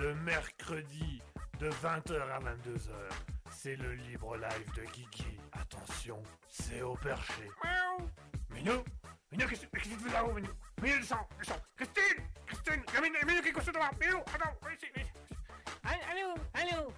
[0.00, 1.20] le mercredi
[1.58, 2.90] de 20h à 22h.
[3.50, 5.38] C'est le libre live de Guigui.
[5.52, 7.50] Attention, c'est au perché.
[7.62, 8.08] Miaou
[8.54, 8.84] Minou
[9.30, 10.48] Minou, qu'est-ce que tu fais là-haut, Minou?
[10.80, 12.82] Minou, descends, descends Christine Christine
[13.26, 15.34] Minou qui est couché devant Minou, attends, viens ici, viens ici.
[15.84, 16.92] Allô, allô,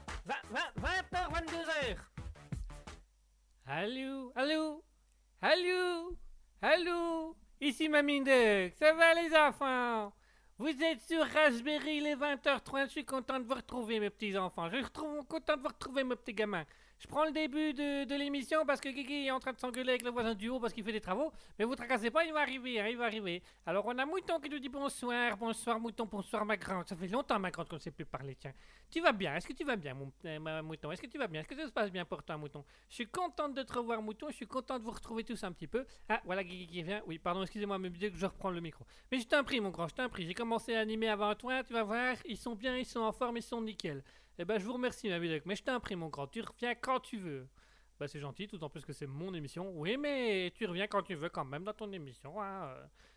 [0.78, 1.96] 20h, 22h.
[3.66, 4.84] Allô, allô,
[5.40, 6.16] allô,
[6.60, 10.12] allô, ici Mamie Duck, ça va les enfants?
[10.62, 14.70] Vous êtes sur Raspberry les 20h30, je suis content de vous retrouver mes petits enfants,
[14.70, 16.62] je suis content de vous retrouver mes petits gamins.
[17.02, 19.90] Je prends le début de, de l'émission parce que Kiki est en train de s'engueuler
[19.90, 22.32] avec le voisin du haut parce qu'il fait des travaux, mais vous tracassez pas, il
[22.32, 23.42] va arriver, il va arriver.
[23.66, 27.08] Alors on a Mouton qui nous dit bonsoir, bonsoir Mouton, bonsoir ma grande, ça fait
[27.08, 28.52] longtemps ma grande qu'on ne sait plus parler, tiens.
[28.88, 29.34] Tu vas bien?
[29.34, 29.96] Est-ce que tu vas bien,
[30.26, 30.92] euh, mouton?
[30.92, 31.40] Est-ce que tu vas bien?
[31.40, 32.64] Est-ce que ça se passe bien pour toi, mouton?
[32.88, 34.28] Je suis contente de te revoir, mouton.
[34.28, 35.84] Je suis contente de vous retrouver tous un petit peu.
[36.08, 37.02] Ah, voilà Guigui qui vient.
[37.06, 38.86] Oui, pardon, excusez-moi, mais que je reprends le micro.
[39.10, 40.26] Mais je t'en prie, mon grand, je t'en prie.
[40.26, 42.16] J'ai commencé à animer avant toi, tu vas voir.
[42.26, 44.04] Ils sont bien, ils sont en forme, ils sont nickel.
[44.38, 46.26] Eh ben, je vous remercie, ma Duck, mais je t'en prie, mon grand.
[46.26, 47.46] Tu reviens quand tu veux.
[48.00, 49.72] Bah, c'est gentil, tout en plus que c'est mon émission.
[49.76, 52.40] Oui, mais tu reviens quand tu veux quand même dans ton émission.
[52.42, 52.74] Hein.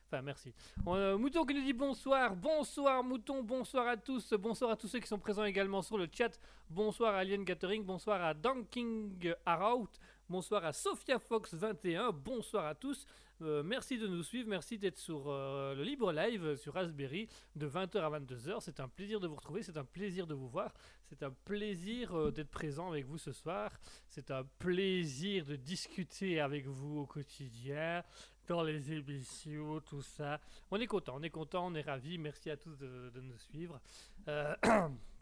[0.08, 0.54] Enfin, merci.
[0.86, 5.00] Euh, Mouton qui nous dit bonsoir, bonsoir Mouton, bonsoir à tous, bonsoir à tous ceux
[5.00, 6.40] qui sont présents également sur le chat,
[6.70, 9.90] bonsoir à Alien Gathering, bonsoir à Dunking Harout,
[10.30, 13.08] bonsoir à Sophia Fox 21, bonsoir à tous,
[13.42, 17.68] Euh, merci de nous suivre, merci d'être sur euh, le libre live sur Raspberry de
[17.68, 20.72] 20h à 22h, c'est un plaisir de vous retrouver, c'est un plaisir de vous voir,
[21.10, 23.72] c'est un plaisir euh, d'être présent avec vous ce soir,
[24.10, 28.04] c'est un plaisir de discuter avec vous au quotidien,
[28.48, 30.40] dans les émissions, tout ça.
[30.72, 32.18] On est content, on est content, on est ravis.
[32.18, 33.80] Merci à tous de, nous suivre.
[34.28, 34.56] Euh,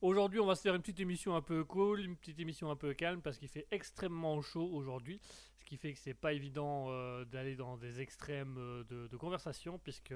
[0.00, 2.76] Aujourd'hui, on va se faire une petite émission un peu cool, une petite émission un
[2.76, 5.20] peu calme parce qu'il fait extrêmement chaud aujourd'hui,
[5.56, 9.76] ce qui fait que c'est pas évident euh, d'aller dans des extrêmes euh, de, conversation
[9.80, 10.14] puisque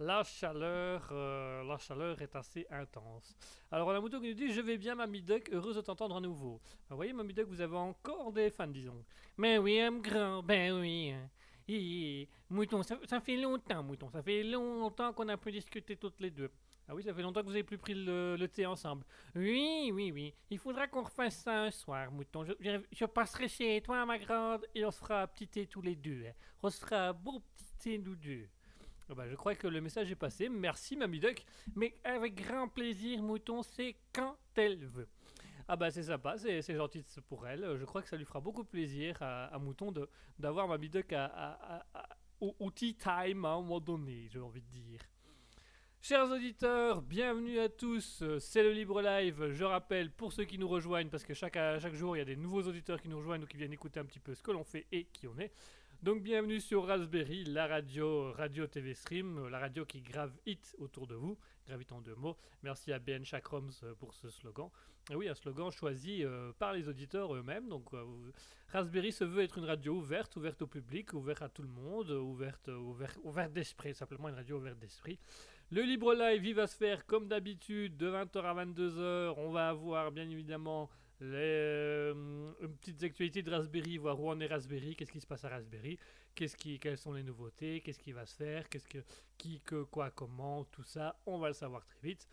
[0.00, 3.36] la chaleur, euh, la chaleur est assez intense.
[3.70, 6.16] Alors on a Mouton qui nous dit je vais bien Mamie Duck, heureuse de t'entendre
[6.16, 6.60] à nouveau.
[6.88, 9.04] Vous voyez Mamie Duck, vous avez encore des fans disons.
[9.36, 11.14] Mais oui, un grand, ben oui.
[11.68, 12.28] hi.
[12.48, 16.32] Mouton, ça, ça fait longtemps, Mouton, ça fait longtemps qu'on a pu discuter toutes les
[16.32, 16.50] deux.
[16.90, 19.04] Ah oui, ça fait longtemps que vous avez plus pris le, thé ensemble.
[19.36, 20.34] Oui, oui, oui.
[20.50, 22.44] Il faudra qu'on refasse ça un soir, Mouton.
[22.44, 25.94] Je, passerai chez toi, ma grande, et on se fera un petit thé tous les
[25.94, 26.24] deux.
[26.26, 26.32] hein.
[26.64, 28.48] On se fera un beau petit thé, nous deux.
[29.08, 30.48] Ah bah, je crois que le message est passé.
[30.48, 31.44] Merci, Mamie Duck.
[31.76, 35.06] Mais avec grand plaisir, Mouton, c'est quand elle veut.
[35.68, 37.76] Ah bah c'est sympa, c'est gentil pour elle.
[37.78, 39.94] Je crois que ça lui fera beaucoup plaisir à, Mouton
[40.36, 41.86] d'avoir Mamie Duck à-
[42.40, 45.00] au, au tea time à un moment donné, j'ai envie de dire.
[46.02, 50.66] Chers auditeurs, bienvenue à tous, c'est le Libre Live, je rappelle pour ceux qui nous
[50.66, 53.42] rejoignent, parce que chaque, chaque jour il y a des nouveaux auditeurs qui nous rejoignent
[53.42, 55.52] ou qui viennent écouter un petit peu ce que l'on fait et qui on est.
[56.02, 61.14] Donc bienvenue sur Raspberry, la radio, radio TV Stream, la radio qui gravite autour de
[61.14, 61.36] vous,
[61.66, 62.38] gravite en deux mots.
[62.62, 63.68] Merci à BN Chakroms
[63.98, 64.70] pour ce slogan.
[65.10, 67.68] Et oui, un slogan choisi euh, par les auditeurs eux-mêmes.
[67.68, 68.04] Donc euh,
[68.68, 72.08] Raspberry se veut être une radio ouverte, ouverte au public, ouverte à tout le monde,
[72.10, 75.18] ouverte, ouverte, ouverte d'esprit, simplement une radio ouverte d'esprit.
[75.72, 79.34] Le libre live, il va se faire comme d'habitude de 20h à 22h.
[79.36, 80.90] On va avoir bien évidemment
[81.20, 85.44] les euh, petites actualités de Raspberry, voir où en est Raspberry, qu'est-ce qui se passe
[85.44, 85.96] à Raspberry,
[86.34, 88.68] quelles sont les nouveautés, qu'est-ce qui va se faire,
[89.38, 92.26] qui, que, quoi, comment, tout ça, on va le savoir très vite.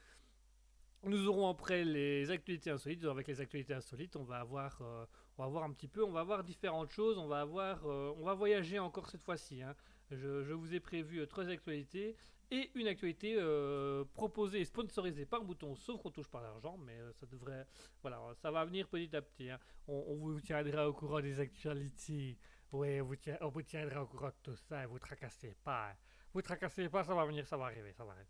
[1.04, 3.04] Nous aurons après les actualités insolites.
[3.06, 5.06] Avec les actualités insolites, on va avoir, euh,
[5.38, 7.20] voir un petit peu, on va voir différentes choses.
[7.20, 9.62] On va avoir, euh, on va voyager encore cette fois-ci.
[9.62, 9.76] hein.
[10.10, 12.16] Je, vous ai prévu trois actualités
[12.50, 16.98] et une actualité euh, proposée et sponsorisée par Bouton, sauf qu'on touche pas l'argent, mais
[16.98, 17.66] euh, ça devrait,
[18.02, 19.50] voilà, ça va venir petit à petit.
[19.50, 19.60] hein.
[19.88, 22.38] On, vous tiendra au courant des actualités.
[22.72, 24.84] Oui, on vous, tiendra au courant de tout ça.
[24.84, 25.90] Et vous tracassez pas.
[25.90, 25.96] hein.
[26.34, 28.28] Vous tracassez pas, ça va venir, ça va arriver, ça va arriver.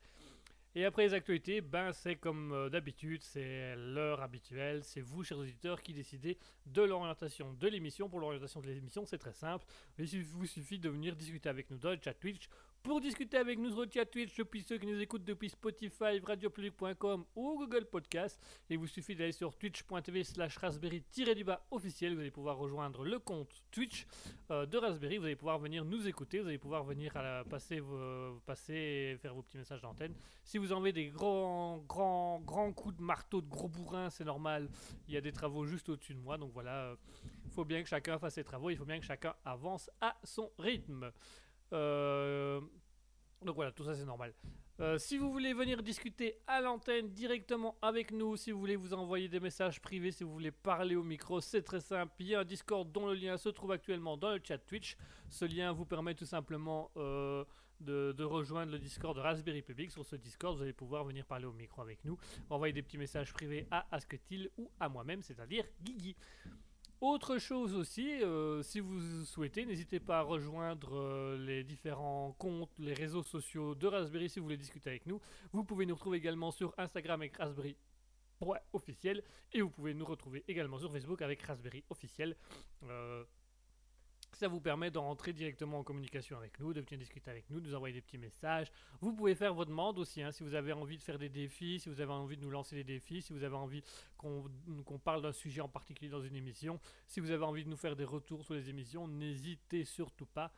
[0.75, 5.39] Et après les actualités, ben c'est comme euh, d'habitude, c'est l'heure habituelle, c'est vous, chers
[5.39, 6.37] auditeurs, qui décidez
[6.67, 8.07] de l'orientation de l'émission.
[8.09, 9.65] Pour l'orientation de l'émission, c'est très simple.
[9.97, 12.47] Il vous suffit de venir discuter avec nous dans le chat Twitch.
[12.87, 16.21] Pour discuter avec nous sur le chat Twitch, depuis ceux qui nous écoutent depuis Spotify,
[16.23, 18.39] radiopublic.com ou Google Podcast,
[18.69, 22.13] il vous suffit d'aller sur twitch.tv slash raspberry-du-bas officiel.
[22.13, 24.07] Vous allez pouvoir rejoindre le compte Twitch
[24.51, 25.17] euh, de Raspberry.
[25.17, 26.39] Vous allez pouvoir venir nous écouter.
[26.39, 27.11] Vous allez pouvoir venir
[27.49, 30.13] passer, vos, passer faire vos petits messages d'antenne.
[30.45, 34.69] Si vous avez des grands, grands, grands coups de marteau, de gros bourrins, c'est normal.
[35.09, 36.37] Il y a des travaux juste au-dessus de moi.
[36.37, 36.95] Donc voilà,
[37.43, 38.69] il faut bien que chacun fasse ses travaux.
[38.69, 41.11] Il faut bien que chacun avance à son rythme.
[41.73, 42.61] Euh,
[43.43, 44.33] donc voilà, tout ça c'est normal.
[44.79, 48.93] Euh, si vous voulez venir discuter à l'antenne directement avec nous, si vous voulez vous
[48.93, 52.13] envoyer des messages privés, si vous voulez parler au micro, c'est très simple.
[52.19, 54.95] Il y a un Discord dont le lien se trouve actuellement dans le chat Twitch.
[55.29, 57.43] Ce lien vous permet tout simplement euh,
[57.79, 59.91] de, rejoindre le Discord de Raspberry Public.
[59.91, 62.17] Sur ce Discord, vous allez pouvoir venir parler au micro avec nous,
[62.51, 66.15] envoyer des petits messages privés à Asketil ou à moi-même, c'est-à-dire Guigui.
[66.99, 72.71] Autre chose aussi, euh, si vous souhaitez, n'hésitez pas à rejoindre euh, les différents comptes,
[72.79, 75.21] les réseaux sociaux de Raspberry si vous voulez discuter avec nous.
[75.53, 77.77] Vous pouvez nous retrouver également sur Instagram avec Raspberry
[78.73, 79.23] officiel
[79.53, 82.35] et vous pouvez nous retrouver également sur Facebook avec Raspberry officiel.
[82.83, 83.23] Euh,
[84.37, 87.59] ça vous permet de rentrer directement en communication avec nous, de venir discuter avec nous,
[87.59, 88.71] de nous envoyer des petits messages.
[89.01, 91.79] Vous pouvez faire vos demandes aussi, hein, si vous avez envie de faire des défis,
[91.79, 93.83] si vous avez envie de nous lancer des défis, si vous avez envie
[94.17, 97.77] qu'on parle d'un sujet en particulier dans une émission, si vous avez envie de nous
[97.77, 100.51] faire des retours sur les émissions, n'hésitez surtout pas.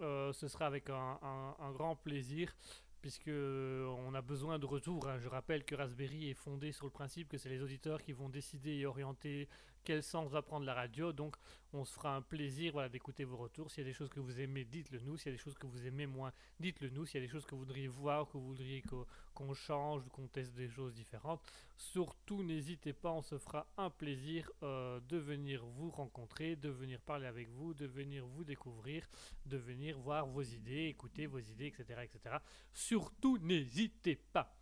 [0.00, 2.54] Euh, ce sera avec un grand plaisir
[3.00, 5.08] puisque euh, on a besoin de retours.
[5.08, 5.18] hein.
[5.18, 8.28] Je rappelle que Raspberry est fondé sur le principe que c'est les auditeurs qui vont
[8.28, 9.48] décider et orienter
[9.84, 11.12] quel sens va prendre la radio.
[11.12, 11.36] Donc,
[11.72, 13.70] on se fera un plaisir voilà, d'écouter vos retours.
[13.70, 15.16] S'il y a des choses que vous aimez, dites-le nous.
[15.16, 17.06] S'il y a des choses que vous aimez moins, dites-le nous.
[17.06, 20.02] S'il y a des choses que vous voudriez voir, que vous voudriez qu'o- qu'on change,
[20.12, 21.40] qu'on teste des choses différentes,
[21.76, 23.10] surtout n'hésitez pas.
[23.12, 27.72] On se fera un plaisir euh, de venir vous rencontrer, de venir parler avec vous,
[27.74, 29.08] de venir vous découvrir,
[29.46, 32.00] de venir voir vos idées, écouter vos idées, etc.
[32.02, 32.36] etc.
[32.72, 34.54] Surtout n'hésitez pas.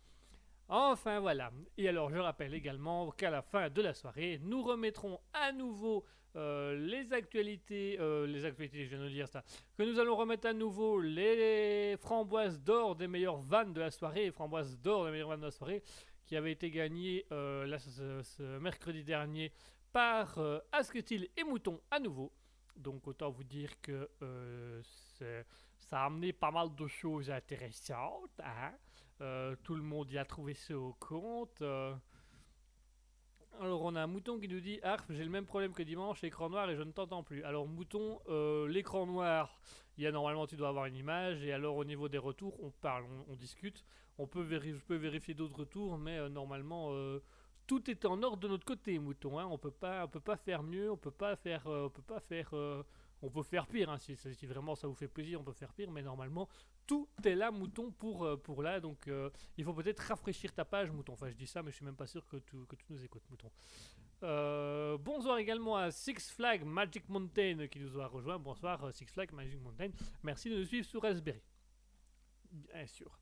[0.71, 1.51] Enfin voilà.
[1.77, 6.05] Et alors je rappelle également qu'à la fin de la soirée, nous remettrons à nouveau
[6.35, 9.43] euh, les actualités, euh, les actualités, je viens de dire ça,
[9.75, 14.29] que nous allons remettre à nouveau les framboises d'or des meilleures vannes de la soirée,
[14.29, 15.81] framboises d'or des meilleures vannes de la soirée,
[16.23, 19.51] qui avaient été gagnées euh, ce, mercredi dernier
[19.91, 20.39] par
[20.71, 22.31] Asketil et Mouton à nouveau.
[22.75, 24.07] Donc autant vous dire que
[25.79, 28.39] ça a amené pas mal de choses intéressantes.
[28.43, 28.73] hein.
[29.21, 31.61] Euh, tout le monde y a trouvé ça au compte.
[31.61, 31.93] euh.
[33.59, 36.23] Alors on a un mouton qui nous dit Arf, j'ai le même problème que dimanche,
[36.23, 37.43] écran noir et je ne t'entends plus.
[37.43, 39.59] Alors mouton, euh, l'écran noir,
[39.97, 42.55] il y a normalement tu dois avoir une image et alors au niveau des retours,
[42.63, 43.83] on parle, on, discute.
[44.17, 46.93] On peut vérifier, d'autres retours, mais normalement
[47.67, 49.37] tout est en ordre de notre côté, mouton.
[49.39, 49.47] hein.
[49.51, 52.53] On peut pas, peut pas faire mieux, on peut pas faire, on peut pas faire,
[53.21, 53.89] on peut faire pire.
[53.89, 53.97] hein.
[53.99, 56.47] Si vraiment ça vous fait plaisir, on peut faire pire, mais normalement
[56.89, 58.79] tout est là, mouton, pour, euh, pour là.
[58.79, 61.13] Donc, euh, il faut peut-être rafraîchir ta page, mouton.
[61.13, 63.21] Enfin, je dis ça, mais je suis même pas sûr que tu, que nous écoutes,
[63.29, 63.51] mouton.
[64.23, 68.39] Euh, bonsoir également à Six Flag Magic Mountain qui nous a rejoint.
[68.39, 69.91] Bonsoir, Six Flag Magic Mountain.
[70.23, 71.43] Merci de nous suivre sur Raspberry.
[72.51, 73.19] Bien sûr.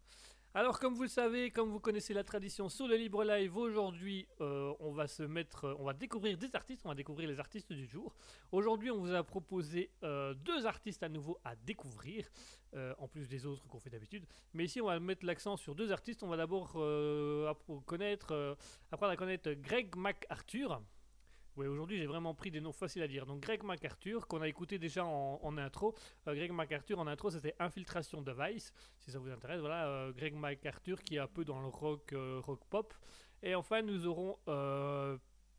[0.58, 4.28] Alors, comme vous le savez, comme vous connaissez la tradition sur le Libre Live, aujourd'hui,
[4.42, 7.72] euh, on va se mettre, on va découvrir des artistes, on va découvrir les artistes
[7.72, 8.16] du jour.
[8.52, 12.28] Aujourd'hui, on vous a proposé euh, deux artistes à nouveau à découvrir,
[12.74, 14.26] euh, en plus des autres qu'on fait d'habitude.
[14.56, 16.24] Mais ici, on va mettre l'accent sur deux artistes.
[16.24, 16.70] On va d'abord
[17.48, 17.84] apprendre
[19.12, 20.82] à connaître Greg MacArthur.
[21.58, 23.26] Oui, aujourd'hui, j'ai vraiment pris des noms faciles à dire.
[23.26, 25.96] Donc, Greg MacArthur, qu'on a écouté déjà en, intro.
[26.28, 29.60] Euh, Greg MacArthur, en intro, c'était Infiltration Device, si ça vous intéresse.
[29.60, 32.94] Voilà, euh, Greg MacArthur qui est un peu dans le rock, euh, rock pop.
[33.42, 34.38] Et enfin, nous aurons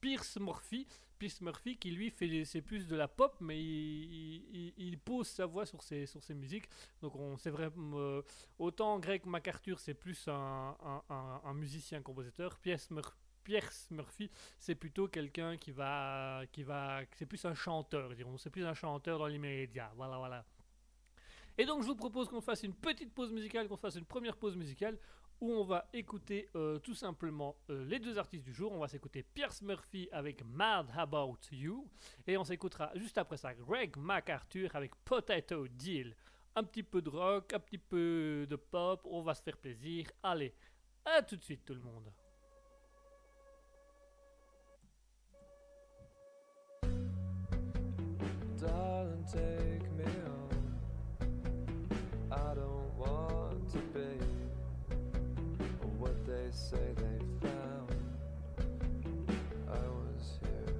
[0.01, 0.87] Pierce Murphy.
[1.19, 5.67] Pierce Murphy qui, lui, fait c'est plus de la pop, mais il, pose sa voix
[5.67, 6.69] sur ses, sur ses musiques.
[7.03, 8.23] Donc, on c'est vrai, euh,
[8.61, 10.77] autant Greg MacArthur, c'est plus un,
[11.09, 12.57] un- un musicien-compositeur.
[12.61, 13.28] Pierce Murphy.
[13.49, 18.37] Pierce Murphy, c'est plutôt quelqu'un qui va, qui va, c'est plus un chanteur, dirons.
[18.37, 19.91] C'est plus un chanteur dans l'immédiat.
[19.97, 20.45] Voilà, voilà.
[21.57, 24.37] Et donc, je vous propose qu'on fasse une petite pause musicale, qu'on fasse une première
[24.37, 24.99] pause musicale
[25.41, 28.71] où on va écouter euh, tout simplement euh, les deux artistes du jour.
[28.71, 31.89] On va s'écouter Pierce Murphy avec Mad About You
[32.27, 36.15] et on s'écoutera juste après ça Greg MacArthur avec Potato Deal.
[36.55, 40.07] Un petit peu de rock, un petit peu de pop, on va se faire plaisir.
[40.23, 40.55] Allez,
[41.03, 42.13] à tout de suite tout le monde.
[48.69, 50.65] Darling, take me home.
[52.31, 54.11] I don't want to be
[55.99, 57.93] what they say they found.
[59.69, 60.75] I was here.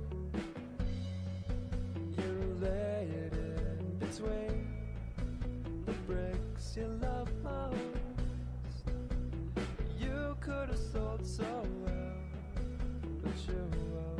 [2.19, 4.69] You lay it in between
[5.87, 8.85] the bricks you love most.
[9.99, 12.19] You could have sold so well,
[13.23, 14.18] but you won't.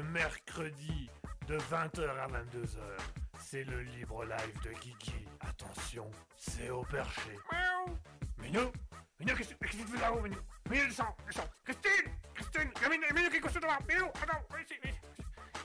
[0.00, 1.10] Le mercredi
[1.46, 2.78] de 20h à 22h.
[3.38, 5.26] C'est le libre live de Guigui.
[5.40, 7.36] Attention, c'est au perché.
[7.52, 7.96] Miaou
[8.38, 8.72] Minou
[9.18, 10.38] Minou, qu'est-ce que tu fais là-haut, Minou
[10.70, 14.74] Minou, descends, descends Christine Christine Minou, Minou, qui est couché devant Minou, attends, viens ici,
[14.82, 15.00] viens ici.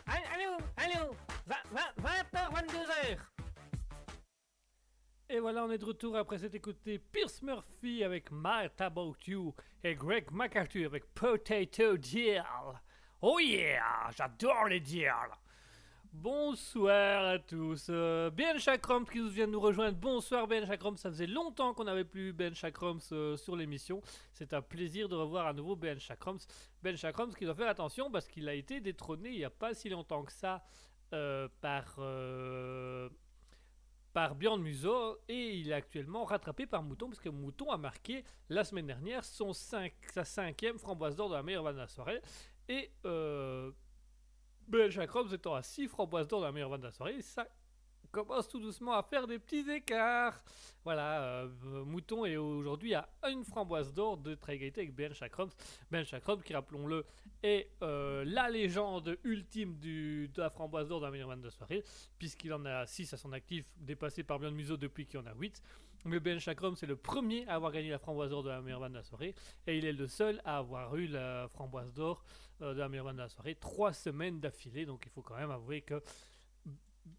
[0.07, 1.15] Allô, allô,
[1.47, 3.17] 20h, 22h.
[5.29, 9.55] Et voilà, on est de retour après s'être écouté Pierce Murphy avec My About You
[9.83, 12.43] et Greg McArthur avec Potato Deal.
[13.27, 15.09] Oh yeah, j'adore les deals.
[16.13, 17.87] Bonsoir à tous.
[17.89, 19.97] Euh, ben Chakram qui nous vient de nous rejoindre.
[19.97, 20.95] Bonsoir Ben Chakram.
[20.95, 23.99] Ça faisait longtemps qu'on n'avait plus Ben Chakrams euh, sur l'émission.
[24.31, 26.37] C'est un plaisir de revoir à nouveau Ben Chakrams.
[26.83, 29.73] Ben Chakrams qui doit faire attention parce qu'il a été détrôné il n'y a pas
[29.73, 30.63] si longtemps que ça
[31.13, 33.09] euh, par, euh,
[34.13, 38.23] par Björn Muso et il est actuellement rattrapé par Mouton parce que Mouton a marqué
[38.49, 41.87] la semaine dernière son cinq- sa cinquième framboise d'or de la meilleure vanne de la
[41.87, 42.21] soirée
[42.67, 42.91] et
[44.67, 47.47] Ben Jacobs étant à 6 framboises d'or de la meilleure vanne de la soirée, ça
[48.15, 50.41] commence tout doucement à faire des petits écarts.
[50.85, 55.49] Voilà, euh, Mouton est aujourd'hui à une framboise d'or de très égalité avec Ben Chakroms.
[55.91, 57.05] Ben Chakroms, qui rappelons-le,
[57.43, 61.49] est euh, la légende ultime du, de la framboise d'or de la meilleure vanne de
[61.49, 61.83] soirée,
[62.17, 65.33] puisqu'il en a 6 à son actif, dépassé par Björn Muso depuis qu'il en a
[65.33, 65.61] 8.
[66.05, 68.79] Mais Ben Chakrom, c'est le premier à avoir gagné la framboise d'or de la meilleure
[68.79, 69.33] vanne de la soirée.
[69.67, 72.23] Et il est le seul à avoir eu la framboise d'or
[72.61, 74.85] euh, de la de la soirée trois semaines d'affilée.
[74.85, 76.01] Donc il faut quand même avouer que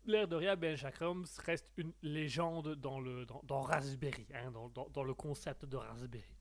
[0.05, 4.89] l'air de rien, Ben Chakrom reste une légende dans, le, dans, dans Raspberry, hein, dans-
[4.89, 6.36] dans le concept de Raspberry.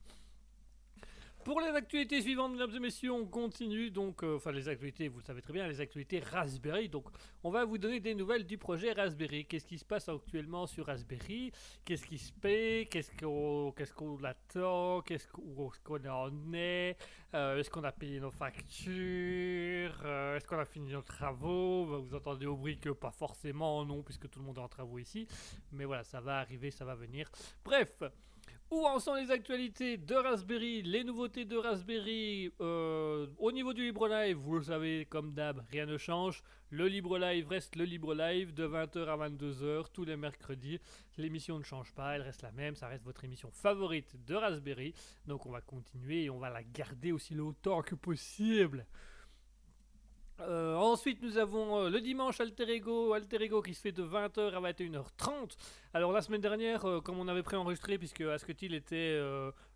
[1.46, 3.92] Pour les actualités suivantes, mesdames et messieurs, on continue.
[3.92, 6.88] Donc, euh, enfin, les actualités, vous le savez très bien, les actualités Raspberry.
[6.88, 7.06] Donc,
[7.44, 9.44] on va vous donner des nouvelles du projet Raspberry.
[9.44, 11.52] Qu'est-ce qui se passe actuellement sur Raspberry?
[11.84, 12.88] Qu'est-ce qui se paie?
[12.90, 15.02] Qu'est-ce qu'on qu'est-ce qu'on attend?
[15.02, 16.96] Qu'est-ce qu'on en est?
[17.32, 20.02] Euh, Est-ce qu'on a payé nos factures?
[20.04, 22.02] Euh, Est-ce qu'on a fini nos travaux?
[22.02, 24.98] Vous entendez au bruit que pas forcément, non, puisque tout le monde est en travaux
[24.98, 25.28] ici.
[25.70, 27.30] Mais voilà, ça va arriver, ça va venir.
[27.64, 28.02] Bref,
[28.70, 33.82] où en sont les actualités de Raspberry, les nouveautés de Raspberry euh, Au niveau du
[33.82, 36.42] Libre Live, vous le savez, comme d'hab, rien ne change.
[36.70, 40.80] Le Libre Live reste le Libre Live de 20h à 22h tous les mercredis.
[41.16, 44.94] L'émission ne change pas, elle reste la même, ça reste votre émission favorite de Raspberry.
[45.26, 48.86] Donc on va continuer et on va la garder aussi longtemps que possible.
[50.40, 54.02] Euh, ensuite, nous avons euh, le dimanche Alter Ego, Alter Ego qui se fait de
[54.02, 55.56] 20h à 21h30.
[55.94, 59.18] Alors, la semaine dernière, euh, comme on avait préenregistré, puisque Asketil était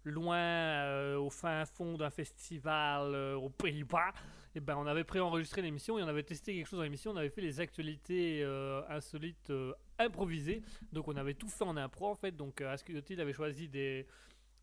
[0.05, 4.12] loin au fin fond d'un festival aux Pays-Bas,
[4.55, 7.12] et ben, on avait préenregistré l'émission et on avait testé quelque chose dans l'émission.
[7.12, 8.44] On avait fait les actualités
[8.88, 9.53] insolites
[9.99, 10.62] improvisées.
[10.92, 12.33] Donc, on avait tout fait en impro en fait.
[12.37, 14.07] Donc, Asketil avait choisi des.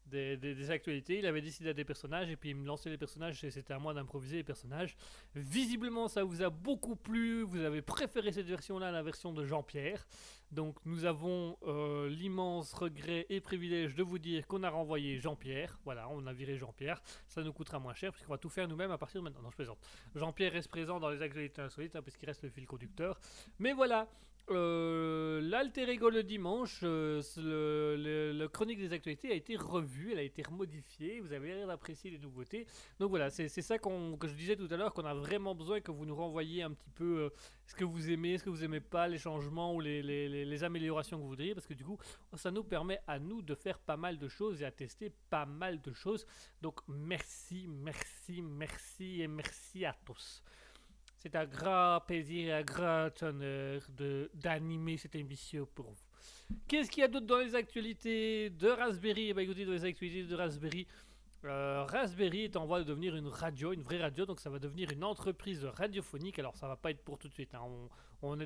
[0.10, 3.44] Des, actualités, il avait décidé à des personnages et puis il me lançait les personnages
[3.44, 4.96] et c'était à moi d'improviser les personnages.
[5.36, 7.44] Visiblement, ça vous a beaucoup plu.
[7.44, 10.06] Vous avez préféré cette version-là à la version de Jean-Pierre.
[10.52, 15.78] Donc, nous avons euh, l'immense regret et privilège de vous dire qu'on a renvoyé Jean-Pierre.
[15.84, 17.02] Voilà, on a viré Jean-Pierre.
[17.28, 19.42] Ça nous coûtera moins cher puisqu'on va tout faire nous-mêmes à partir de maintenant.
[19.42, 19.80] Non, je plaisante.
[20.16, 23.20] Jean-Pierre reste présent dans les actualités insolites hein, puisqu'il reste le fil conducteur.
[23.60, 24.08] Mais voilà.
[24.50, 30.24] Euh, L'alter ego le dimanche, euh, le, chronique des actualités a été revue, elle a
[30.24, 31.20] été remodifiée.
[31.20, 32.66] Vous avez l'air d'apprécier les nouveautés.
[33.00, 35.82] Donc voilà, c'est ça qu'on- que je disais tout à l'heure, qu'on a vraiment besoin
[35.82, 37.30] que vous nous renvoyiez un petit peu euh,
[37.66, 41.18] ce que vous aimez, ce que vous aimez pas, les changements ou les- les améliorations
[41.18, 41.98] que vous voudriez, parce que du coup,
[42.36, 45.46] ça nous permet à nous de faire pas mal de choses et à tester pas
[45.46, 46.26] mal de choses.
[46.62, 50.42] Donc merci, merci, merci et merci à tous.
[51.28, 53.82] C'est un grand plaisir et un grand honneur
[54.34, 56.56] d'animer cette émission pour vous.
[56.70, 59.32] Qu'est-ce qu'il y a d'autre dans les actualités de Raspberry?
[59.32, 60.88] Eh ben, écoutez, dans les actualités de Raspberry,
[61.44, 64.58] euh, Raspberry est en voie de devenir une radio, une vraie radio, donc ça va
[64.58, 66.40] devenir une entreprise radiophonique.
[66.40, 67.54] Alors ça va pas être pour tout de suite.
[67.56, 67.68] hein.
[68.22, 68.38] On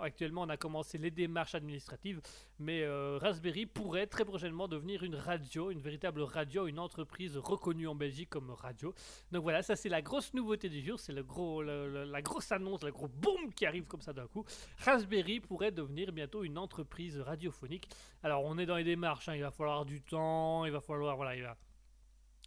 [0.00, 2.20] actuellement, on a commencé les démarches administratives,
[2.58, 7.88] mais euh, Raspberry pourrait très prochainement devenir une radio, une véritable radio, une entreprise reconnue
[7.88, 8.94] en Belgique comme radio.
[9.32, 12.82] Donc voilà, ça c'est la grosse nouveauté du jour, c'est le gros, la grosse annonce,
[12.84, 14.44] le gros boom qui arrive comme ça d'un coup.
[14.78, 17.88] Raspberry pourrait devenir bientôt une entreprise radiophonique.
[18.22, 21.16] Alors on est dans les démarches, hein, il va falloir du temps, il va falloir,
[21.16, 21.56] voilà.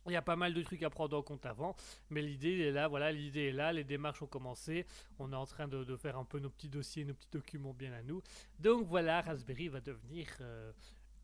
[0.07, 1.75] Il y a pas mal de trucs à prendre en compte avant,
[2.09, 4.85] mais l'idée est là, voilà, l'idée est là, les démarches ont commencé,
[5.19, 7.93] on est en train de, faire un peu nos petits dossiers, nos petits documents bien
[7.93, 8.21] à nous.
[8.59, 10.71] Donc voilà, Raspberry va devenir euh,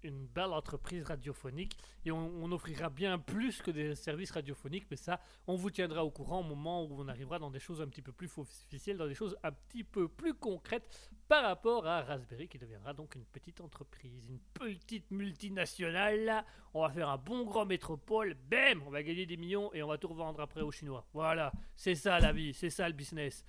[0.04, 5.20] une belle entreprise radiophonique et on, offrira bien plus que des services radiophoniques, mais ça,
[5.48, 8.02] on vous tiendra au courant au moment où on arrivera dans des choses un petit
[8.02, 12.48] peu plus officielles, dans des choses un petit peu plus concrètes par rapport à Raspberry
[12.48, 16.24] qui deviendra donc une petite entreprise, une petite multinationale.
[16.24, 16.46] là.
[16.74, 19.88] On va faire un bon grand métropole, bam, on va gagner des millions et on
[19.88, 21.06] va tout revendre après aux Chinois.
[21.14, 23.44] Voilà, c'est ça la vie, c'est ça le business.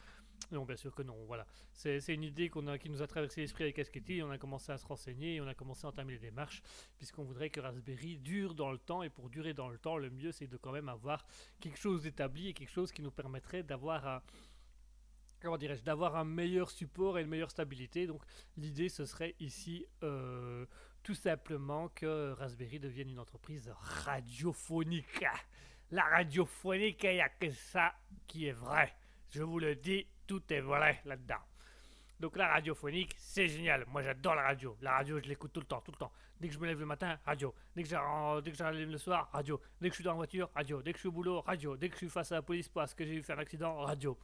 [0.51, 1.47] Non, bien sûr que non, voilà.
[1.73, 4.87] C'est une idée qui nous a traversé l'esprit avec Asketil, on a commencé à se
[4.87, 6.63] renseigner, et on a commencé à entamer les démarches,
[6.97, 10.11] puisqu'on voudrait que Raspberry dure dans le temps, et pour durer dans le temps, le
[10.11, 11.27] mieux c'est de quand même avoir
[11.61, 14.23] quelque chose d'établi et quelque chose qui nous permettrait d'avoir un,
[15.41, 18.07] comment dirais-je, d'avoir un meilleur support et une meilleure stabilité.
[18.07, 18.23] Donc
[18.57, 20.67] l'idée ce serait ici euh,
[21.03, 25.25] tout simplement que Raspberry devienne une entreprise radiophonique.
[25.91, 27.95] La radiophonique, il n'y a que ça
[28.27, 28.95] qui est vrai.
[29.31, 31.41] Je vous le dis, tout est vrai là-dedans.
[32.21, 33.85] Donc la radiophonique, c'est génial.
[33.87, 34.77] Moi j'adore la radio.
[34.81, 36.13] La radio, je l'écoute tout le temps, tout le temps.
[36.41, 37.55] Dès que je me lève le matin, radio.
[37.77, 39.61] Dès que j'arrive le soir, radio.
[39.81, 40.83] Dès que je suis dans la voiture, radio.
[40.83, 41.77] Dès que je suis au boulot, radio.
[41.77, 43.77] Dès que je suis face à la police parce que j'ai eu fait un accident,
[43.77, 44.19] radio.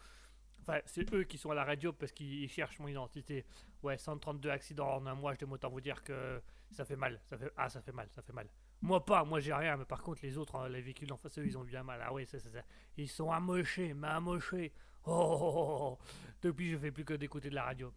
[0.63, 3.45] Enfin, c'est eux qui sont à la radio parce qu'ils cherchent mon identité.
[3.83, 6.41] Ouais, 132 accidents en un mois, je dois autant vous dire que
[6.71, 7.21] ça fait mal.
[7.27, 7.53] Ça fait...
[7.57, 8.49] Ah, ça fait mal, ça fait mal.
[8.81, 11.39] Moi pas, moi j'ai rien, mais par contre les autres, hein, les véhicules en face,
[11.39, 12.03] eux, ils ont bien mal.
[12.03, 12.63] Ah oui, c'est ça, ça.
[12.97, 14.73] Ils sont amochés, mais amochés.
[15.07, 15.99] Oh, oh, oh, oh.
[16.43, 17.93] Depuis, je fais plus que d'écouter de la radio.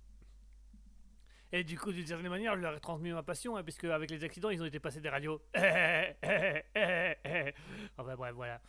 [1.52, 4.12] Et du coup, d'une certaine manière, je leur ai transmis ma passion, hein, puisque avec
[4.12, 5.42] les accidents, ils ont été passés des radios.
[7.98, 8.60] enfin bref, voilà.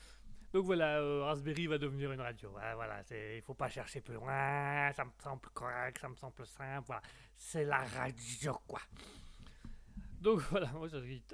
[0.53, 2.51] Donc voilà, euh, Raspberry va devenir une radio.
[2.51, 6.47] Voilà, voilà il faut pas chercher plus loin, ça me semble correct, ça me semble
[6.47, 6.87] simple.
[6.87, 7.03] Voilà,
[7.37, 8.81] c'est la radio, quoi.
[10.21, 10.71] Donc voilà,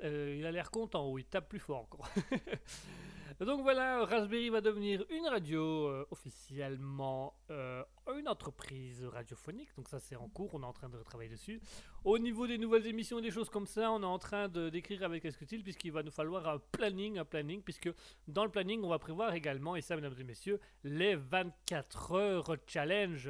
[0.02, 2.08] euh, il a l'air content, ou il tape plus fort encore.
[3.40, 7.82] Donc voilà, Raspberry va devenir une radio euh, officiellement euh,
[8.16, 9.68] une entreprise radiophonique.
[9.76, 11.60] Donc ça c'est en cours, on est en train de travailler dessus.
[12.04, 14.68] Au niveau des nouvelles émissions et des choses comme ça, on est en train de
[14.68, 17.90] d'écrire avec Escutil puisqu'il va nous falloir un planning, un planning, puisque
[18.28, 22.56] dans le planning on va prévoir également, et ça mesdames et messieurs, les 24 heures
[22.66, 23.28] challenge.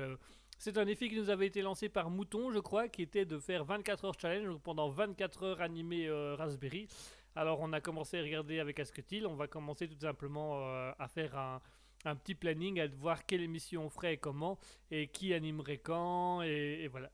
[0.58, 3.38] C'est un défi qui nous avait été lancé par Mouton, je crois, qui était de
[3.38, 6.88] faire 24 heures challenge donc pendant 24 heures animé euh, Raspberry.
[7.36, 11.08] Alors on a commencé à regarder avec Asketil, on va commencer tout simplement euh, à
[11.08, 11.60] faire un,
[12.04, 14.58] un petit planning, à voir quelle émission on ferait et comment,
[14.90, 17.10] et qui animerait quand, et, voilà.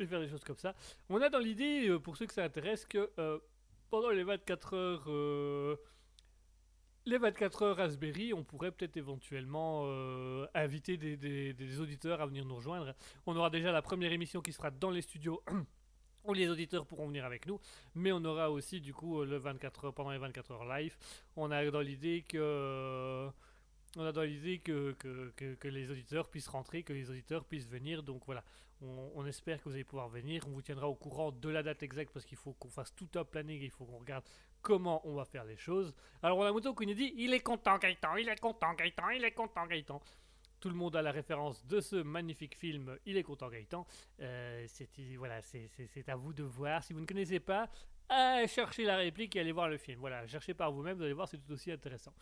[0.00, 0.74] Et faire des choses comme ça.
[1.10, 3.38] On a dans l'idée, euh, pour ceux que ça intéresse, que euh,
[3.90, 5.04] pendant les 24 heures...
[5.08, 5.76] euh,
[7.06, 9.86] les 24 heures Raspberry, on pourrait peut-être éventuellement
[10.54, 11.16] inviter des-
[11.54, 12.94] des auditeurs à venir nous rejoindre.
[13.26, 15.42] On aura déjà la première émission qui sera dans les studios
[16.34, 17.58] les auditeurs pourront venir avec nous,
[17.94, 20.96] mais on aura aussi du coup euh, le 24 heures pendant les 24 heures live.
[21.36, 23.30] On a dans l'idée que euh,
[23.96, 27.68] on a dans l'idée que, que, que- les auditeurs puissent rentrer, que les auditeurs puissent
[27.68, 28.02] venir.
[28.04, 28.44] Donc voilà,
[28.82, 30.44] on, espère que vous allez pouvoir venir.
[30.46, 33.08] On vous tiendra au courant de la date exacte parce qu'il faut qu'on fasse tout
[33.16, 34.24] un planning, il faut qu'on regarde
[34.62, 35.92] comment on va faire les choses.
[36.22, 39.08] Alors on a Mouton qui nous dit il est content Gaëtan, il est content Gaëtan,
[39.10, 40.00] il est content Gaëtan.
[40.60, 43.86] Tout le monde a la référence de ce magnifique film Il est content Gaëtan.
[44.20, 45.70] Euh, c'est voilà, c'est-
[46.08, 46.84] à vous de voir.
[46.84, 47.68] Si vous ne connaissez pas,
[48.46, 50.00] cherchez la réplique et allez voir le film.
[50.00, 52.12] Voilà, cherchez par vous-même, vous allez voir, c'est tout aussi intéressant.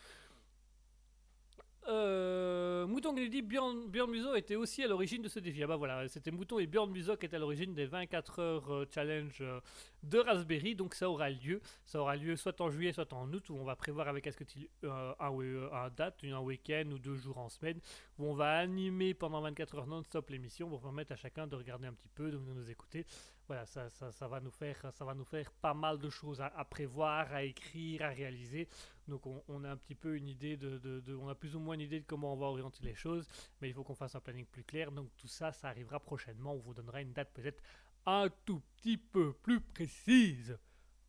[1.89, 5.63] Euh, Mouton qui nous dit Björn Muso était aussi à l'origine de ce défi.
[5.63, 8.71] Ah bah voilà, c'était Mouton et Björn Muso qui étaient à l'origine des 24 heures
[8.71, 9.59] euh, challenge euh,
[10.03, 10.75] de Raspberry.
[10.75, 11.61] Donc ça aura lieu.
[11.85, 14.69] Ça aura lieu soit en juillet, soit en août, où on va prévoir avec Asketil
[14.83, 17.79] euh, un, un date, un week-end ou deux jours en semaine,
[18.19, 21.87] où on va animer pendant 24 heures non-stop l'émission pour permettre à chacun de regarder
[21.87, 23.05] un petit peu, de nous écouter.
[23.49, 26.63] Voilà, ça, ça, va nous faire, ça va nous faire pas mal de choses à,
[26.65, 28.67] prévoir, à écrire, à réaliser.
[29.07, 31.81] Donc on, a un petit peu une idée de- on a plus ou moins une
[31.81, 33.27] idée de comment on va orienter les choses,
[33.59, 34.91] mais il faut qu'on fasse un planning plus clair.
[34.91, 36.53] Donc tout ça, ça arrivera prochainement.
[36.53, 37.63] On vous donnera une date peut-être
[38.05, 40.55] un tout petit peu plus précise,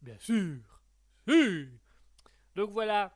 [0.01, 0.81] bien sûr.
[1.29, 1.69] Si.
[2.57, 3.13] Donc voilà,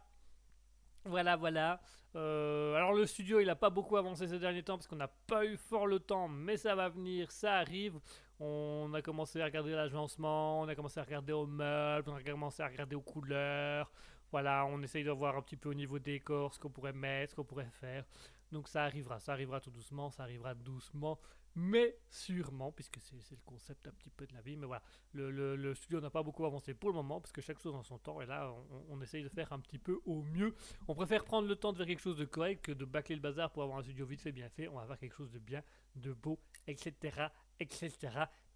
[1.07, 1.81] voilà, voilà.
[2.15, 5.09] Euh, alors le studio, il n'a pas beaucoup avancé ces derniers temps parce qu'on n'a
[5.09, 7.99] pas eu fort le temps, mais ça va venir, ça arrive.
[8.41, 12.23] On a commencé à regarder l'agencement, on a commencé à regarder aux meubles, on a
[12.23, 13.91] commencé à regarder aux couleurs.
[14.33, 17.31] Voilà, on essaye de voir un petit peu au niveau décor ce qu'on pourrait mettre,
[17.31, 18.05] ce qu'on pourrait faire.
[18.51, 21.21] Donc ça arrivera, ça arrivera tout doucement, ça arrivera doucement,
[21.55, 24.57] mais sûrement, puisque c'est le concept un petit peu de la vie.
[24.57, 27.75] Mais voilà, le studio n'a pas beaucoup avancé pour le moment, parce que chaque chose
[27.75, 30.55] en son temps, et là, on, on essaye de faire un petit peu au mieux.
[30.89, 33.21] On préfère prendre le temps de faire quelque chose de correct que de bâcler le
[33.21, 34.67] bazar pour avoir un studio vite fait, bien fait.
[34.67, 35.63] On va faire quelque chose de bien,
[35.95, 37.29] de beau, etc.,
[37.61, 37.91] etc.,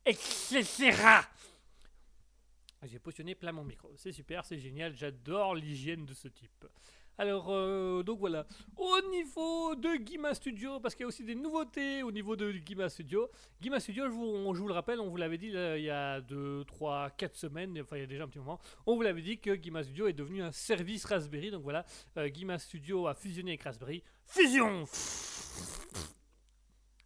[0.07, 0.93] etc.
[2.85, 3.91] J'ai positionné plein mon micro.
[3.97, 4.95] C'est super, c'est génial.
[4.95, 6.65] J'adore l'hygiène de ce type.
[7.21, 8.47] Alors, euh, donc voilà.
[8.77, 12.53] Au niveau de Guima Studio, parce qu'il y a aussi des nouveautés au niveau de
[12.53, 13.29] Guima Studio.
[13.61, 15.91] Guima Studio, je vous, on- je vous le rappelle, on vous l'avait dit il y
[15.91, 19.03] a 2, 3, 4 semaines, enfin il y a déjà un petit moment, on vous
[19.03, 21.51] l'avait dit que Guima Studio est devenu un service Raspberry.
[21.51, 21.85] Donc voilà,
[22.19, 24.05] euh, Guima Studio a fusionné avec Raspberry.
[24.25, 24.85] Fusion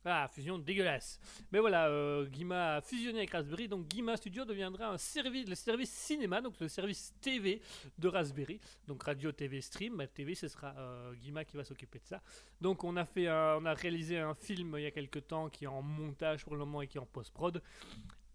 [0.04, 1.20] ah, fusion dégueulasse.
[1.52, 5.54] Mais voilà, euh, Guima a fusionné avec Raspberry, donc Guima Studio deviendra un service, le
[5.54, 7.60] service cinéma, donc le service TV
[7.98, 9.96] de Raspberry, donc radio, TV, stream.
[9.96, 12.20] Bah, TV, ce sera euh, Guima qui va s'occuper de ça.
[12.60, 15.64] Donc on a fait, on a réalisé un film il y a quelques temps qui
[15.64, 17.62] est en montage pour le moment et qui est en post-prod.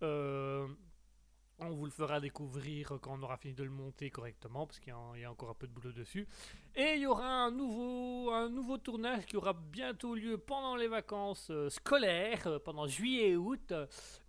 [0.04, 0.68] Euh,
[1.60, 4.94] on vous le fera découvrir quand on aura fini de le monter correctement, parce qu'il
[5.20, 6.28] y a, encore un peu de boulot dessus.
[6.76, 10.88] Et il y aura un nouveau, un nouveau tournage qui aura bientôt lieu pendant les
[10.88, 13.74] vacances euh, scolaires, euh, pendant juillet et août.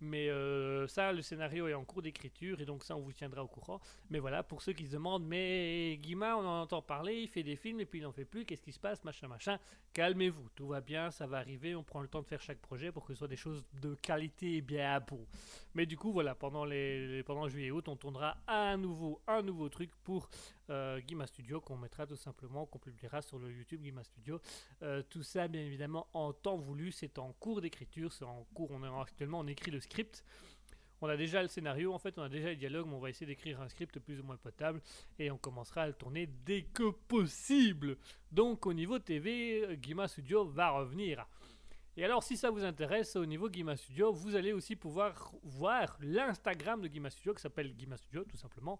[0.01, 3.43] Mais euh, ça, le scénario est en cours d'écriture, et donc ça, on vous tiendra
[3.43, 3.79] au courant.
[4.09, 7.43] Mais voilà, pour ceux qui se demandent, mais Guima, on en entend parler, il fait
[7.43, 9.59] des films, et puis il n'en fait plus, qu'est-ce qui se passe, machin, machin.
[9.93, 12.91] Calmez-vous, tout va bien, ça va arriver, on prend le temps de faire chaque projet
[12.91, 14.99] pour que ce soit des choses de qualité et bien à.
[15.75, 19.41] Mais du coup, voilà, pendant, les, pendant juillet et août, on tournera à nouveau un
[19.41, 20.29] nouveau truc pour
[20.69, 24.39] euh, Guima Studio qu'on mettra tout simplement, qu'on publiera sur le YouTube Guima Studio.
[24.83, 28.71] Euh, tout ça, bien évidemment, en temps voulu, c'est en cours d'écriture, c'est en cours,
[28.71, 30.23] on est actuellement, on écrit le script.
[31.01, 33.09] On a déjà le scénario, en fait, on a déjà les dialogues, mais on va
[33.09, 34.81] essayer d'écrire un script plus ou moins potable
[35.17, 37.97] et on commencera à le tourner dès que possible.
[38.31, 41.25] Donc, au niveau TV, Guima Studio va revenir.
[41.97, 45.97] Et alors, si ça vous intéresse, au niveau Guima Studio, vous allez aussi pouvoir voir
[46.01, 48.79] l'Instagram de Guima Studio, qui s'appelle Guima Studio, tout simplement.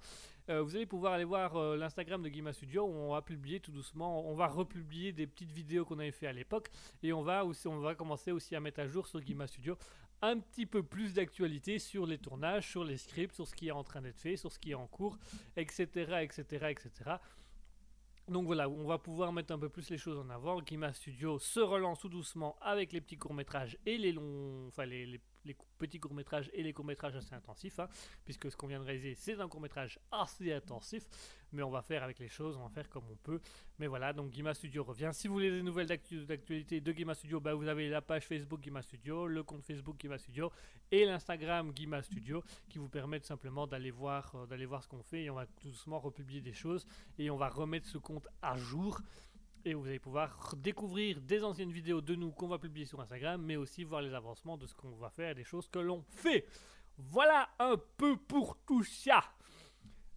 [0.49, 3.59] Euh, vous allez pouvoir aller voir euh, l'Instagram de Guima Studio, où on va publier
[3.59, 6.69] tout doucement, on va republier des petites vidéos qu'on avait fait à l'époque,
[7.03, 9.77] et on va, aussi, on va commencer aussi à mettre à jour sur Guima Studio
[10.21, 13.71] un petit peu plus d'actualité sur les tournages, sur les scripts, sur ce qui est
[13.71, 15.17] en train d'être fait, sur ce qui est en cours,
[15.55, 15.87] etc.,
[16.21, 17.11] etc., etc.
[18.29, 20.61] Donc voilà, on va pouvoir mettre un peu plus les choses en avant.
[20.61, 25.05] Guima Studio se relance tout doucement avec les petits courts-métrages et les longs, enfin les,
[25.05, 27.87] les- les petits courts-métrages et les courts-métrages assez intensifs, hein,
[28.25, 31.05] puisque ce qu'on vient de réaliser, c'est un court-métrage assez intensif,
[31.51, 33.39] mais on va faire avec les choses, on va faire comme on peut.
[33.79, 35.09] Mais voilà, donc Guima Studio revient.
[35.13, 38.25] Si vous voulez des nouvelles d'actu- d'actualité de Guima Studio, bah, vous avez la page
[38.27, 40.51] Facebook Guima Studio, le compte Facebook Guima Studio
[40.91, 45.01] et l'Instagram Guima Studio qui vous permettent simplement d'aller voir, euh, d'aller voir ce qu'on
[45.03, 46.85] fait et on va tout doucement republier des choses
[47.17, 48.99] et on va remettre ce compte à jour.
[49.65, 53.41] Et vous allez pouvoir découvrir des anciennes vidéos de nous qu'on va publier sur Instagram,
[53.41, 56.45] mais aussi voir les avancements de ce qu'on va faire, des choses que l'on fait.
[56.97, 59.23] Voilà un peu pour tout ça.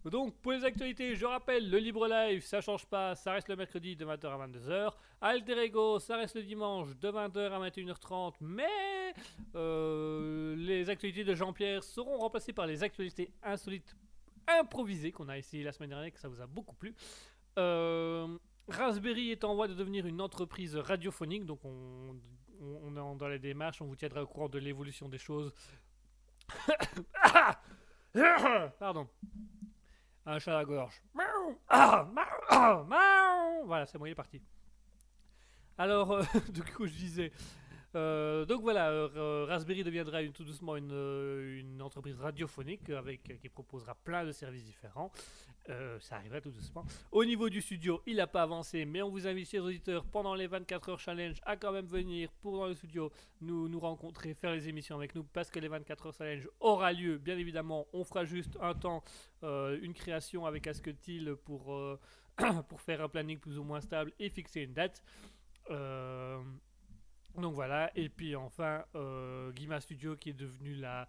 [0.05, 3.55] Donc pour les actualités, je rappelle, le libre live, ça change pas, ça reste le
[3.55, 4.93] mercredi de 20h à 22h.
[5.21, 9.13] Alter Ego, ça reste le dimanche de 20h à 21h30, mais
[9.55, 13.95] euh, les actualités de Jean-Pierre seront remplacées par les actualités insolites
[14.45, 16.93] improvisées qu'on a essayé la semaine dernière, que ça vous a beaucoup plu.
[17.57, 18.27] Euh,
[18.67, 22.15] Raspberry est en voie de devenir une entreprise radiophonique, donc on,
[22.91, 25.53] est dans la démarche, on vous tiendra au courant de l'évolution des choses.
[28.79, 29.07] Pardon.
[30.25, 31.01] Un chat à la gorge.
[33.65, 34.41] Voilà, c'est bon, il est parti.
[35.77, 37.31] Alors, euh, du coup, je disais.
[37.95, 43.95] Euh, donc voilà, euh, euh, Raspberry deviendra tout doucement une, entreprise radiophonique avec, qui proposera
[43.95, 45.11] plein de services différents.
[45.99, 46.83] Ça arrivera tout doucement.
[47.11, 50.35] Au niveau du studio, il n'a pas avancé, mais on vous invite, chers auditeurs, pendant
[50.35, 54.51] les 24 heures challenge, à quand même venir pour dans le studio nous, rencontrer, faire
[54.51, 57.17] les émissions avec nous, parce que les 24 heures challenge aura lieu.
[57.17, 59.03] Bien évidemment, on fera juste un temps,
[59.41, 61.73] une création avec Asketil pour,
[62.67, 65.01] pour faire un planning plus ou moins stable et fixer une date.
[67.37, 71.07] Donc voilà, et puis enfin, euh, Guima Studio qui est devenu la,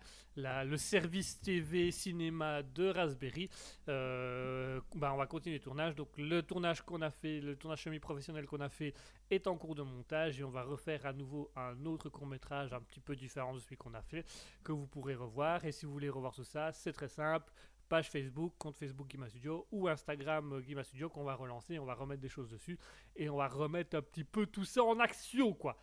[0.64, 3.50] le service TV cinéma de Raspberry.
[3.88, 5.94] Euh, bah, on va continuer le tournage.
[5.94, 8.94] Donc le tournage qu'on a fait, le tournage semi-professionnel qu'on a fait
[9.30, 12.72] est en cours de montage et on va refaire à nouveau un autre court métrage
[12.72, 14.24] un petit peu différent de celui qu'on a fait
[14.62, 15.64] que vous pourrez revoir.
[15.66, 17.52] Et si vous voulez revoir tout ça, c'est très simple.
[17.88, 21.84] Page Facebook, compte Facebook Guima Studio ou Instagram euh, Guima Studio qu'on va relancer, on
[21.84, 22.78] va remettre des choses dessus
[23.16, 25.76] et on va remettre un petit peu tout ça en action quoi.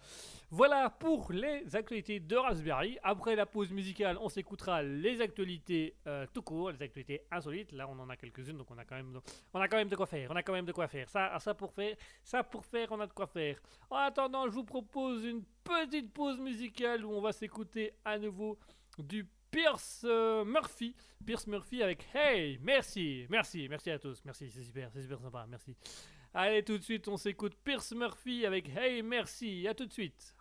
[0.50, 2.98] Voilà pour les actualités de Raspberry.
[3.04, 7.72] Après la pause musicale, on s'écoutera les actualités euh, tout court, les actualités insolites.
[7.72, 9.20] Là, on en a quelques-unes, donc on a quand même,
[9.54, 10.30] on a quand même de quoi faire.
[10.32, 11.10] On a quand même de quoi faire.
[11.10, 13.62] Ça, ça pour faire, ça pour faire, on a de quoi faire.
[13.90, 18.58] En attendant, je vous propose une petite pause musicale où on va s'écouter à nouveau
[18.98, 20.96] du Pierce euh, Murphy.
[21.26, 25.46] Pierce Murphy avec Hey, merci, merci, merci à tous, merci, c'est super, c'est super sympa,
[25.50, 25.76] merci.
[26.34, 30.36] Allez, tout de suite, on s'écoute Pierce Murphy avec Hey, merci, à tout de suite.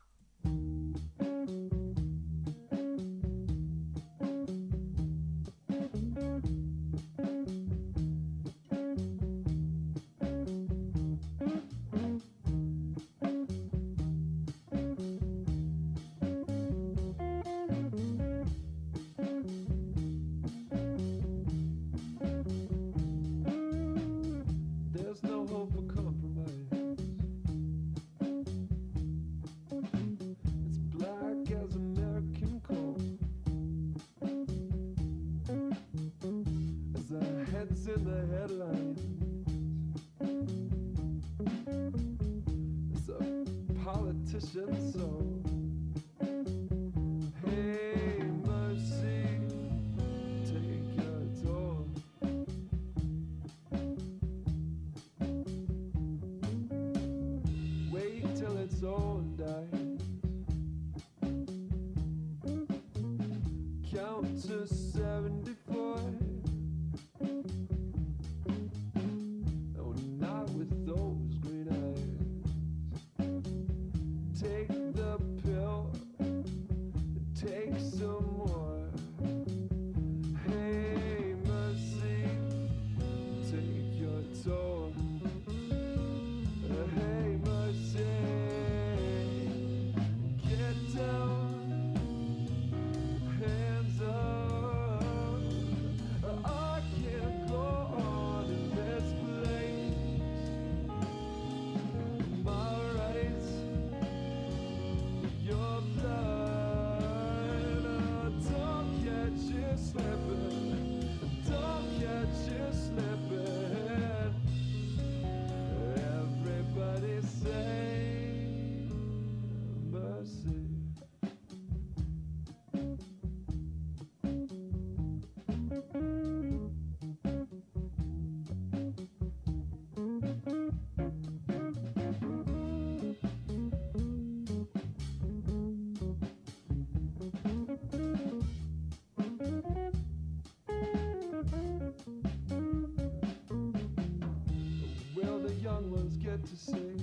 [146.43, 146.97] to say.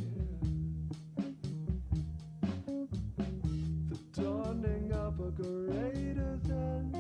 [3.90, 6.92] The dawning of a greater than.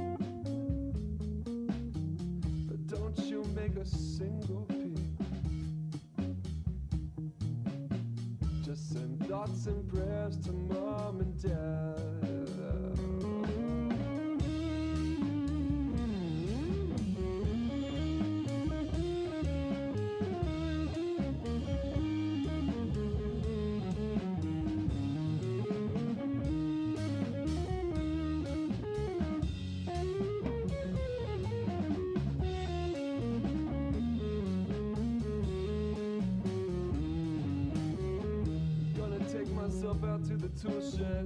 [2.68, 5.00] But don't you make a single peep.
[8.64, 11.77] Just send thoughts and prayers to mom and dad.
[40.58, 41.17] to share.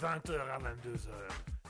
[0.00, 1.10] 20h à 22h,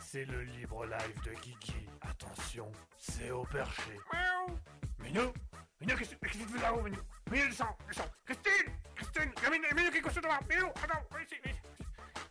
[0.00, 1.86] c'est le libre live de Guigui.
[2.00, 3.98] Attention, c'est au perché.
[4.12, 4.58] Miaou.
[5.00, 5.32] Minou
[5.80, 6.98] Minou, qu'est-ce qu'est-ce que tu fais là-haut, Minou
[7.30, 8.10] Minou, descends, descends.
[8.24, 11.60] Christine Christine Minou, Minou, qu'est-ce que tu fais là Minou, attends, viens ici, viens ici.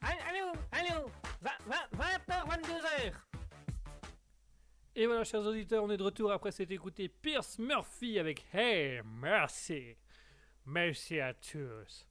[0.01, 1.11] Allô, allô
[1.43, 3.13] 20h, 22h
[4.95, 9.01] Et voilà, chers auditeurs, on est de retour après s'être écouté Pierce Murphy avec Hey,
[9.05, 9.95] merci
[10.65, 12.08] Merci à tous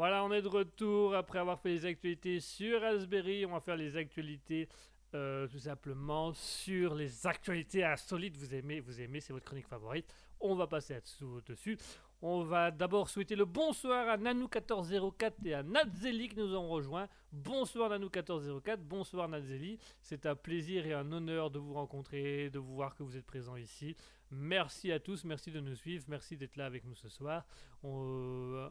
[0.00, 3.44] Voilà, on est de retour après avoir fait les actualités sur Raspberry.
[3.44, 4.66] On va faire les actualités
[5.14, 8.34] euh, tout simplement sur les actualités insolites.
[8.38, 10.06] Vous aimez, vous aimez, c'est votre chronique favorite.
[10.40, 10.98] On va passer
[11.46, 11.76] dessus.
[12.22, 17.08] On va d'abord souhaiter le bonsoir à Nanou1404 et à Natzeli qui nous ont rejoints.
[17.30, 19.78] Bonsoir Nanou1404, bonsoir Natzeli.
[20.00, 23.26] C'est un plaisir et un honneur de vous rencontrer, de vous voir que vous êtes
[23.26, 23.96] présents ici.
[24.30, 27.44] Merci à tous, merci de nous suivre, merci d'être là avec nous ce soir.
[27.84, 28.70] Euh,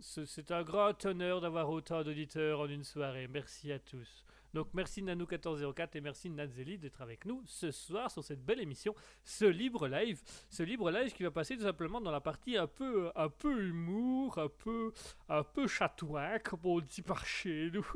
[0.00, 3.28] c'est un grand honneur d'avoir autant d'auditeurs en une soirée.
[3.28, 4.24] Merci à tous.
[4.54, 8.94] Donc merci Nanou1404 et merci Natzeli d'être avec nous ce soir sur cette belle émission,
[9.24, 10.20] ce libre live.
[10.50, 13.66] Ce libre live qui va passer tout simplement dans la partie un peu, un peu
[13.68, 14.92] humour, un peu,
[15.28, 17.86] un peu chatouin, comme on dit par chez nous.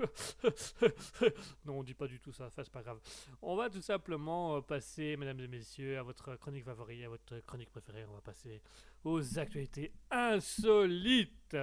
[1.64, 3.00] non, on dit pas du tout ça, enfin, c'est pas grave.
[3.42, 7.40] On va tout simplement euh, passer, mesdames et messieurs, à votre chronique favorite, à votre
[7.46, 8.04] chronique préférée.
[8.08, 8.62] On va passer
[9.04, 11.56] aux actualités insolites.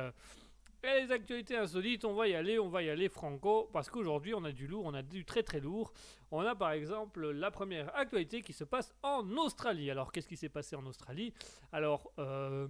[0.83, 4.33] Et les actualités insolites, on va y aller, on va y aller franco, parce qu'aujourd'hui
[4.35, 5.91] on a du lourd, on a du très très lourd.
[6.29, 9.89] On a par exemple la première actualité qui se passe en Australie.
[9.89, 11.33] Alors qu'est-ce qui s'est passé en Australie?
[11.71, 12.67] Alors, euh,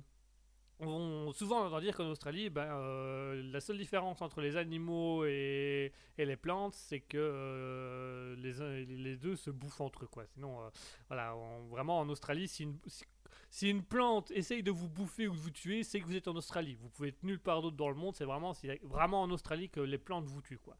[0.80, 5.26] on, souvent on entend dire qu'en Australie, ben, euh, la seule différence entre les animaux
[5.26, 10.08] et, et les plantes, c'est que euh, les, les deux se bouffent entre eux.
[10.08, 10.26] Quoi.
[10.28, 10.70] Sinon, euh,
[11.08, 11.36] voilà,
[11.70, 13.06] vraiment en Australie, si une, si-
[13.50, 16.28] si une plante essaye de vous bouffer ou de vous tuer, c'est que vous êtes
[16.28, 16.76] en Australie.
[16.76, 18.16] Vous pouvez être nulle part d'autre dans le monde.
[18.16, 18.54] C'est vraiment,
[18.84, 20.78] vraiment en Australie que les plantes vous tuent, quoi.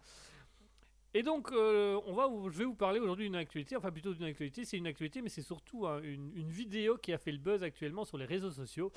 [1.14, 4.26] Et donc, euh, on va, je vais vous parler aujourd'hui d'une actualité, enfin plutôt d'une
[4.26, 4.66] actualité.
[4.66, 8.06] C'est une actualité, mais c'est surtout hein, une, vidéo qui a fait le buzz actuellement
[8.06, 8.92] sur les réseaux sociaux.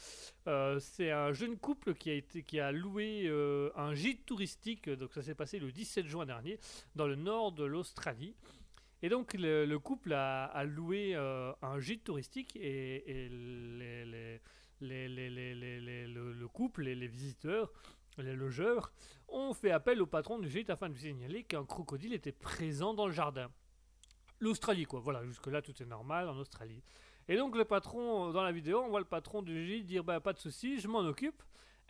[0.47, 4.91] Euh, c'est un jeune couple qui a été, qui a loué euh, un gîte touristique.
[4.91, 6.59] Donc ça s'est passé le 17 juin dernier
[6.95, 8.35] dans le nord de l'Australie.
[9.03, 14.39] Et donc le, le couple a, a loué euh, un gîte touristique et, le,
[14.81, 17.73] le couple et les visiteurs,
[18.19, 18.93] les logeurs,
[19.29, 22.93] ont fait appel au patron du gîte afin de lui signaler qu'un crocodile était présent
[22.93, 23.51] dans le jardin.
[24.39, 26.83] L'Australie quoi, voilà, jusque-là tout est normal en Australie.
[27.29, 30.21] Et donc le patron, dans la vidéo, on voit le patron du gîte dire bah
[30.21, 31.43] pas de souci, je m'en occupe.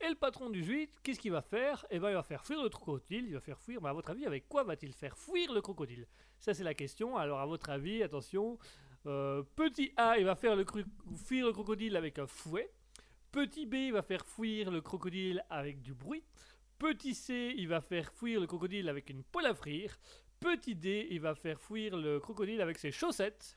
[0.03, 1.85] Et le patron du gîte, qu'est-ce qu'il va faire?
[1.91, 4.11] Eh ben il va faire fuir le crocodile, il va faire fuir, mais à votre
[4.11, 6.07] avis avec quoi va-t-il faire fuir le crocodile?
[6.41, 7.17] Ça, c'est la question.
[7.17, 8.59] Alors, à votre avis, attention.
[9.07, 10.57] euh, petit A, il va faire
[11.25, 12.71] fuir le crocodile avec un fouet.
[13.31, 16.25] Petit B, il va faire fuir le crocodile avec du bruit.
[16.79, 19.99] Petit C, il va faire fuir le crocodile avec une poêle à frire.
[20.41, 23.55] Petit D, il va faire fuir le crocodile avec ses chaussettes.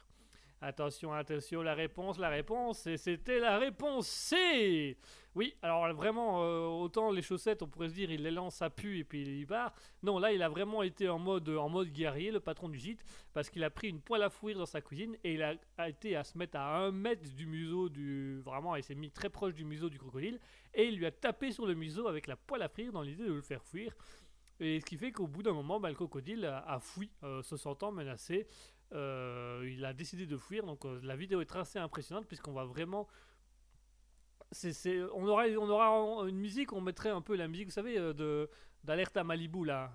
[0.65, 4.97] Attention, attention, la réponse, la réponse, et c'était la réponse C
[5.35, 8.69] Oui, alors vraiment, euh, autant les chaussettes, on pourrait se dire, il les lance, ça
[8.69, 9.73] pue, et puis il part.
[10.03, 13.03] Non, là, il a vraiment été en mode, en mode guerrier, le patron du gîte,
[13.33, 15.89] parce qu'il a pris une poêle à fouir dans sa cuisine et il a, a
[15.89, 18.39] été à se mettre à un mètre du museau du.
[18.45, 20.39] Vraiment, il s'est mis très proche du museau du crocodile
[20.73, 23.25] et il lui a tapé sur le museau avec la poêle à frire dans l'idée
[23.25, 23.93] de le faire fuir.
[24.61, 27.41] Et ce qui fait qu'au bout d'un moment, bah, le crocodile a, a fui, euh,
[27.41, 28.47] se sentant menacé.
[28.93, 30.65] Euh, il a décidé de fuir.
[30.65, 33.07] Donc euh, la vidéo est assez impressionnante puisqu'on va vraiment
[34.51, 37.97] c'est- on, aura, on aura une musique, on mettrait un peu la musique, vous savez,
[37.97, 38.49] euh, de,
[38.83, 39.91] d'alerte à Malibu là.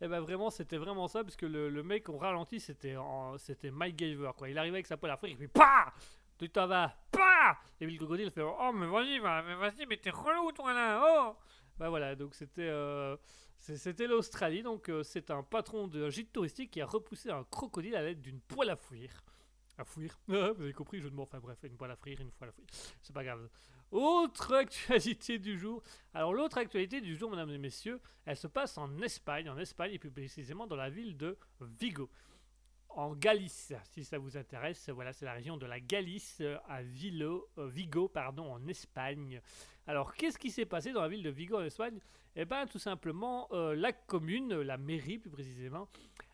[0.00, 2.96] Et ben vraiment, c'était vraiment ça, parce que le, mec, on ralentit, c'était,
[3.38, 4.48] c'était Mike Gaver quoi.
[4.50, 5.92] Il arrivait avec sa poêle à frire, et puis PAH
[6.38, 9.86] Tu t'en vas, PAH Et puis le crocodile fait Oh, mais vas-y, va, mais vas-y,
[9.86, 11.36] mais t'es relou toi là, oh
[11.78, 12.68] Bah voilà, donc c'était.
[13.58, 17.96] C'était l'Australie, donc euh, c'est un patron de gîte touristique qui a repoussé un crocodile
[17.96, 19.10] à l'aide d'une poêle à fuir.
[19.76, 20.18] À fuir.
[20.28, 22.52] vous avez compris, je ne m'en enfin bref, une poêle à frire, une poêle à
[22.52, 22.66] fuir.
[23.02, 23.48] C'est pas grave.
[23.90, 25.82] Autre actualité du jour.
[26.12, 29.92] Alors l'autre actualité du jour, mesdames et messieurs, elle se passe en Espagne, en Espagne
[29.92, 32.10] et plus précisément dans la ville de Vigo.
[32.90, 36.80] En Galice, si ça vous intéresse, voilà, c'est la région de la Galice euh, à
[36.80, 39.40] euh, Vigo, pardon, en Espagne.
[39.88, 41.98] Alors, qu'est-ce qui s'est passé dans la ville de Vigo en Espagne?
[42.36, 45.88] Eh bien, tout simplement, euh, la commune, la mairie plus précisément,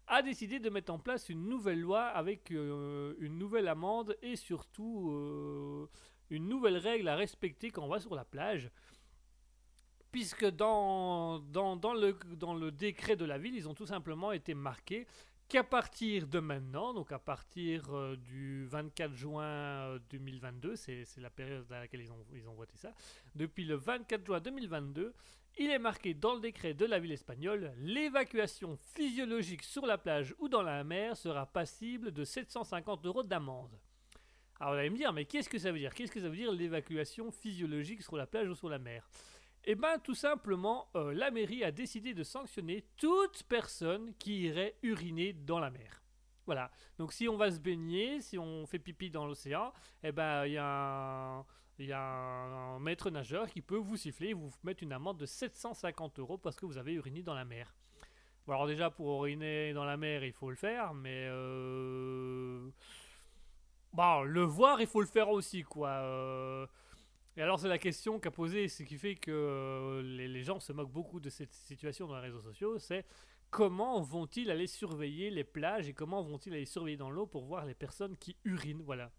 [0.08, 4.34] a décidé de mettre en place une nouvelle loi avec euh, une nouvelle amende et
[4.34, 5.88] surtout euh,
[6.30, 8.72] une nouvelle règle à respecter quand on va sur la plage.
[10.10, 15.06] Puisque dans, le décret de la ville, ils ont tout simplement été marqués
[15.48, 21.20] qu'à partir de maintenant, donc à partir euh, du 24 juin euh, 2022, c'est c'est
[21.20, 22.92] la période à laquelle ils ont, ils ont voté ça,
[23.34, 25.14] depuis le 24 juin 2022,
[25.58, 30.34] il est marqué dans le décret de la ville espagnole, l'évacuation physiologique sur la plage
[30.38, 33.78] ou dans la mer sera passible de 750 euros d'amende.
[34.58, 35.94] Alors vous allez me dire, mais qu'est-ce que ça veut dire?
[35.94, 39.06] Qu'est-ce que ça veut dire l'évacuation physiologique sur la plage ou sur la mer?
[39.66, 44.76] Eh bien tout simplement, euh, la mairie a décidé de sanctionner toute personne qui irait
[44.82, 46.02] uriner dans la mer.
[46.46, 50.44] Voilà, donc si on va se baigner, si on fait pipi dans l'océan, eh ben
[50.44, 51.44] il y a
[51.98, 52.78] un...
[52.78, 56.56] Maître nageur qui peut vous siffler et vous mettre une amende de 750 euros parce
[56.56, 57.74] que vous avez uriné dans la mer.
[58.46, 62.68] Bon, alors déjà pour uriner dans la mer il faut le faire, mais euh...
[63.94, 65.88] bon, le voir il faut le faire aussi quoi.
[65.88, 66.66] euh.
[67.36, 70.72] Et alors c'est la question qu'a posée, ce qui fait que euh, les, gens se
[70.72, 73.04] moquent beaucoup de cette situation dans les réseaux sociaux, c'est
[73.50, 77.66] comment vont-ils aller surveiller les plages et comment vont-ils aller surveiller dans l'eau pour voir
[77.66, 79.10] les personnes qui urinent, voilà.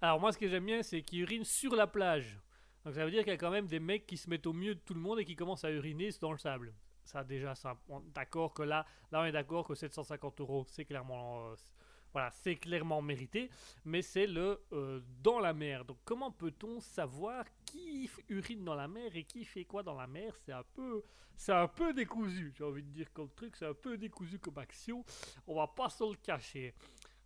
[0.00, 2.40] Alors moi ce que j'aime bien c'est qu'ils urinent sur la plage.
[2.84, 4.52] Donc ça veut dire qu'il y a quand même des mecs qui se mettent au
[4.52, 6.74] milieu de tout le monde et qui commencent à uriner dans le sable.
[7.04, 7.76] Ça déjà, ça,
[8.14, 11.54] d'accord que là, là on est d'accord que 750 euros c'est clairement, euh,
[12.12, 13.50] voilà, c'est clairement mérité,
[13.84, 15.84] mais c'est le euh, dans la mer.
[15.84, 20.06] Donc comment peut-on savoir qui urine dans la mer et qui fait quoi dans la
[20.06, 20.34] mer?
[20.44, 21.02] C'est un peu,
[21.36, 22.52] c'est un peu décousu.
[22.56, 25.04] J'ai envie de dire comme truc, c'est un peu décousu comme action.
[25.46, 26.74] On va pas se le cacher.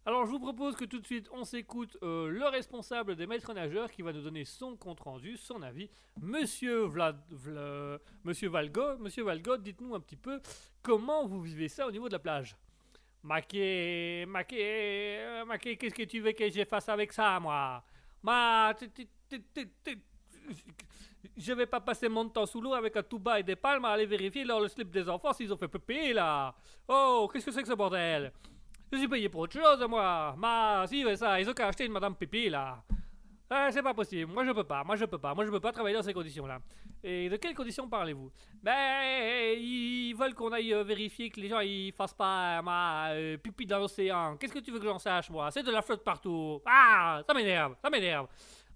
[0.06, 3.54] Alors je vous propose que tout de suite on s'écoute euh, le responsable des maîtres
[3.54, 5.88] nageurs qui va nous donner son compte rendu, son avis.
[6.20, 10.42] Monsieur Vlad, Vla- Monsieur Valgo, Monsieur Valgo, dites-nous un petit peu
[10.82, 12.54] comment vous vivez ça au niveau de la plage.
[13.24, 17.82] Maquet, Maquet, Maquet, qu'est-ce que tu veux que je fasse avec ça, moi?
[18.22, 18.74] Ma,
[21.34, 23.92] je vais pas passer mon temps sous l'eau avec un tuba et des palmes à
[23.92, 26.54] aller vérifier dans le slip des enfants s'ils ont fait pipi là.
[26.86, 28.30] Oh, qu'est-ce que c'est que ce bordel?
[28.92, 30.34] Je suis payé pour autre chose, moi.
[30.36, 32.84] Ma, si, mais ça, ils ont qu'à acheter une madame pipi là.
[33.50, 34.32] Ah, c'est pas possible.
[34.32, 34.82] Moi, je peux pas.
[34.84, 35.34] Moi, je peux pas.
[35.34, 36.60] Moi, je peux pas travailler dans ces conditions-là.
[37.02, 38.30] Et de quelles conditions parlez-vous?
[38.62, 43.36] Ben, ils veulent qu'on aille euh, vérifier que les gens ils fassent pas ma euh,
[43.36, 44.36] pipi dans l'océan.
[44.38, 45.50] Qu'est-ce que tu veux que j'en sache, moi?
[45.50, 46.62] C'est de la flotte partout.
[46.64, 47.76] Ah, ça m'énerve.
[47.82, 48.28] Ça m'énerve.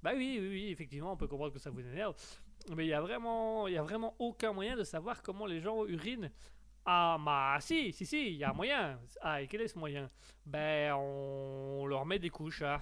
[0.03, 2.15] Bah oui, oui, oui, effectivement, on peut comprendre que ça vous énerve.
[2.77, 5.87] Mais il y a vraiment, y a vraiment aucun moyen de savoir comment les gens
[5.87, 6.31] urinent.
[6.85, 9.01] Ah, bah si, si, si, il y a un moyen.
[9.23, 10.11] Ah, et quel est ce moyen?
[10.45, 12.63] Ben, on leur met des couches.
[12.63, 12.81] hein.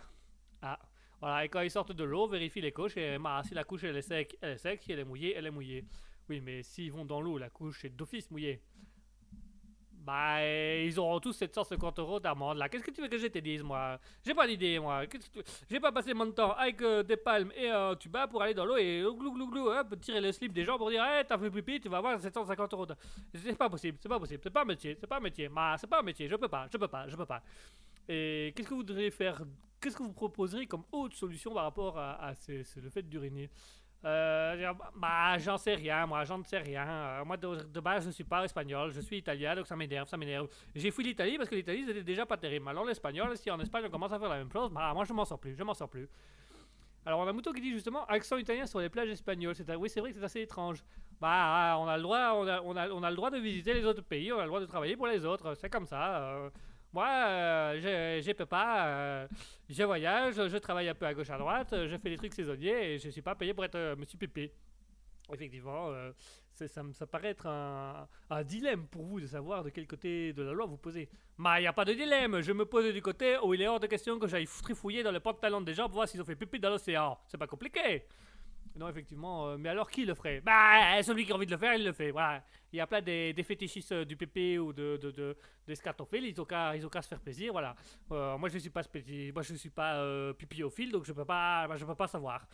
[0.61, 0.78] Ah,
[1.21, 2.97] voilà, et quand ils sortent de l'eau, vérifie les couches.
[2.97, 4.83] Et bah, si la couche elle est sec, elle est sec.
[4.83, 5.85] Si elle est mouillée, elle est mouillée.
[6.29, 8.61] Oui, mais s'ils vont dans l'eau, la couche est d'office mouillée.
[9.93, 12.69] Bah, euh, ils auront tous 750 euros d'amende là.
[12.69, 13.99] Qu'est-ce que tu veux que je te dise, moi?
[14.25, 15.05] J'ai pas d'idée, moi.
[15.09, 15.19] Tu-
[15.69, 18.64] J'ai pas passé mon temps avec euh, des palmes et un tuba pour aller dans
[18.64, 21.37] l'eau et glou glou glou, hop, tirer le slip des gens pour dire, hey, t'as
[21.37, 22.87] fait pipi, tu vas avoir 750 euros.
[23.35, 25.49] C'est pas possible, c'est pas possible, c'est pas un métier, c'est pas un métier.
[25.49, 27.43] Bah, c'est pas un métier, je peux pas, je peux pas, je peux pas.
[28.09, 29.43] Et qu'est-ce que vous devriez faire
[29.87, 33.49] Qu'est-ce que vous proposerez comme autre solution par rapport à, à le fait d'uriner?
[34.05, 36.84] Euh, bah, j'en sais rien, moi, j'en sais rien.
[36.89, 40.16] Euh, moi, de, base, je suis pas espagnol, je suis italien, donc ça m'énerve, ça
[40.16, 40.49] m'énerve.
[40.74, 42.68] J'ai fui l'Italie parce que l'Italie, c'était déjà pas terrible.
[42.68, 45.12] Alors, l'espagnol, si en Espagne, on commence à faire la même chose, bah, moi, je
[45.12, 46.09] m'en sors plus, je m'en sors plus.
[47.05, 49.55] Alors, on a Mouton qui dit justement accent italien sur les plages espagnoles.
[49.55, 50.82] C'est, oui, c'est vrai que c'est assez étrange.
[51.20, 54.39] Bah, on a, le droit, on a le droit de visiter les autres pays, on
[54.41, 56.18] a le droit de travailler pour les autres, c'est comme ça.
[56.24, 56.51] euh.
[56.97, 58.86] Moi, euh, peux pas.
[58.86, 59.28] euh,
[59.68, 62.32] je voyage, je travaille un peu à gauche à droite, euh, je fais des trucs
[62.32, 64.51] saisonniers et je suis pas payé pour être euh, monsieur Pépé.
[65.30, 66.12] Effectivement, euh,
[66.55, 70.42] ça, ça paraît être un, un dilemme pour vous de savoir de quel côté de
[70.42, 71.09] la loi vous posez.
[71.36, 73.68] Mais il n'y a pas de dilemme, je me pose du côté où il est
[73.68, 76.24] hors de question que j'aille trifouiller dans les pantalons des gens pour voir s'ils ont
[76.24, 77.18] fait pipi dans l'océan.
[77.26, 78.05] C'est pas compliqué.
[78.77, 80.43] Non, effectivement, euh, mais alors qui le ferait?
[80.43, 82.11] Bah, celui qui a envie de le faire, il le fait.
[82.11, 82.45] Voilà.
[82.72, 85.11] Il y a plein des, fétichistes euh, du PP ou de, de,
[85.66, 87.74] de, scatophiles, ils ont qu'à qu'à se faire plaisir, voilà.
[88.12, 88.83] Euh, moi, je suis pas
[89.33, 90.35] moi, je suis pas euh,
[90.93, 92.47] donc je peux pas, peux pas savoir.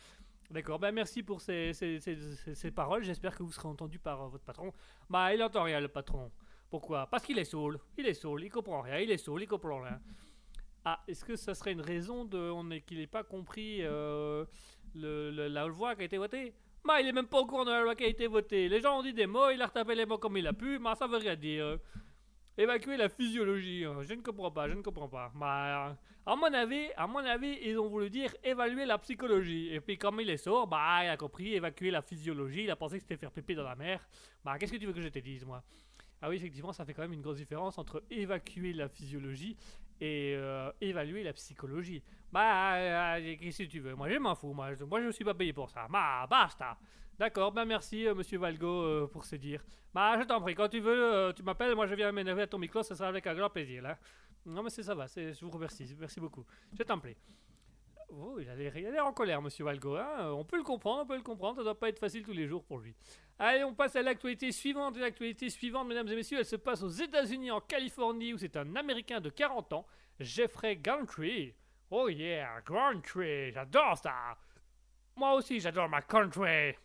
[0.49, 2.15] D'accord, ben merci pour ces, ces, ces,
[2.55, 3.03] ces- paroles.
[3.03, 4.71] J'espère que vous serez entendu par votre patron.
[5.09, 6.31] Bah, il entend rien, le patron.
[6.69, 7.07] Pourquoi?
[7.07, 7.79] Parce qu'il est saoul.
[7.97, 8.99] Il est saoul, il comprend rien.
[8.99, 9.99] Il est saoul, il comprend rien.
[10.85, 13.81] Ah, est-ce que ça serait une raison de qu'il n'ait pas compris
[14.95, 16.53] le, la loi qui a été votée
[16.85, 18.69] Bah, il est même pas au courant de la loi qui a été votée.
[18.69, 20.79] Les gens ont dit des mots, il a retapé les mots comme il a pu,
[20.79, 21.77] mais ça veut rien dire.
[22.57, 24.01] Évacuer la physiologie, hein.
[24.01, 25.31] je ne comprends pas, je ne comprends pas.
[25.33, 29.73] Bah, à mon avis, à mon avis, ils ont voulu dire évaluer la psychologie.
[29.73, 32.63] Et puis comme il est sourd, bah, il a compris évacuer la physiologie.
[32.63, 34.07] Il a pensé que c'était faire pipi dans la mer.
[34.45, 35.63] Bah, qu'est-ce que tu veux que je te dise, moi?
[36.21, 39.57] Ah oui, effectivement, ça fait quand même une grosse différence entre évacuer la physiologie
[39.99, 42.03] et euh, évaluer la psychologie.
[42.31, 43.95] Bah, euh, qu'est-ce que tu veux?
[43.95, 44.53] Moi, je m'en fous.
[44.53, 45.87] Moi, je, moi, je suis pas payé pour ça.
[45.89, 46.77] Bah, basta.
[47.17, 49.63] D'accord, ben merci euh, monsieur Valgo euh, pour se dire.
[49.93, 52.47] Bah je t'en prie, quand tu veux, euh, tu m'appelles, moi je viens m'énerver à
[52.47, 53.99] ton micro, ça sera avec un grand plaisir là.
[54.45, 56.43] Non mais c'est ça va, je vous remercie, merci beaucoup.
[56.77, 57.15] Je t'en prie.
[58.15, 59.95] Oh, il a l'air en colère, monsieur Valgo.
[59.95, 62.33] Hein on peut le comprendre, on peut le comprendre, ça doit pas être facile tous
[62.33, 62.93] les jours pour lui.
[63.39, 64.97] Allez, on passe à l'actualité suivante.
[64.97, 68.75] L'actualité suivante, mesdames et messieurs, elle se passe aux États-Unis, en Californie, où c'est un
[68.75, 69.85] Américain de 40 ans,
[70.19, 71.55] Jeffrey Gantry.
[71.89, 74.37] Oh yeah, Gantry, j'adore ça.
[75.15, 76.75] Moi aussi, j'adore ma country.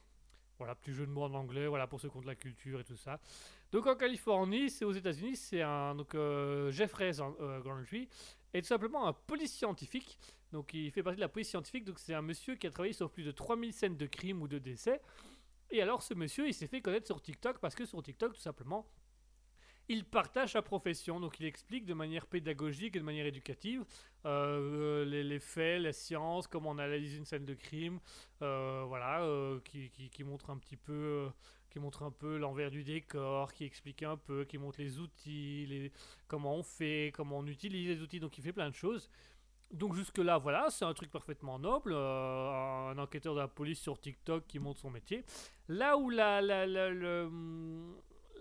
[0.58, 2.80] Voilà, petit jeu de mots en anglais, voilà, pour ceux qui ont de la culture
[2.80, 3.20] et tout ça.
[3.70, 8.08] Donc en Californie, c'est aux États-Unis, c'est un donc euh, Jeffrey euh, Gantry
[8.52, 10.18] est tout simplement un police scientifique.
[10.52, 11.84] Donc il fait partie de la police scientifique.
[11.84, 14.48] Donc c'est un monsieur qui a travaillé sur plus de 3000 scènes de crimes ou
[14.48, 15.00] de décès.
[15.70, 18.40] Et alors ce monsieur, il s'est fait connaître sur TikTok parce que sur TikTok, tout
[18.40, 18.86] simplement,
[19.88, 21.20] il partage sa profession.
[21.20, 23.84] Donc il explique de manière pédagogique et de manière éducative
[24.26, 28.00] euh, les, les faits, la science, comment on analyse une scène de crime,
[28.42, 31.28] euh, voilà, euh, qui, montre un petit peu, euh,
[31.70, 35.90] qui montre un peu l'envers du décor, qui explique un peu, qui montre les outils,
[36.26, 38.20] comment on fait, comment on utilise les outils.
[38.20, 39.08] Donc il fait plein de choses.
[39.70, 44.00] Donc jusque-là, voilà, c'est un truc parfaitement noble, euh, un enquêteur de la police sur
[44.00, 45.24] TikTok qui montre son métier.
[45.68, 47.94] Là où la, la- la- hum,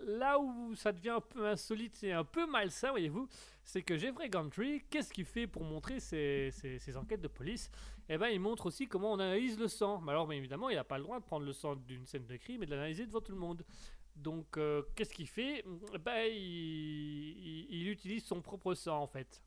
[0.04, 3.28] là où ça devient un peu insolite et un peu malsain, voyez-vous,
[3.62, 7.70] c'est que Jeffrey Gantry, qu'est-ce qu'il fait pour montrer ses, ses- enquêtes de police?
[8.08, 10.00] Eh ben, il montre aussi comment on analyse le sang.
[10.00, 12.24] Mais alors, bien évidemment, il n'a pas le droit de prendre le sang d'une scène
[12.24, 13.62] de crime et de l'analyser devant tout le monde.
[14.16, 15.62] Donc, euh, qu'est-ce qu'il fait?
[15.94, 19.42] Eh ben, il utilise son propre sang, en fait.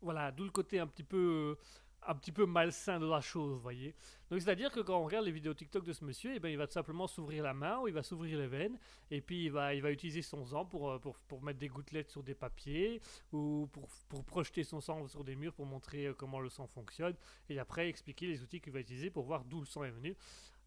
[0.00, 1.56] Voilà, d'où le côté un petit peu...
[1.58, 1.62] euh,
[2.08, 3.92] un petit peu malsain de la chose, voyez.
[4.30, 6.56] Donc c'est-à-dire que quand on regarde les vidéos TikTok de ce monsieur, eh ben, il
[6.56, 8.78] va tout simplement s'ouvrir la main ou il va s'ouvrir les veines
[9.10, 11.66] et puis il va, il va utiliser son sang pour, euh, pour, pour mettre des
[11.66, 13.00] gouttelettes sur des papiers
[13.32, 16.68] ou pour, pour projeter son sang sur des murs pour montrer euh, comment le sang
[16.68, 17.16] fonctionne
[17.48, 20.16] et après expliquer les outils qu'il va utiliser pour voir d'où le sang est venu.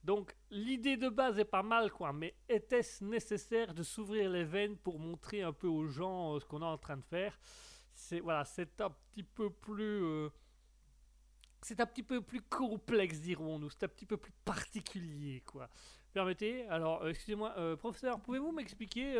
[0.03, 4.75] Donc l'idée de base est pas mal quoi, mais était-ce nécessaire de s'ouvrir les veines
[4.75, 7.39] pour montrer un peu aux gens ce qu'on est en train de faire?
[8.09, 10.29] C'est voilà, c'est un petit peu plus euh,
[11.61, 13.69] c'est un petit peu plus complexe, dirons-nous.
[13.69, 15.69] C'est un petit peu plus particulier, quoi.
[16.11, 19.13] Permettez Alors, euh, excusez-moi, euh, professeur, pouvez-vous m'expliquer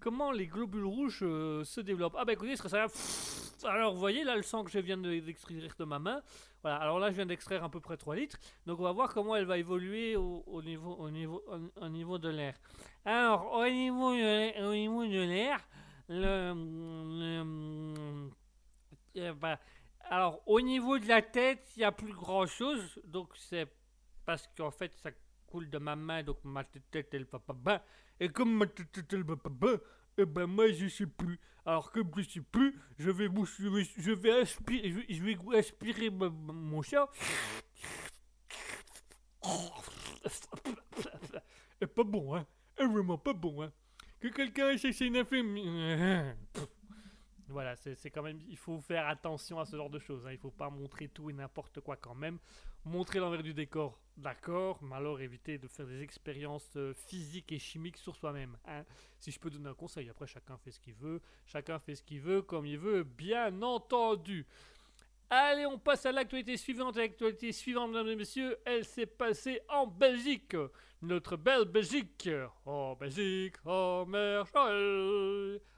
[0.00, 2.16] comment les globules rouges se développent?
[2.18, 3.68] Ah, bah écoutez, ce serait ça.
[3.68, 6.22] Alors, vous voyez, là, le sang que je viens de- d'extraire de ma main.
[6.62, 8.38] Voilà, alors là, je viens d'extraire à peu près 3 litres.
[8.64, 12.16] Donc, on va voir comment elle va évoluer au niveau, au, niveau, au, au niveau
[12.16, 12.54] de l'air.
[13.04, 15.68] Alors, au niveau de l'air,
[16.08, 16.54] le.
[19.14, 19.58] eh ben,
[20.10, 22.98] alors, au niveau de la tête, il n'y a plus grand chose.
[23.04, 23.66] Donc, c'est
[24.24, 25.10] parce qu'en fait, ça
[25.46, 26.22] coule de ma main.
[26.22, 27.80] Donc, ma tête, elle va pas bien.
[28.18, 29.78] Et comme ma tête, elle va pas bien,
[30.16, 31.38] eh ben, moi, je sais plus.
[31.66, 37.10] Alors, comme je sais plus, je vais, je aspirer, vais, aspirer mon chat.
[41.80, 42.46] Et pas bon, hein.
[42.78, 43.72] Et vraiment pas bon, hein.
[44.20, 46.36] Que quelqu'un essaie une infirmière.
[47.50, 48.40] Voilà, c'est quand même.
[48.50, 50.26] Il faut faire attention à ce genre de choses.
[50.26, 50.32] hein.
[50.32, 52.38] Il faut pas montrer tout et n'importe quoi quand même.
[52.84, 57.58] Montrer l'envers du décor, d'accord, mais alors éviter de faire des expériences euh, physiques et
[57.58, 58.58] chimiques sur soi-même.
[58.66, 58.84] hein.
[59.18, 62.02] Si je peux donner un conseil, après chacun fait ce qu'il veut, chacun fait ce
[62.02, 64.46] qu'il veut comme il veut, bien entendu.
[65.30, 66.96] Allez, on passe à l'actualité suivante.
[66.96, 70.56] L'actualité suivante, mesdames et messieurs, elle s'est passée en Belgique.
[71.02, 72.30] Notre belle Belgique.
[72.64, 74.46] Oh, Belgique, oh, mère.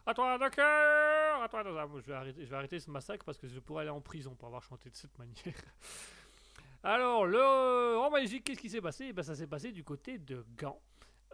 [0.07, 1.70] À toi de cœur, à toi de...
[1.70, 4.62] Ah, je, vais arrêter, ce massacre parce que je pourrais aller en prison pour avoir
[4.62, 5.34] chanté de cette manière.
[6.84, 7.98] Alors, le...
[7.98, 9.07] en Belgique, qu'est-ce qui s'est passé?
[9.09, 10.80] Eh ben, Ça s'est passé du côté de Gand.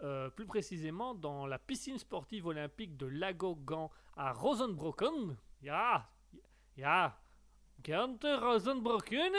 [0.03, 5.37] Euh, plus précisément dans la piscine sportive olympique de Lago Gand à Rosenbrocken.
[5.61, 6.09] Ja,
[6.75, 7.17] ja,
[7.87, 9.31] Gant Rosenbrocken?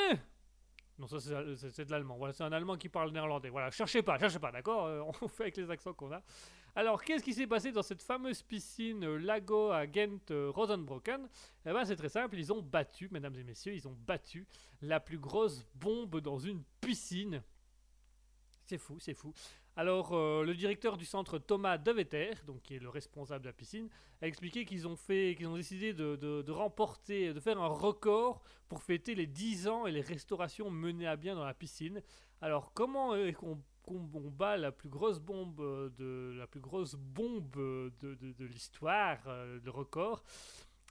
[0.98, 2.16] Non, ça c'est- de l'allemand.
[2.16, 3.50] Voilà, c'est un allemand qui parle néerlandais.
[3.50, 4.86] Voilà, cherchez pas, cherchez pas, d'accord?
[4.86, 6.22] Euh, On fait avec les accents qu'on a.
[6.74, 11.28] Alors, qu'est-ce qui s'est passé dans cette fameuse piscine Lago à Ghent Rosenbrocken?
[11.66, 12.36] Eh ben, c'est très simple.
[12.36, 14.46] Ils ont battu, mesdames et messieurs, ils ont battu
[14.82, 17.42] la plus grosse bombe dans une piscine.
[18.64, 19.32] C'est fou, c'est fou.
[19.78, 23.52] Alors, euh, le directeur du centre Thomas Deveter, donc qui est le responsable de la
[23.52, 23.88] piscine,
[24.20, 28.82] a expliqué qu'ils ont fait, qu'ils ont décidé de, remporter, de faire un record pour
[28.82, 32.02] fêter les 10 ans et les restaurations menées à bien dans la piscine.
[32.40, 37.56] Alors, comment qu'on- on bat la plus grosse bombe euh, de la plus grosse bombe
[37.56, 40.24] euh, de l'histoire, euh, le record?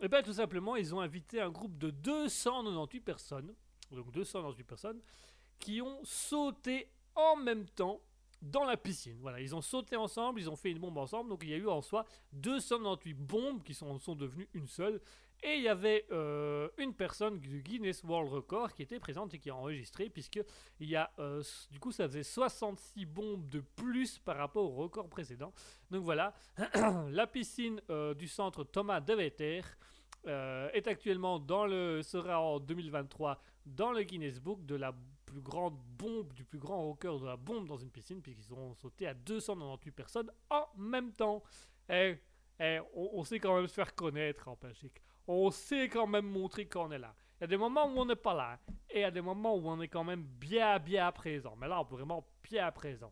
[0.02, 3.54] Eh bien, tout simplement, ils ont invité un groupe de 298 personnes,
[3.92, 5.02] donc 298 personnes,
[5.60, 8.00] qui ont sauté en même temps
[8.42, 9.18] dans la piscine.
[9.22, 11.58] Voilà, ils ont sauté ensemble, ils ont fait une bombe ensemble, donc il y a
[11.58, 15.02] eu en soi 298 bombes qui sont, sont devenues une seule.
[15.44, 19.40] Et il y avait euh, une personne du Guinness World Record qui était présente et
[19.40, 20.40] qui a enregistré, puisque
[20.80, 24.76] il y a, euh, du coup, ça faisait 66 bombes de plus par rapport au
[24.76, 25.54] record précédent.
[25.92, 26.34] Donc voilà,
[27.10, 29.62] la piscine euh, du centre Thomas Deveter
[30.74, 34.94] est actuellement dans le, sera en 2023 dans le Guinness Book de la
[35.28, 38.74] plus grande bombe, du plus grand record de la bombe dans une piscine, puisqu'ils ont
[38.74, 41.44] sauté à 298 personnes en même temps.
[41.90, 42.18] Eh,
[42.60, 45.02] eh, on, sait quand même se faire connaître en Belgique.
[45.28, 47.14] On sait quand même montrer qu'on est là.
[47.40, 48.58] Il y a des moments où on n'est pas là.
[48.90, 51.56] Et il y a des moments où on est quand même bien, bien présent.
[51.58, 53.12] Mais là, on est vraiment bien présent.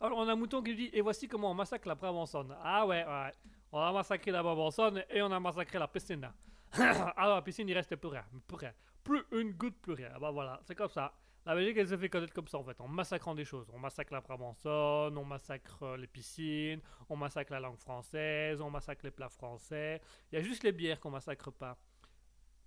[0.00, 2.54] Alors, on a Mouton qui dit Et voici comment on massacre la Brabançonne.
[2.62, 3.32] Ah ouais, ouais.
[3.70, 6.28] On a massacré la Brabançonne et on a massacré la piscine.
[6.72, 8.24] Alors, la piscine, il reste plus rien.
[8.48, 8.72] Plus rien.
[9.04, 10.12] Plus une goutte, plus rien.
[10.20, 11.12] Bah voilà, c'est comme ça.
[11.44, 13.66] La Belgique, elle se fait connaître comme ça en fait, en massacrant des choses.
[13.72, 18.70] On massacre la Brabançonne, on massacre euh, les piscines, on massacre la langue française, on
[18.70, 20.00] massacre les plats français.
[20.30, 21.76] Il y a juste les bières qu'on massacre pas.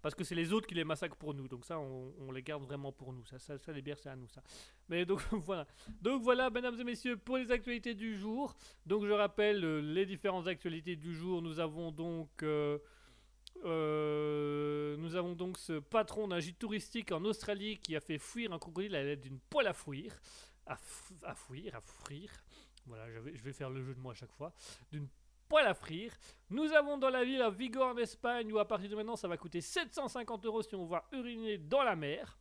[0.02, 1.48] Parce que c'est les autres qui les massacrent pour nous.
[1.48, 3.26] Donc ça, on, on les garde vraiment pour nous.
[3.26, 4.44] Ça, ça, ça, les bières, c'est à nous, ça.
[4.90, 5.66] Mais donc voilà.
[6.02, 8.56] Donc voilà, mesdames et messieurs, pour les actualités du jour.
[8.86, 11.42] Donc je rappelle euh, les différentes actualités du jour.
[11.42, 12.44] Nous avons donc...
[12.44, 12.78] euh,
[13.64, 18.52] euh, nous avons donc ce patron d'un gîte touristique en Australie qui a fait fuir
[18.54, 20.14] un crocodile à l'aide d'une poêle à fouir.
[20.66, 20.78] À,
[21.24, 22.32] à fouir, à frire.
[22.88, 24.54] Voilà, je vais, faire le jeu de moi à chaque fois.
[24.92, 25.08] D'une
[25.48, 26.12] poêle à frire.
[26.50, 29.28] Nous avons dans la ville à Vigo en Espagne où à partir de maintenant ça
[29.28, 32.38] va coûter 750 euros si on va uriner dans la mer.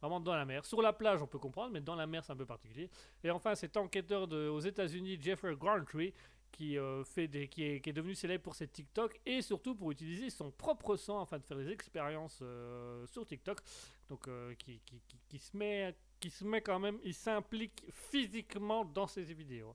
[0.00, 0.64] Vraiment dans la mer.
[0.64, 2.90] Sur la plage on peut comprendre, mais dans la mer c'est un peu particulier.
[3.22, 6.14] Et enfin cet enquêteur aux États-Unis, Jeffrey Grantree,
[6.52, 9.74] qui, euh, fait des, qui, est, qui est devenu célèbre pour ses TikTok et surtout
[9.74, 13.60] pour utiliser son propre sang afin de faire des expériences euh, sur TikTok.
[14.08, 18.84] Donc euh, qui, qui, qui- se met, qui se met quand même, il s'implique physiquement
[18.84, 19.74] dans ses vidéos.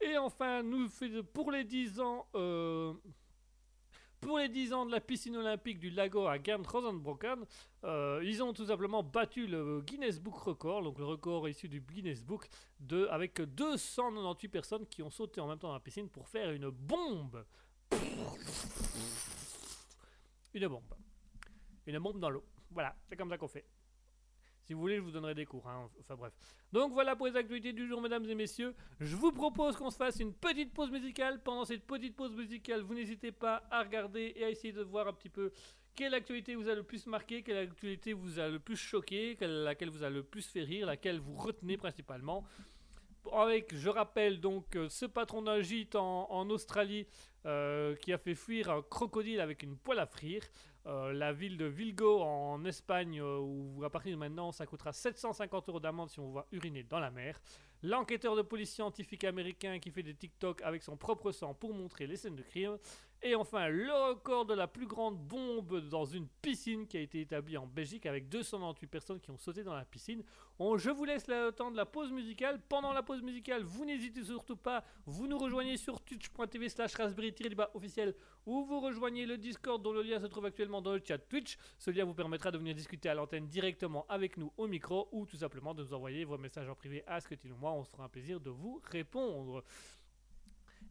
[0.00, 0.88] Et enfin, nous
[1.32, 2.26] pour les 10 ans,
[4.20, 7.44] pour les 10 ans de la piscine olympique du lago à Gern Rosenbrocken,
[7.84, 11.80] euh, ils ont tout simplement battu le Guinness Book record, donc le record issu du
[11.80, 12.48] Guinness Book,
[13.10, 16.70] avec 298 personnes qui ont sauté en même temps dans la piscine pour faire une
[16.70, 17.44] bombe.
[20.54, 20.94] Une bombe.
[21.86, 22.44] Une bombe dans l'eau.
[22.70, 23.64] Voilà, c'est comme ça qu'on fait.
[24.68, 25.66] Si vous voulez, je vous donnerai des cours.
[25.66, 25.88] hein.
[25.98, 26.32] Enfin bref.
[26.74, 28.74] Donc voilà pour les actualités du jour, mesdames et messieurs.
[29.00, 31.42] Je vous propose qu'on se fasse une petite pause musicale.
[31.42, 35.08] Pendant cette petite pause musicale, vous n'hésitez pas à regarder et à essayer de voir
[35.08, 35.52] un petit peu
[35.94, 39.62] quelle actualité vous a le plus marqué, quelle actualité vous a le plus choqué, quelle-
[39.64, 42.44] laquelle vous a le plus fait rire, laquelle vous retenez principalement.
[43.32, 47.06] Avec, je rappelle donc, euh, ce patron d'un gîte en, en Australie
[47.46, 50.42] euh, qui a fait fuir un crocodile avec une poêle à frire.
[50.88, 54.92] Euh, la ville de Vigo en Espagne, euh, où à partir de maintenant, ça coûtera
[54.92, 57.38] 750 euros d'amende si on va uriner dans la mer.
[57.82, 62.06] L'enquêteur de police scientifique américain qui fait des TikTok avec son propre sang pour montrer
[62.06, 62.78] les scènes de crime.
[63.20, 67.20] Et enfin, le record de la plus grande bombe dans une piscine qui a été
[67.20, 70.22] établi en Belgique avec 298 personnes qui ont sauté dans la piscine.
[70.60, 72.60] On- je vous laisse le temps de la pause musicale.
[72.68, 77.34] Pendant la pause musicale, vous n'hésitez surtout pas, vous nous rejoignez sur twitch.tv slash raspberry
[77.74, 78.14] officiel
[78.46, 81.56] ou vous rejoignez le Discord dont le lien se trouve actuellement dans le chat Twitch.
[81.76, 85.26] Ce lien vous permettra de venir discuter à l'antenne directement avec nous au micro ou
[85.26, 87.72] tout simplement de nous envoyer vos messages en privé à Scotty ou moi.
[87.72, 89.64] On se fera un plaisir de vous répondre.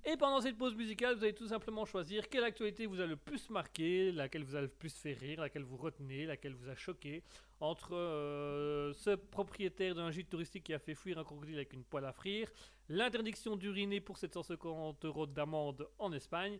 [0.09, 3.17] Et pendant cette pause musicale, vous allez tout simplement choisir quelle actualité vous a le
[3.17, 6.75] plus marqué, laquelle vous a le plus fait rire, laquelle vous retenez, laquelle vous a
[6.75, 7.23] choqué.
[7.59, 11.83] Entre euh, ce propriétaire d'un gîte touristique qui a fait fuir un crocodile avec une
[11.83, 12.49] poêle à frire,
[12.87, 16.57] l'interdiction d'uriner pour 750 euros d'amende en Espagne,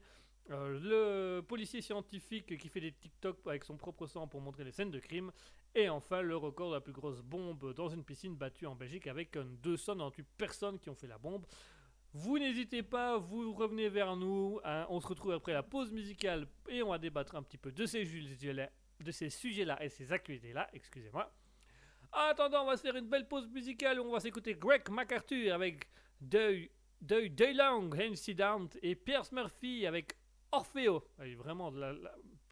[0.49, 4.73] euh, le policier scientifique qui fait des TikTok avec son propre sang pour montrer les
[4.73, 5.31] scènes de crime,
[5.73, 9.07] et enfin le record de la plus grosse bombe dans une piscine battue en Belgique
[9.07, 11.45] avec euh, 298 personnes qui ont fait la bombe.
[12.19, 14.59] Vous n'hésitez pas, vous revenez vers nous.
[14.63, 17.71] hein, on se retrouve après la pause musicale et on va débattre un petit peu
[17.71, 20.67] de ces de ces sujets-là et ces actualités-là.
[20.73, 21.31] Excusez-moi.
[22.11, 25.53] En attendant, on va se faire une belle pause musicale on va s'écouter Greg MacArthur
[25.53, 25.87] avec
[26.19, 27.91] Day, Day, Day Long
[28.81, 30.17] et Pierce Murphy avec
[30.51, 31.03] Orfeo.
[31.37, 31.71] Vraiment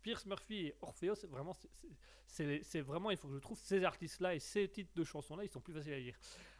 [0.03, 1.53] Pierce Murphy et Orfeo, c'est vraiment,
[2.27, 5.49] c'est vraiment, il faut que je trouve ces artistes-là et ces titres de chansons-là, ils
[5.49, 6.15] sont plus faciles à lire.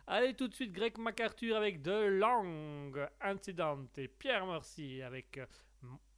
[0.08, 5.40] Allez tout de suite Greg MacArthur avec The Long Incident et Pierre Mercy avec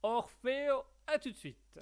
[0.03, 0.83] Orfeo.
[1.07, 1.79] À tout de suite.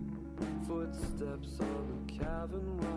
[0.66, 2.89] Footsteps on the cabin walls.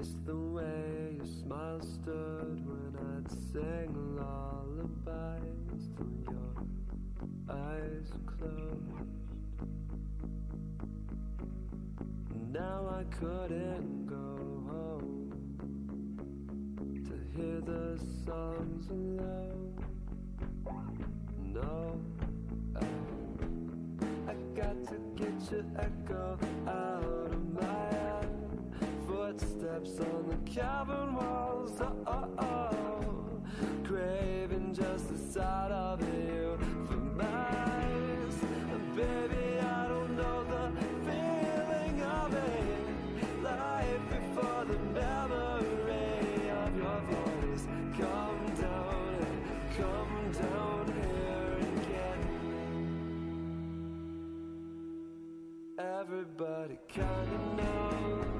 [0.00, 6.54] Miss the way your smile stood when I'd sing lullabies till your
[7.50, 9.08] eyes closed.
[12.50, 14.36] Now I couldn't go
[14.70, 15.32] home
[17.06, 19.84] to hear the songs alone.
[21.52, 22.00] No,
[22.76, 22.84] I
[24.30, 27.29] I got to get your echo out.
[29.80, 31.80] Footsteps on the cabin walls.
[31.80, 33.40] Oh, oh, oh.
[33.84, 38.36] Craving just the sight of you for miles.
[38.72, 40.72] And baby, I don't know the
[41.06, 43.42] feeling of it.
[43.42, 47.66] Life before the memory of your voice.
[47.98, 49.26] Come down,
[49.76, 51.94] come down here and me.
[55.78, 58.39] Everybody kinda knows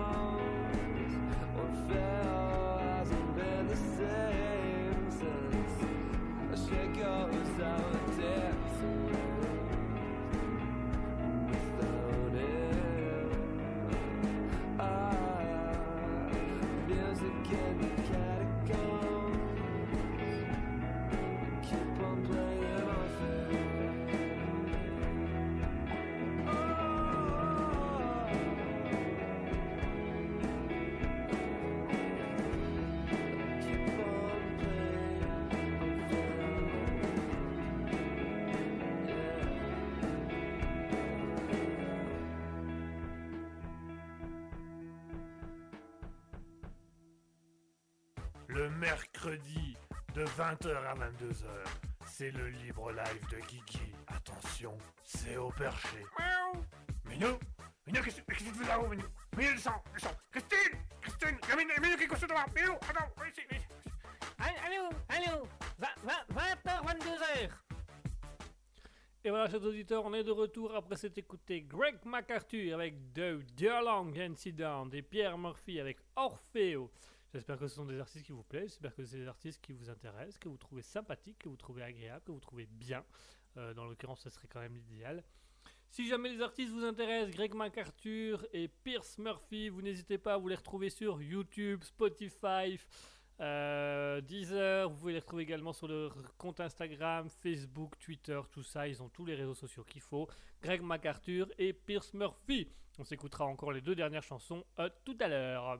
[48.53, 49.77] Le mercredi
[50.13, 51.45] de 20h à 22h,
[52.05, 53.93] c'est le libre live de Kiki.
[54.07, 56.03] Attention, c'est au perché.
[56.19, 56.65] Miaou
[57.05, 57.39] Minou
[57.87, 59.05] Minou, qu'est-ce qu'est-ce que tu fais là-haut, Minou?
[59.37, 62.73] Minou, descends, descends Christine Christine Il y a Minou, Minou qui est couché devant Minou,
[62.73, 63.65] attends, ici, ici.
[64.37, 65.47] Allô, allô
[65.79, 67.49] 20h, 22h
[69.23, 73.37] Et voilà, chers auditeurs, on est de retour après s'être écouté Greg McArthur avec The
[73.55, 76.91] Dear Long Incident et Pierre Murphy avec Orfeo.
[77.33, 79.71] J'espère que ce sont des artistes qui vous plaisent, j'espère que c'est des artistes qui
[79.71, 83.05] vous intéressent, que vous trouvez sympathiques, que vous trouvez agréables, que vous trouvez bien.
[83.55, 85.23] Euh, dans l'occurrence, ce serait quand même l'idéal.
[85.89, 90.37] Si jamais les artistes vous intéressent, Greg McArthur et Pierce Murphy, vous n'hésitez pas à
[90.37, 92.77] vous les retrouver sur YouTube, Spotify,
[93.39, 94.89] euh, Deezer.
[94.89, 98.87] Vous pouvez les retrouver également sur leur compte Instagram, Facebook, Twitter, tout ça.
[98.87, 100.29] Ils ont tous les réseaux sociaux qu'il faut.
[100.61, 102.69] Greg McArthur et Pierce Murphy.
[102.99, 105.79] On s'écoutera encore les deux dernières chansons euh, tout à l'heure.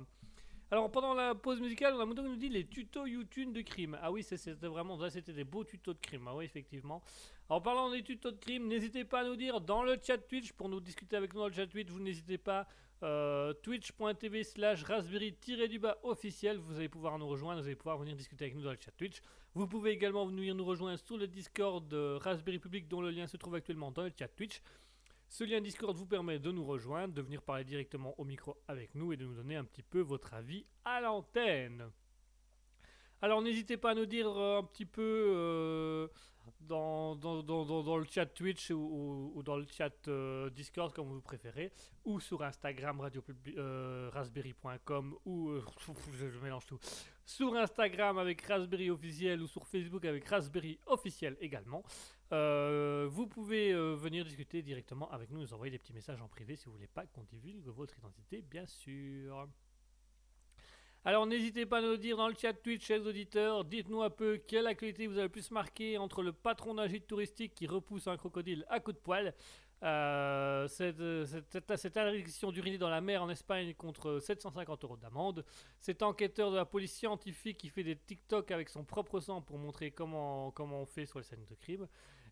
[0.74, 3.62] Alors pendant la pause musicale, on a Mondo qui nous dit les tutos YouTube de
[3.62, 3.98] crime.
[4.02, 6.26] Ah oui, c'était vraiment, c'était des beaux tutos de crime.
[6.30, 7.02] Ah oui, effectivement.
[7.50, 10.54] En parlant des tutos de crime, n'hésitez pas à nous dire dans le chat Twitch
[10.54, 11.90] pour nous discuter avec nous dans le chat Twitch.
[11.90, 12.68] Vous n'hésitez pas.
[13.04, 16.58] euh, Twitch.tv slash raspberry-du-bas officiel.
[16.58, 17.62] Vous allez pouvoir nous rejoindre.
[17.62, 19.22] Vous allez pouvoir venir discuter avec nous dans le chat Twitch.
[19.54, 23.28] Vous pouvez également venir nous rejoindre sur le Discord de Raspberry Public dont le lien
[23.28, 24.62] se trouve actuellement dans le chat Twitch.
[25.32, 28.94] Ce lien Discord vous permet de nous rejoindre, de venir parler directement au micro avec
[28.96, 31.90] nous et de nous donner un petit peu votre avis à l'antenne.
[33.22, 35.02] Alors n'hésitez pas à nous dire euh, un petit peu
[35.34, 36.08] euh,
[36.60, 41.72] dans, le chat Twitch ou, dans le chat euh, Discord comme vous préférez,
[42.04, 43.24] ou sur Instagram radio
[44.12, 45.54] raspberry.com ou
[46.14, 46.80] je mélange tout.
[47.24, 51.86] Sur Instagram avec Raspberry officiel ou sur Facebook avec Raspberry officiel également.
[52.32, 56.30] Euh, vous pouvez euh, venir discuter directement avec nous, nous envoyer des petits messages en
[56.30, 59.48] privé si vous voulez pas qu'on divulgue votre identité, bien sûr.
[61.04, 64.38] Alors n'hésitez pas à nous dire dans le chat Twitch, chers auditeurs, dites-nous un peu
[64.38, 68.08] quelle actualité vous avez le plus marqué entre le patron d'un gîte touristique qui repousse
[68.08, 69.34] un crocodile à coups de poil,
[69.84, 75.44] euh, cette, cette, cette- d'uriner dans la mer en Espagne contre 750 euros d'amende,
[75.80, 79.58] cet enquêteur de la police scientifique qui fait des TikTok avec son propre sang pour
[79.58, 81.88] montrer comment, comment on fait sur les scènes de crime,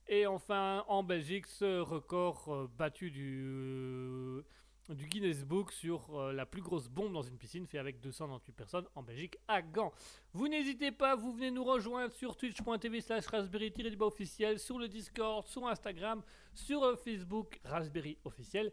[0.09, 3.43] et enfin en Belgique ce record euh, battu du...
[3.45, 4.43] euh,
[4.89, 8.51] du Guinness Book sur euh, la plus grosse bombe dans une piscine fait avec 298
[8.53, 9.93] personnes en Belgique à Gand.
[10.33, 15.45] Vous n'hésitez pas, vous venez nous rejoindre sur twitch.tv slash raspberry officiel, sur le Discord,
[15.45, 16.23] sur Instagram,
[16.55, 18.71] sur Facebook Raspberry officiel.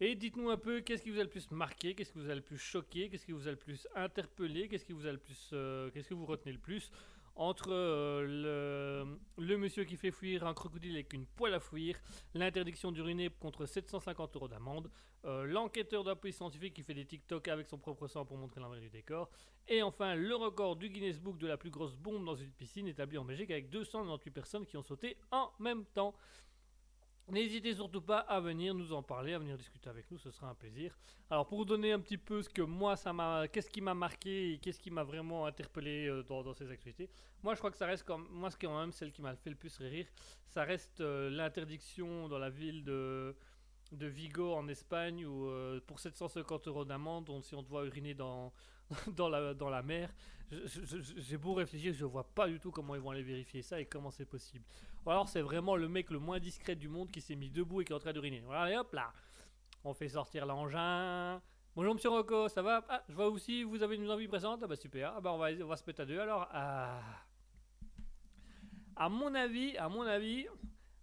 [0.00, 2.34] Et dites-nous un peu qu'est-ce qui vous a le plus marqué, qu'est-ce qui vous a
[2.34, 5.18] le plus choqué, qu'est-ce qui vous a le plus interpellé, qu'est-ce qui vous a le
[5.18, 5.54] plus,
[5.92, 6.90] qu'est-ce que vous retenez le plus
[7.34, 11.96] entre euh, le, monsieur qui fait fuir un crocodile avec une poêle à fuir,
[12.34, 14.90] l'interdiction d'uriner contre 750 euros d'amende,
[15.24, 18.80] euh, l'enquêteur police scientifique qui fait des TikTok avec son propre sang pour montrer l'envers
[18.80, 19.30] du décor,
[19.68, 22.88] et enfin le record du Guinness Book de la plus grosse bombe dans une piscine
[22.88, 26.14] établie en Belgique avec 298 personnes qui ont sauté en même temps.
[27.28, 30.48] N'hésitez surtout pas à venir nous en parler, à venir discuter avec nous, ce sera
[30.50, 30.96] un plaisir.
[31.30, 33.94] Alors pour vous donner un petit peu ce que moi ça m'a, qu'est-ce qui m'a
[33.94, 37.08] marqué et qu'est-ce qui m'a vraiment interpellé euh, dans, ces activités.
[37.42, 39.22] Moi je crois que ça reste comme, moi ce qui est quand même celle qui
[39.22, 40.06] m'a fait le plus rire,
[40.48, 43.34] ça reste euh, l'interdiction dans la ville de
[43.92, 48.14] de Vigo en Espagne où euh, pour 750 euros d'amende, on- si on doit uriner
[48.14, 48.52] dans,
[49.16, 50.10] dans, la, dans la mer,
[50.50, 53.86] j'ai beau réfléchir, je vois pas du tout comment ils vont aller vérifier ça et
[53.86, 54.64] comment c'est possible.
[55.04, 57.80] Ou alors c'est vraiment le mec le moins discret du monde qui s'est mis debout
[57.80, 58.40] et qui est en train d'uriner.
[58.40, 59.12] Voilà, et hop là,
[59.84, 61.42] on fait sortir l'engin.
[61.74, 62.84] Bonjour Monsieur Rocco, ça va?
[62.88, 65.38] Ah, je vois aussi, vous avez une envie présente Ah bah super, ah bah on
[65.38, 66.48] va, se mettre à deux alors.
[66.52, 67.00] Ah.
[68.94, 70.46] À mon avis, à mon avis,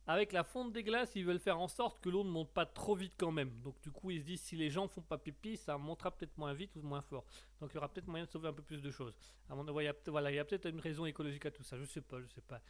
[0.08, 2.66] avec la fonte des glaces, ils veulent faire en sorte que l'eau ne monte pas
[2.66, 3.52] trop vite quand même.
[3.64, 6.38] Donc du coup, ils se disent si les gens font pas pipi, ça montera peut-être
[6.38, 7.26] moins vite ou moins fort.
[7.60, 9.18] Donc il y aura peut-être moyen de sauver un peu plus de choses.
[9.50, 11.78] À mon avis, voilà, il y a peut-être une raison écologique à tout ça.
[11.78, 12.62] Je sais pas, je sais pas.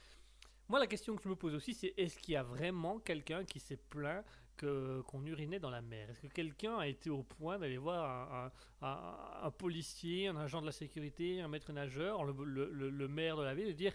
[0.70, 3.44] Moi, la question que je me pose aussi, c'est est-ce qu'il y a vraiment quelqu'un
[3.44, 4.24] qui s'est plaint
[4.58, 6.10] qu'on urinait dans la mer?
[6.10, 8.52] Est-ce que quelqu'un a été au point d'aller voir
[8.82, 13.36] un policier, un agent de la sécurité, un maître nageur, le, le- le- le maire
[13.38, 13.94] de la ville, et dire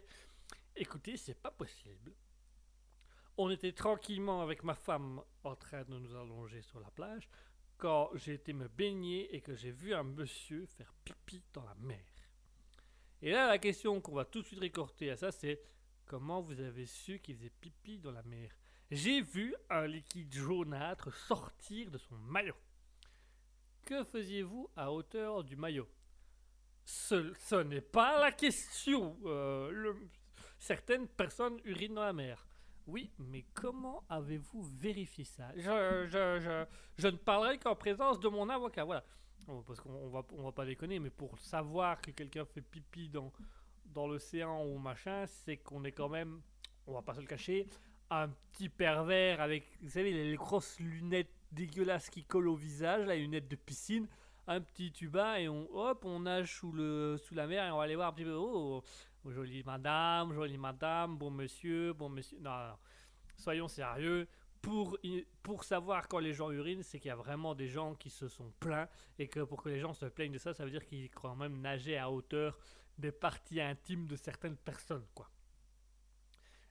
[0.74, 2.12] écoutez, c'est pas possible.
[3.36, 7.28] On était tranquillement avec ma femme en train de nous allonger sur la plage
[7.76, 11.74] quand j'ai été me baigner et que j'ai vu un monsieur faire pipi dans la
[11.76, 12.04] mer.
[13.22, 15.60] Et là, la question qu'on va tout de suite récorter à ça, c'est
[16.06, 18.50] comment vous avez su qu'il faisait pipi dans la mer
[18.90, 22.56] J'ai vu un liquide jaunâtre sortir de son maillot.
[23.84, 25.88] Que faisiez-vous à hauteur du maillot?
[26.84, 29.18] Ce, n'est pas la question.
[29.24, 29.94] Euh,
[30.58, 32.46] certaines personnes urinent dans la mer.
[32.86, 35.50] Oui, mais comment avez-vous vérifié ça?
[35.56, 38.84] Je, ne parlerai qu'en présence de mon avocat.
[38.84, 39.04] Voilà.
[39.48, 43.32] Oh, Parce qu'on on va pas déconner, mais pour savoir que quelqu'un fait pipi dans,
[43.94, 46.40] dans l'océan ou machin, c'est qu'on est quand même,
[46.86, 47.66] on va pas se le cacher,
[48.10, 53.14] un petit pervers avec, vous savez, les, grosses lunettes dégueulasses qui collent au visage, là,
[53.14, 54.06] les lunettes de piscine,
[54.46, 57.78] un petit tuba et on, hop, on nage sous, le, sous la mer et on
[57.78, 58.82] va aller voir un petit peu, oh,
[59.30, 62.38] jolie madame, jolie madame, bon monsieur, bon monsieur.
[62.40, 62.74] Non,
[63.36, 64.28] soyons sérieux.
[64.60, 64.96] Pour,
[65.42, 68.28] pour savoir quand les gens urinent, c'est qu'il y a vraiment des gens qui se
[68.28, 68.88] sont plaints
[69.18, 71.36] et que pour que les gens se plaignent de ça, ça veut dire qu'ils quand
[71.36, 72.58] même nager à hauteur
[72.98, 75.28] des parties intimes de certaines personnes, quoi.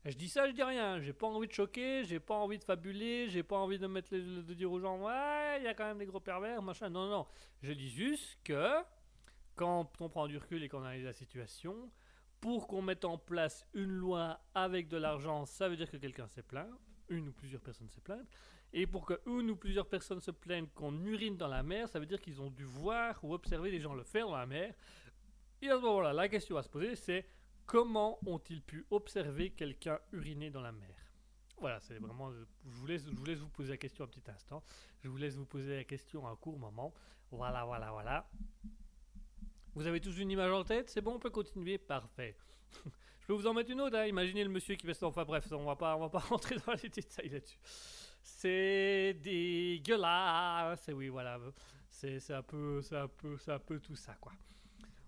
[0.06, 1.00] Je dis ça, je dis rien.
[1.00, 4.12] J'ai pas envie de choquer, j'ai pas envie de fabuler, j'ai pas envie de mettre
[4.12, 6.90] de dire aux gens ouais, il y a quand même des gros pervers, machin.
[6.90, 7.26] Non, non.
[7.62, 8.82] Je dis juste que
[9.56, 11.90] quand on prend du recul et qu'on analyse la situation,
[12.42, 16.28] pour qu'on mette en place une loi avec de l'argent, ça veut dire que quelqu'un
[16.28, 16.70] s'est plaint,
[17.08, 18.28] une ou plusieurs personnes s'est plaintes.
[18.74, 22.00] Et pour que une ou plusieurs personnes se plaignent qu'on urine dans la mer, ça
[22.00, 24.74] veut dire qu'ils ont dû voir ou observer des gens le faire dans la mer.
[25.64, 27.26] Et à ce moment-là, la question à se poser, c'est
[27.66, 30.94] comment ont-ils pu observer quelqu'un uriner dans la mer?
[31.58, 32.34] Voilà, c'est vraiment.
[32.34, 34.62] Je vous, laisse, je vous laisse vous poser la question un petit instant.
[35.02, 36.94] Je vous laisse vous poser la question un court moment.
[37.32, 38.30] Voilà, voilà, voilà.
[39.74, 40.90] Vous avez tous une image en tête?
[40.90, 42.36] C'est bon, on peut continuer Parfait.
[43.22, 44.06] Je peux vous en mettre une autre, hein.
[44.06, 45.02] imaginez le monsieur qui fait.
[45.02, 47.58] Enfin bref, on va pas, va pas rentrer dans les détails là-dessus.
[48.22, 50.82] C'est dégueulasse.
[50.82, 51.40] C'est oui, voilà.
[51.90, 53.04] C'est un un
[53.48, 54.34] un peu tout ça, quoi.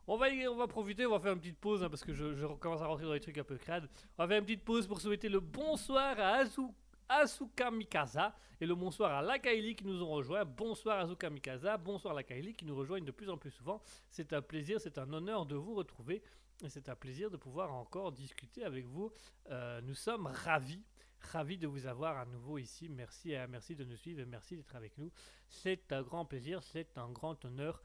[0.07, 2.45] On va, on va profiter, on va faire une petite pause hein, parce que je,
[2.45, 3.89] recommence à rentrer dans les trucs un peu crades.
[4.17, 6.61] On va faire une petite pause pour souhaiter le bonsoir à Azu,
[7.09, 10.45] Asuka Mikasa et le bonsoir à Lakaili qui nous ont rejoints.
[10.45, 13.81] Bonsoir Asuka Mikasa, bonsoir Lakaili qui nous rejoignent de plus en plus souvent.
[14.11, 16.21] C'est un plaisir, c'est un honneur de vous retrouver
[16.63, 19.11] et c'est un plaisir de pouvoir encore discuter avec vous.
[19.49, 20.83] Euh, nous sommes ravis.
[21.19, 22.89] Ravis de vous avoir à nouveau ici.
[22.89, 25.11] Merci, et merci de nous suivre et merci d'être avec nous.
[25.47, 27.81] C'est un grand plaisir, c'est un grand honneur.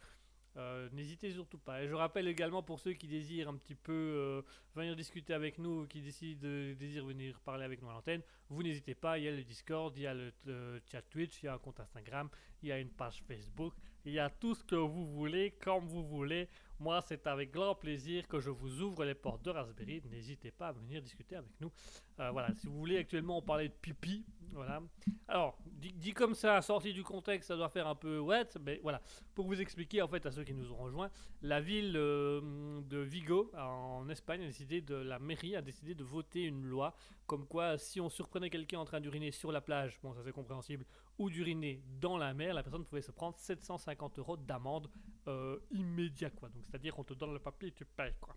[0.56, 1.82] Euh, N'hésitez surtout pas.
[1.82, 4.42] Et je rappelle également pour ceux qui désirent un petit peu euh,
[4.74, 8.62] venir discuter avec nous, qui décident de, désirent venir parler avec nous à l'antenne, vous
[8.62, 9.18] n'hésitez pas.
[9.18, 11.54] Il y a le Discord, il y a le euh, chat Twitch, il y a
[11.54, 12.28] un compte Instagram,
[12.62, 13.74] il y a une page Facebook,
[14.04, 16.48] il y a tout ce que vous voulez, comme vous voulez.
[16.80, 20.00] Moi, c'est avec grand plaisir que je vous ouvre les portes de Raspberry.
[20.10, 21.70] N'hésitez pas à venir discuter avec nous.
[22.18, 24.24] Euh, voilà, si vous voulez, actuellement, on parlait de pipi.
[24.52, 24.82] Voilà.
[25.28, 29.02] Alors, dit, comme ça, sorti du contexte, ça doit faire un peu what, mais voilà.
[29.34, 31.10] Pour vous expliquer, en fait, à ceux qui nous ont rejoints,
[31.42, 36.02] la ville euh, de Vigo, en Espagne, a décidé de, la mairie a décidé de
[36.02, 36.94] voter une loi
[37.30, 40.32] comme quoi, si on surprenait quelqu'un en train d'uriner sur la plage, bon, ça c'est
[40.32, 40.84] compréhensible,
[41.16, 44.90] ou d'uriner dans la mer, la personne pouvait se prendre 750 euros d'amende
[45.28, 46.48] euh, immédiat, quoi.
[46.48, 48.34] Donc, c'est-à-dire, on te donne le papier et tu payes, quoi.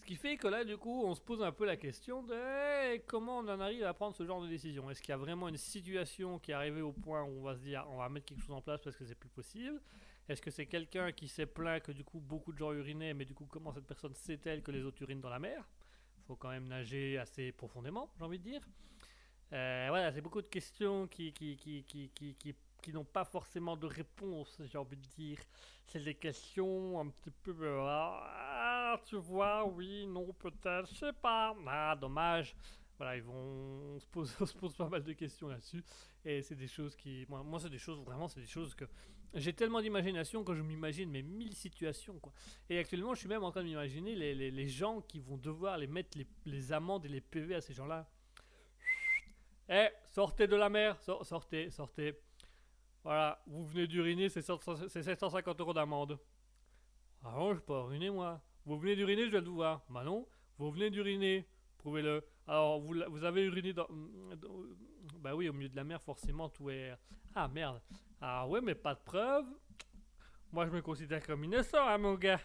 [0.00, 2.98] Ce qui fait que là, du coup, on se pose un peu la question de
[3.06, 4.90] comment on en arrive à prendre ce genre de décision?
[4.90, 7.54] Est-ce qu'il y a vraiment une situation qui est arrivée au point où on va
[7.54, 9.80] se dire on va mettre quelque chose en place parce que c'est plus possible?
[10.28, 13.24] Est-ce que c'est quelqu'un qui s'est plaint que du coup beaucoup de gens urinaient, mais
[13.24, 15.66] du coup, comment cette personne sait-elle que les autres urinent dans la mer?
[16.26, 18.62] Faut quand même nager assez profondément, j'ai envie de dire.
[19.52, 22.54] Euh, voilà, c'est beaucoup de questions qui, qui, qui, qui, qui, qui,
[22.84, 25.38] qui n'ont pas forcément de réponse, j'ai envie de dire.
[25.86, 27.54] C'est des questions un petit peu.
[27.60, 31.54] euh, ah, tu vois, oui, non, peut-être, je sais pas.
[31.66, 32.54] Ah, dommage.
[32.96, 33.34] Voilà, ils vont.
[33.96, 35.82] On se pose, se pose pas mal de questions là-dessus.
[36.24, 37.26] Et c'est des choses qui.
[37.28, 38.84] Moi, c'est des choses, vraiment, c'est des choses que.
[39.34, 42.32] J'ai tellement d'imagination que je m'imagine mes mille situations, quoi.
[42.70, 45.36] Et actuellement, je suis même en train de m'imaginer les, les, les gens qui vont
[45.36, 48.08] devoir les mettre les, les amendes et les PV à ces gens-là.
[49.68, 52.20] Eh, sortez de la mer, sor- sortez, sortez.
[53.04, 56.18] Voilà, vous venez d'uriner, c'est 700 c'est 750 euros d'amende.
[57.22, 58.40] Ah non, je peux pas uriner, moi.
[58.64, 59.82] Vous venez d'uriner, je de vous voir.
[59.90, 60.26] Bah non,
[60.58, 61.46] vous venez d'uriner,
[61.78, 62.24] prouvez-le.
[62.46, 63.86] Alors, vous, vous avez uriné dans,
[64.36, 64.64] dans-
[65.18, 66.94] Bah oui, au milieu de la mer, forcément, tout est...
[67.34, 67.80] Ah, merde.
[68.20, 69.46] Ah ouais, mais pas de preuve.
[70.52, 72.40] Moi, je me considère comme innocent, hein, mon gars.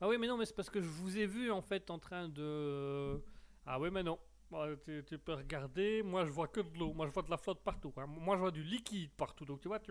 [0.00, 1.98] Ah oui, mais non, mais c'est parce que je vous ai vu, en fait, en
[1.98, 3.22] train de...
[3.66, 4.18] Ah ouais, mais non.
[4.54, 7.30] Bah, tu, tu peux regarder, moi je vois que de l'eau, moi je vois de
[7.30, 7.92] la flotte partout.
[7.96, 8.06] hein.
[8.06, 9.90] Moi je vois du liquide partout, donc tu vois, tu...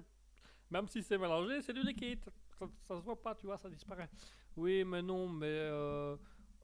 [0.72, 2.23] même si c'est mélangé, c'est du liquide.
[2.57, 4.10] Ça, ça se voit pas, tu vois, ça disparaît.
[4.56, 5.48] Oui, mais non, mais.
[5.49, 6.15] Euh...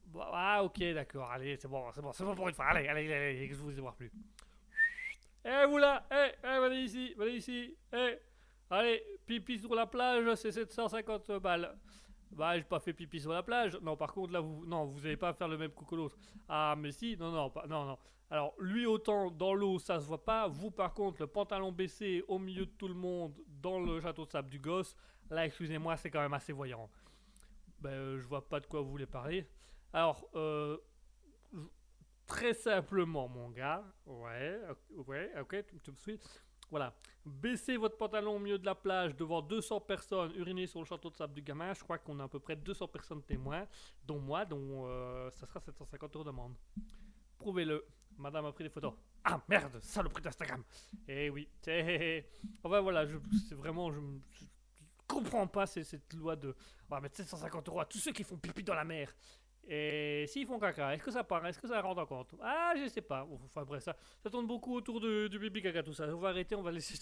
[0.05, 2.67] bah, ah, ok, d'accord, allez, c'est bon, c'est bon, c'est bon pour une fois.
[2.67, 4.11] Allez, allez, allez, allez, que je vous ai voir plus.
[5.43, 8.17] Eh, vous là, eh, eh, venez ici, venez ici, eh,
[8.69, 11.77] allez, pipi sur la plage, c'est 750 balles.
[12.31, 13.77] Bah, j'ai pas fait pipi sur la plage.
[13.81, 16.17] Non, par contre, là, vous, non, vous allez pas faire le même coup que l'autre.
[16.47, 17.97] Ah, mais si, non, non, pas, non, non.
[18.29, 20.47] Alors, lui, autant dans l'eau, ça se voit pas.
[20.47, 24.25] Vous, par contre, le pantalon baissé au milieu de tout le monde dans le château
[24.25, 24.95] de sable du gosse,
[25.29, 26.89] là, excusez-moi, c'est quand même assez voyant.
[27.79, 29.49] Ben, euh, je vois pas de quoi vous voulez parler.
[29.93, 30.77] Alors, euh,
[32.27, 34.59] très simplement, mon gars, ouais,
[35.07, 36.19] ouais, ok, tu me suis.
[36.71, 36.93] Voilà,
[37.25, 41.09] baissez votre pantalon au milieu de la plage devant 200 personnes uriner sur le château
[41.09, 41.73] de sable du gamin.
[41.73, 43.65] Je crois qu'on a à peu près 200 personnes témoins,
[44.05, 46.55] dont moi, dont euh, ça sera 750 euros d'amende.
[47.37, 47.85] Prouvez-le.
[48.17, 48.93] Madame a pris des photos.
[49.23, 50.63] Ah merde, saloperie d'Instagram.
[51.07, 51.47] Eh oui.
[51.67, 52.25] Eh,
[52.61, 53.05] Enfin voilà,
[53.47, 53.99] c'est vraiment, je,
[54.31, 54.45] je
[55.07, 56.53] comprends pas cette loi de.
[56.89, 59.13] On va mettre 750 euros à tous ceux qui font pipi dans la mer.
[59.71, 61.45] Et s'ils font caca, est-ce que ça part?
[61.45, 62.33] Est-ce que ça rentre en compte?
[62.41, 63.27] Ah, je sais pas.
[63.45, 63.95] Enfin bref, ça,
[64.31, 66.07] tourne beaucoup autour du pipi caca, tout ça.
[66.07, 66.97] On va arrêter, on va laisser,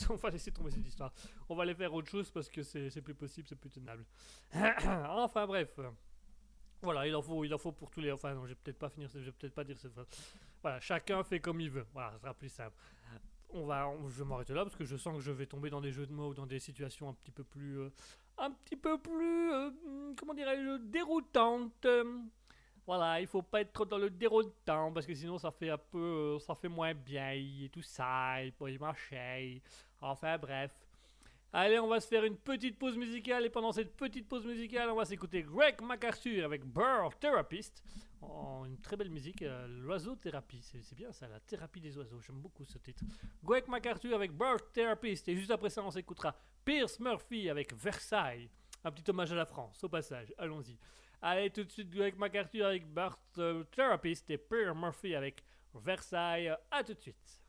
[0.51, 1.13] tomber cette histoire.
[1.47, 4.03] On va aller faire autre chose parce que c'est plus possible, c'est plus tenable.
[4.53, 5.79] enfin bref.
[6.81, 8.11] Voilà, il en faut, il en faut pour tous les.
[8.11, 10.07] Enfin non, je vais peut-être pas finir, je vais peut-être pas dire cette phrase.
[10.61, 11.85] Voilà, chacun fait comme il veut.
[11.93, 12.75] Voilà, ça sera plus simple.
[13.49, 15.79] On va, je vais m'arrêter là parce que je sens que je vais tomber dans
[15.79, 17.89] des jeux de mots ou dans des situations un petit peu plus, euh,
[18.37, 21.87] un petit peu plus, euh, hum, comment dirais-je, déroutantes.
[22.87, 25.77] Voilà, il faut pas être trop dans le déroutant parce que sinon ça fait un
[25.77, 25.97] peu,
[26.37, 29.61] euh, ça fait moins bien et tout ça, et les marcher.
[29.99, 30.71] Enfin bref.
[31.51, 34.89] Allez, on va se faire une petite pause musicale et pendant cette petite pause musicale,
[34.89, 37.83] on va s'écouter Greg McArthur avec Bird Therapist.
[38.21, 42.21] Oh, une très belle musique, euh, l'oiseau thérapie, c'est bien ça, la thérapie des oiseaux,
[42.21, 43.03] j'aime beaucoup ce titre.
[43.43, 46.33] Greg McArthur avec Bird Therapist et juste après ça, on s'écoutera
[46.63, 48.49] Pierce Murphy avec Versailles.
[48.83, 50.77] Un petit hommage à la France, au passage, allons-y.
[51.21, 56.55] Allez, tout de suite, Greg McArthur avec Bird euh, Therapist et Pierce Murphy avec Versailles.
[56.69, 57.41] À tout de suite.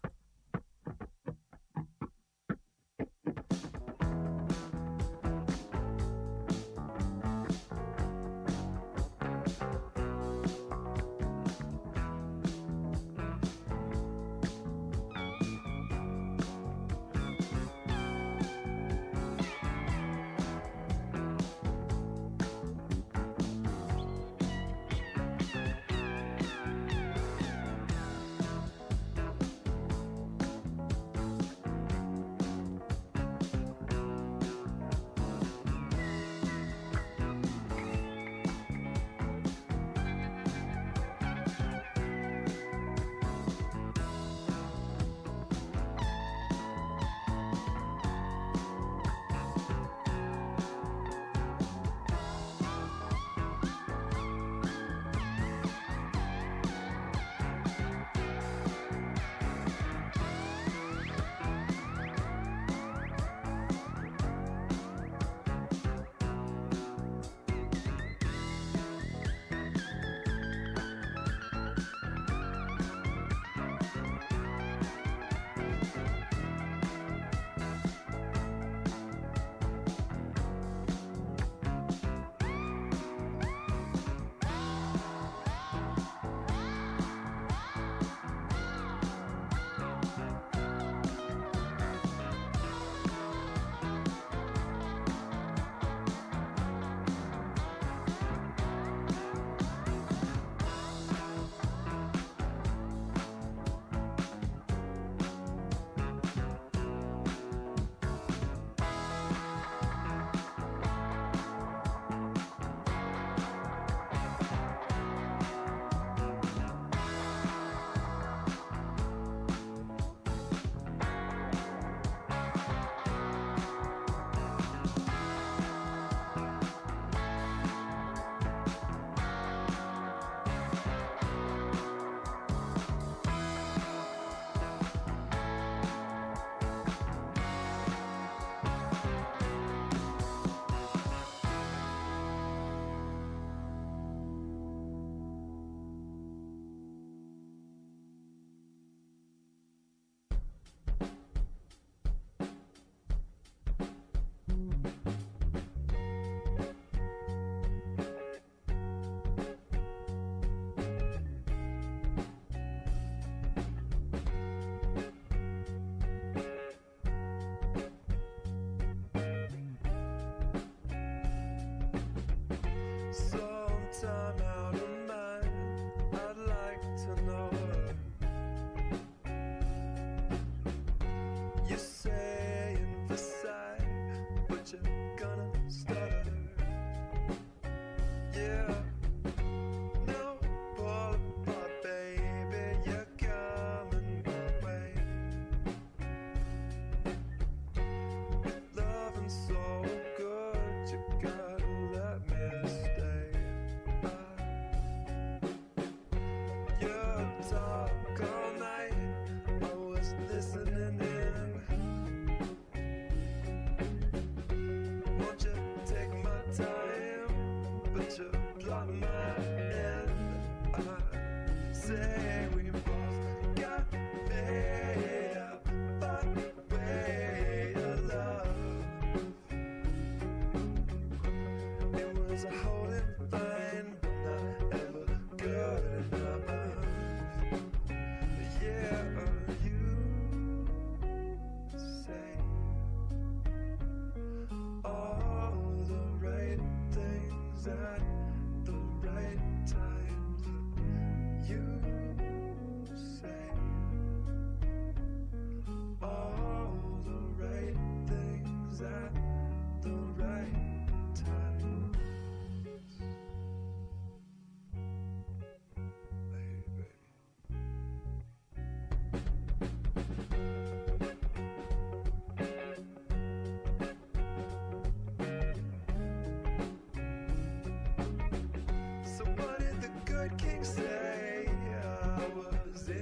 [232.42, 232.77] there's a hole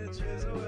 [0.06, 0.46] Just.
[0.46, 0.65] away.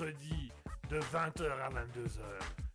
[0.00, 0.50] Mercredi
[0.88, 2.20] de 20h à 22h,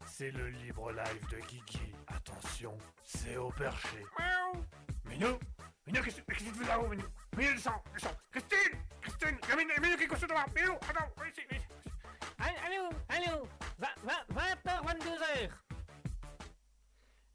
[0.06, 1.92] c'est le libre live de Kiki.
[2.08, 4.06] Attention, c'est au perché.
[4.20, 4.64] Miaou
[5.10, 5.40] Minou
[5.88, 7.06] Minou, qu'est-ce qu'est-ce que tu fais là-haut, Minou?
[7.36, 10.74] Minou, descends, descends Christine Christine Il y a Minou, Minou qui est couché devant Minou,
[10.74, 11.68] attends, viens ici, viens ici.
[12.38, 13.48] Allô, allô
[13.80, 15.50] 20h, 22h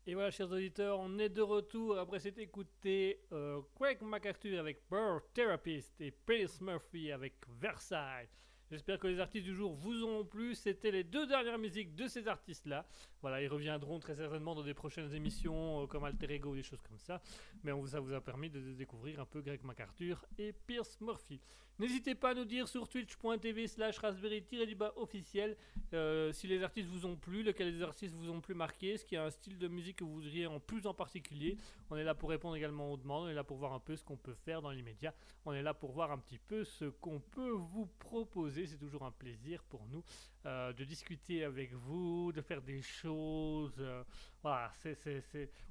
[0.07, 4.83] Et voilà, chers auditeurs, on est de retour après s'être écouté euh, Craig McArthur avec
[4.89, 8.29] Bird Therapist et Pierce Murphy avec Versailles.
[8.71, 10.55] J'espère que les artistes du jour vous ont plu.
[10.55, 12.87] C'était les deux dernières musiques de ces artistes-là.
[13.21, 16.63] Voilà, ils reviendront très certainement dans des prochaines émissions euh, comme Alter Ego ou des
[16.63, 17.21] choses comme ça.
[17.65, 21.41] Mais on, ça vous a permis de découvrir un peu Greg MacArthur et Pierce Murphy.
[21.81, 25.57] N'hésitez pas à nous dire sur twitch.tv slash raspberry-du-bas officiel
[25.95, 29.07] euh, si les artistes vous ont plu, lesquels des artistes vous ont plus marqué, est-ce
[29.07, 31.57] qu'il y a un style de musique que vous voudriez en plus en particulier?
[31.89, 33.97] On est là pour répondre également aux demandes, on est là pour voir un peu
[33.97, 35.15] ce qu'on peut faire dans l'immédiat,
[35.47, 38.67] on est là pour voir un petit peu ce qu'on peut vous proposer.
[38.67, 40.05] C'est toujours un plaisir pour nous
[40.45, 43.73] euh, de discuter avec vous, de faire des choses.
[43.79, 44.05] euh,
[44.43, 44.71] voilà,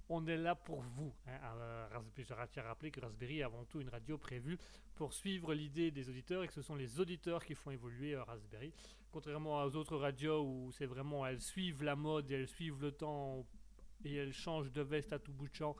[0.09, 1.13] on est là pour vous.
[1.27, 1.87] hein.
[1.91, 4.57] Raspberry- je tiens à rappeler que Raspberry est avant tout une radio prévue
[4.99, 8.23] pour suivre l'idée des auditeurs et que ce sont les auditeurs qui font évoluer euh,
[8.23, 8.73] Raspberry.
[9.11, 12.91] Contrairement aux autres radios où c'est vraiment elles suivent la mode et elles suivent le
[12.91, 13.45] temps
[14.03, 15.73] et elles changent de veste à tout bout de champ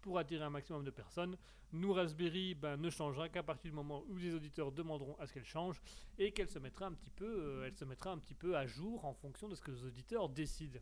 [0.00, 1.36] pour attirer un maximum de personnes.
[1.72, 5.34] Nous, Raspberry, ben, ne changera qu'à partir du moment où les auditeurs demanderont à ce
[5.34, 5.78] qu'elle change
[6.18, 8.66] et qu'elle se mettra un petit peu, euh, elle se mettra un petit peu à
[8.66, 10.80] jour en fonction de ce que les auditeurs décident.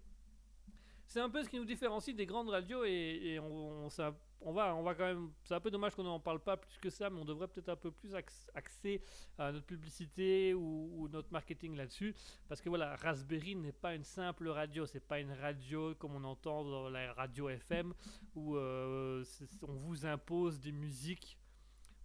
[1.06, 4.52] c'est un peu ce qui nous différencie des grandes radios et, on, on, ça- on
[4.52, 5.30] va, on va quand même.
[5.44, 7.68] C'est un peu dommage qu'on n'en parle pas plus que ça, mais on devrait peut-être
[7.68, 9.02] un peu plus ax- axer
[9.40, 12.14] euh, notre publicité ou, notre marketing là-dessus,
[12.48, 16.24] parce que voilà, Raspberry n'est pas une simple radio, c'est pas une radio comme on
[16.24, 17.92] entend dans la radio FM
[18.34, 19.24] où euh,
[19.62, 21.38] on vous impose des musiques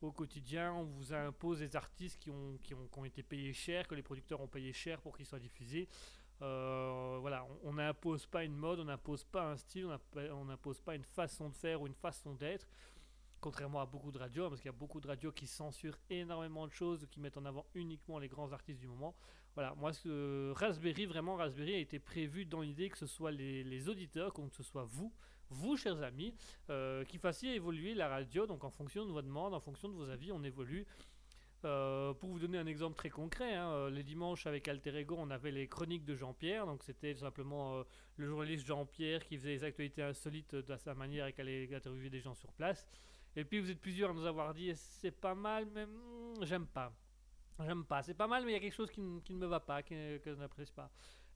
[0.01, 3.53] au quotidien, on vous impose des artistes qui ont, qui ont, qui ont été payés
[3.53, 5.87] cher, que les producteurs ont payé cher pour qu'ils soient diffusés.
[6.41, 10.45] Euh, voilà, on n'impose pas une mode, on n'impose pas un style, on n'imp- on
[10.45, 12.67] n'impose pas une façon de faire ou une façon d'être.
[13.39, 15.97] Contrairement à beaucoup de radios, hein, parce qu'il y a beaucoup de radios qui censurent
[16.09, 19.15] énormément de choses, qui mettent en avant uniquement les grands artistes du moment.
[19.55, 23.63] Voilà, moi, ce Raspberry, vraiment, Raspberry a été prévu dans l'idée que ce soit les,
[23.63, 25.11] les auditeurs, que ce soit vous,
[25.49, 26.35] vous, chers amis,
[26.69, 29.93] euh, qui fassiez évoluer la radio, donc en fonction de vos demandes, en fonction de
[29.93, 30.85] vos avis, on évolue.
[31.67, 35.15] Euh, pour vous donner un exemple très concret, hein, euh, les dimanches avec Alter Ego,
[35.19, 37.83] on avait les chroniques de Jean-Pierre, donc c'était simplement euh,
[38.15, 42.09] le journaliste Jean-Pierre qui faisait les actualités insolites de sa manière et qui allait interviewer
[42.09, 42.87] des gens sur place.
[43.35, 46.67] Et puis vous êtes plusieurs à nous avoir dit c'est pas mal, mais hmm, j'aime
[46.67, 46.93] pas.
[47.59, 48.01] J'aime pas.
[48.01, 50.21] C'est pas mal, mais il y a quelque chose qui, ne- me va pas, que
[50.25, 50.89] je n'apprécie pas.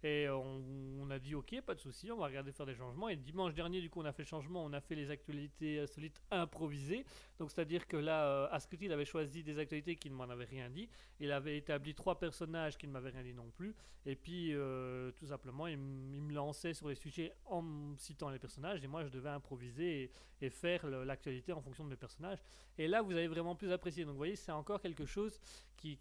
[0.04, 3.10] Et on, a dit ok, pas de souci, on va regarder faire des changements.
[3.10, 5.80] Et dimanche dernier, du coup, on a fait le changement, on a fait les actualités
[5.80, 7.06] insolites improvisées.
[7.38, 10.46] Donc c'est-à-dire que là, euh, Asketil il avait choisi des actualités qui ne m'en avaient
[10.46, 10.90] rien dit.
[11.20, 13.76] Il avait établi trois personnages qui ne m'avaient rien dit non plus.
[14.06, 18.84] Et puis euh, tout simplement, il, me lançait sur les sujets en citant les personnages.
[18.84, 20.10] Et moi, je devais improviser
[20.42, 22.40] et, faire l'actualité en fonction de mes personnages.
[22.78, 24.04] Et là, vous avez vraiment plus apprécié.
[24.04, 25.40] Donc vous voyez, c'est encore quelque chose
[25.78, 25.98] qui-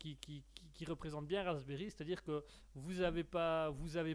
[0.72, 2.44] qui représente bien Raspberry, c'est-à-dire que
[2.74, 3.72] vous n'avez pas,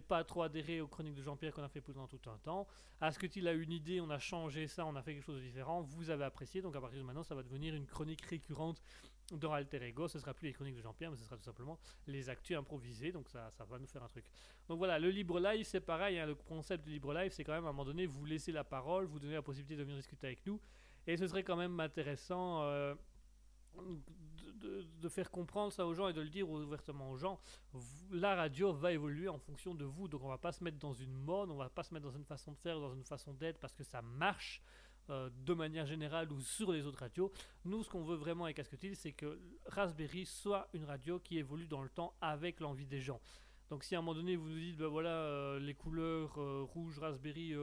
[0.08, 2.68] pas trop adhéré aux chroniques de Jean-Pierre qu'on a fait pendant tout un temps.
[3.02, 5.26] À ce que il a une idée, on a changé ça, on a fait quelque
[5.26, 5.82] chose de différent.
[5.82, 8.82] Vous avez apprécié, donc à partir de maintenant, ça va devenir une chronique récurrente
[9.32, 10.08] dans Alter Ego.
[10.08, 13.12] Ce sera plus les chroniques de Jean-Pierre, mais ce sera tout simplement les actus improvisés.
[13.12, 14.26] Donc ça, ça va nous faire un truc.
[14.68, 16.20] Donc voilà, le libre live, c'est pareil.
[16.20, 18.52] hein, le concept du libre live, c'est quand même à un moment donné, vous laissez
[18.52, 20.60] la parole, vous donnez la possibilité de venir discuter avec nous.
[21.08, 22.64] Et ce serait quand même intéressant.
[22.64, 22.96] euh,
[24.56, 27.40] de, faire comprendre ça aux gens et de le dire ouvertement aux gens,
[28.12, 30.08] la radio va évoluer en fonction de vous.
[30.08, 32.16] Donc on va pas se mettre dans une mode, on va pas se mettre dans
[32.16, 34.62] une façon de faire, dans une façon d'être parce que ça marche
[35.10, 37.32] euh, de manière générale ou sur les autres radios.
[37.64, 41.68] Nous, ce qu'on veut vraiment avec Asketil, c'est que Raspberry soit une radio qui évolue
[41.68, 43.22] dans le temps avec l'envie des gens.
[43.70, 46.64] Donc si à un moment donné vous nous dites, ben voilà, euh, les couleurs euh,
[46.64, 47.54] rouge, Raspberry,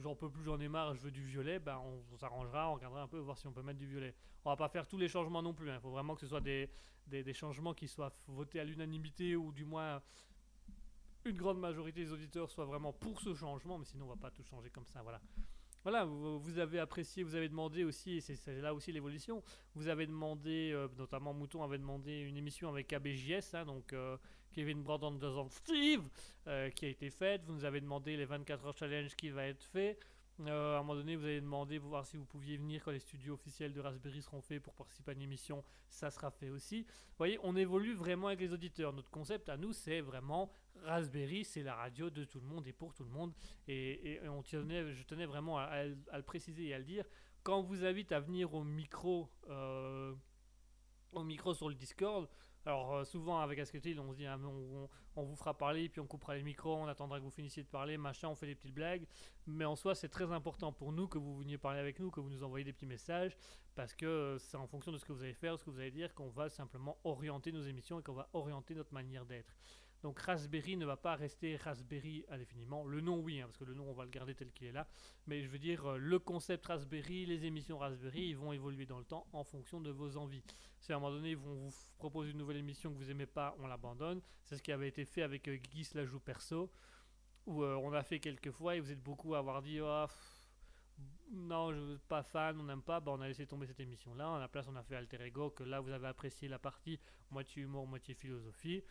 [0.00, 1.80] j'en peux plus, j'en ai marre, je veux du violet, ben
[2.12, 4.14] on s'arrangera, on regardera un peu voir si on peut mettre du violet.
[4.44, 5.68] On va pas faire tous les changements non plus.
[5.68, 6.70] Il faut vraiment que ce soit des,
[7.32, 10.02] changements qui soient votés à l'unanimité ou du moins
[11.24, 14.30] une grande majorité des auditeurs soit vraiment pour ce changement, mais sinon on va pas
[14.30, 15.02] tout changer comme ça.
[15.02, 15.20] Voilà.
[15.82, 19.42] Voilà, vous, avez apprécié, vous avez demandé aussi, c'est là aussi l'évolution,
[19.74, 24.18] vous avez demandé, euh, notamment Mouton avait demandé une émission avec ABJS, hein, donc euh,
[24.52, 26.06] Kevin Brandon de Steve,
[26.46, 29.46] euh, qui a été faite, vous nous avez demandé les 24 heures challenge qui va
[29.46, 29.98] être fait,
[30.48, 32.92] euh, à un moment donné, vous avez demandé pour voir si vous pouviez venir quand
[32.92, 35.62] les studios officiels de Raspberry seront faits pour participer à une émission.
[35.88, 36.82] Ça sera fait aussi.
[36.82, 38.92] Vous voyez, on évolue vraiment avec les auditeurs.
[38.92, 40.50] Notre concept à nous, c'est vraiment
[40.84, 43.32] Raspberry, c'est la radio de tout le monde et pour tout le monde.
[43.68, 47.04] Et, on tenait, je tenais vraiment à, le- préciser et à le dire.
[47.42, 50.14] Quand vous invite à venir au micro, euh,
[51.12, 52.28] au micro sur le Discord,
[52.66, 56.00] alors euh, souvent avec Asketil, on se dit ah, on- on vous fera parler, puis
[56.00, 58.54] on coupera les micros, on attendra que vous finissiez de parler, machin, on fait des
[58.54, 59.06] petites blagues.
[59.46, 62.20] Mais en soi, c'est très important pour nous que vous veniez parler avec nous, que
[62.20, 63.36] vous nous envoyez des petits messages,
[63.74, 65.70] parce que euh, c'est en fonction de ce que vous allez faire, de ce que
[65.70, 69.24] vous allez dire, qu'on va simplement orienter nos émissions et qu'on va orienter notre manière
[69.26, 69.54] d'être.
[70.02, 72.84] Donc Raspberry ne va pas rester Raspberry indéfiniment.
[72.84, 74.72] Le nom, oui, hein, parce que le nom, on va le garder tel qu'il est
[74.72, 74.86] là.
[75.26, 78.98] Mais je veux dire, euh, le concept Raspberry, les émissions Raspberry, ils vont évoluer dans
[78.98, 80.42] le temps en fonction de vos envies.
[80.78, 83.26] Si à un moment donné, ils vont vous proposer une nouvelle émission que vous aimez
[83.26, 84.22] pas, on l'abandonne.
[84.44, 86.70] C'est ce qui avait été fait avec Guy la joue perso,
[87.46, 90.06] où euh, on a fait quelques fois et vous êtes beaucoup à avoir dit Ah,
[90.08, 90.40] pff,
[91.32, 94.34] non, je suis pas fan, on n'aime pas, bah, on a laissé tomber cette émission-là.
[94.34, 96.98] À la place, on a fait Alter Ego, que là, vous avez apprécié la partie
[97.30, 98.82] moitié humour, moitié philosophie.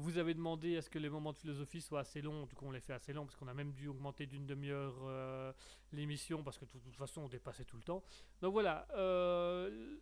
[0.00, 2.64] Vous avez demandé à ce que les moments de philosophie soient assez longs, du coup
[2.66, 5.52] on les fait assez longs parce qu'on a même dû augmenter d'une demi-heure euh,
[5.92, 8.02] l'émission parce que de toute façon on dépassait tout le temps.
[8.40, 9.98] Donc voilà, euh,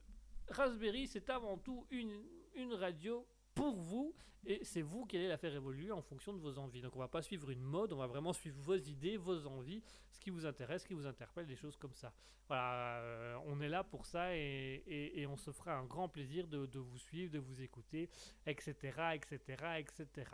[0.51, 2.23] Raspberry c'est avant tout une,
[2.55, 3.27] une radio
[3.59, 4.15] pour vous
[4.47, 6.81] et c'est vous qui allez la faire évoluer en fonction de vos envies.
[6.81, 9.83] Donc on va pas suivre une mode, on va vraiment suivre vos idées, vos envies,
[10.13, 12.13] ce qui vous intéresse, ce qui vous interpelle, des choses comme ça.
[12.47, 16.67] Voilà, euh, on est là pour ça et, on se fera un grand plaisir de,
[16.67, 18.09] de vous suivre, de vous écouter,
[18.47, 18.73] etc.,
[19.15, 19.41] etc.,
[19.79, 20.31] etc.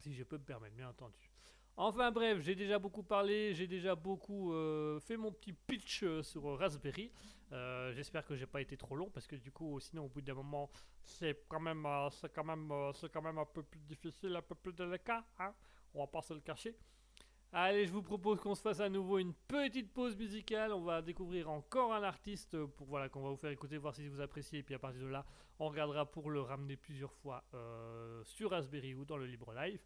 [0.00, 1.31] Si je peux me permettre, bien entendu.
[1.76, 6.22] Enfin bref, j'ai déjà beaucoup parlé, j'ai déjà beaucoup euh, fait mon petit pitch euh,
[6.22, 7.10] sur Raspberry.
[7.50, 10.20] Euh, J'espère que j'ai pas été trop long parce que du coup, sinon au bout
[10.20, 10.70] d'un moment,
[11.04, 12.10] c'est quand même, un
[13.52, 15.24] peu plus difficile, un peu plus délicat.
[15.38, 15.54] Hein
[15.94, 16.76] on va pas se le cacher.
[17.54, 20.72] Allez, je vous propose qu'on se fasse à nouveau une petite pause musicale.
[20.72, 24.08] On va découvrir encore un artiste pour voilà qu'on va vous faire écouter, voir si
[24.08, 24.60] vous appréciez.
[24.60, 25.26] Et puis à partir de là,
[25.58, 29.80] on regardera pour le ramener plusieurs fois euh, sur Raspberry ou dans le Libre Live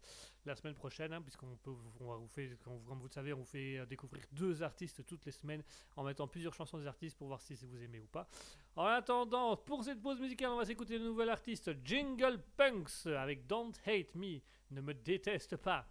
[0.45, 3.43] la semaine prochaine, hein, puisqu'on peut, on va vous faire, comme vous le savez, on
[3.43, 5.61] fait euh, découvrir deux artistes toutes les semaines
[5.97, 8.29] en mettant plusieurs chansons des artistes pour voir si vous aimez ou pas.
[8.77, 13.45] En attendant, pour cette pause musicale, on va s'écouter le nouvel artiste Jingle Punks avec
[13.45, 14.39] Don't Hate Me,
[14.71, 15.85] ne me déteste pas.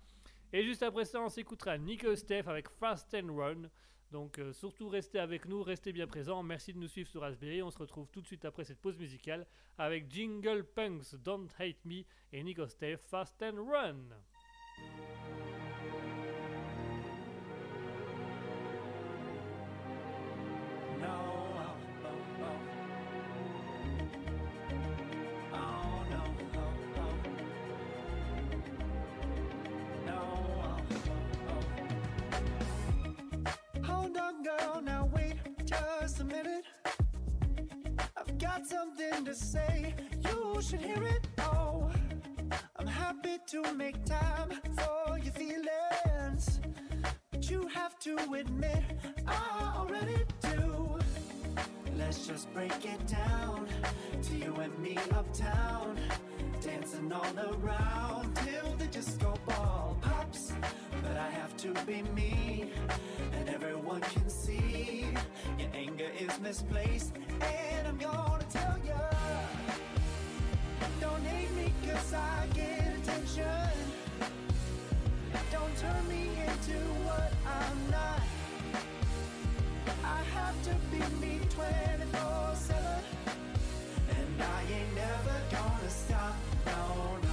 [0.53, 3.71] Et juste après ça, on s'écoutera Nico Steph avec Fast and Run.
[4.13, 6.43] Donc euh, surtout restez avec nous, restez bien présents.
[6.43, 7.63] Merci de nous suivre sur Raspberry.
[7.63, 9.47] On se retrouve tout de suite après cette pause musicale
[9.79, 14.17] avec Jingle Punks, Don't Hate Me et Nico Steph, Fast and Run.
[34.43, 35.35] Girl, now wait
[35.65, 36.65] just a minute.
[38.17, 39.95] I've got something to say,
[40.25, 41.27] you should hear it.
[41.39, 41.91] Oh,
[42.77, 46.61] I'm happy to make time for your feelings.
[47.31, 48.85] But you have to admit,
[49.27, 50.99] I already do.
[51.97, 53.67] Let's just break it down
[54.23, 55.99] to you and me uptown.
[56.61, 60.53] Dancing all around till the disco ball pops.
[61.03, 62.73] But I have to be me,
[63.33, 63.76] and everyone
[66.37, 67.13] is misplaced.
[67.41, 68.95] And I'm gonna tell you,
[71.01, 73.71] don't hate me cause I get attention.
[75.53, 78.21] Don't turn me into what I'm not.
[80.05, 82.83] I have to be me 24 7.
[84.11, 86.35] And I ain't never gonna stop.
[86.67, 87.26] No, no.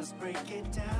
[0.00, 0.99] Just break it down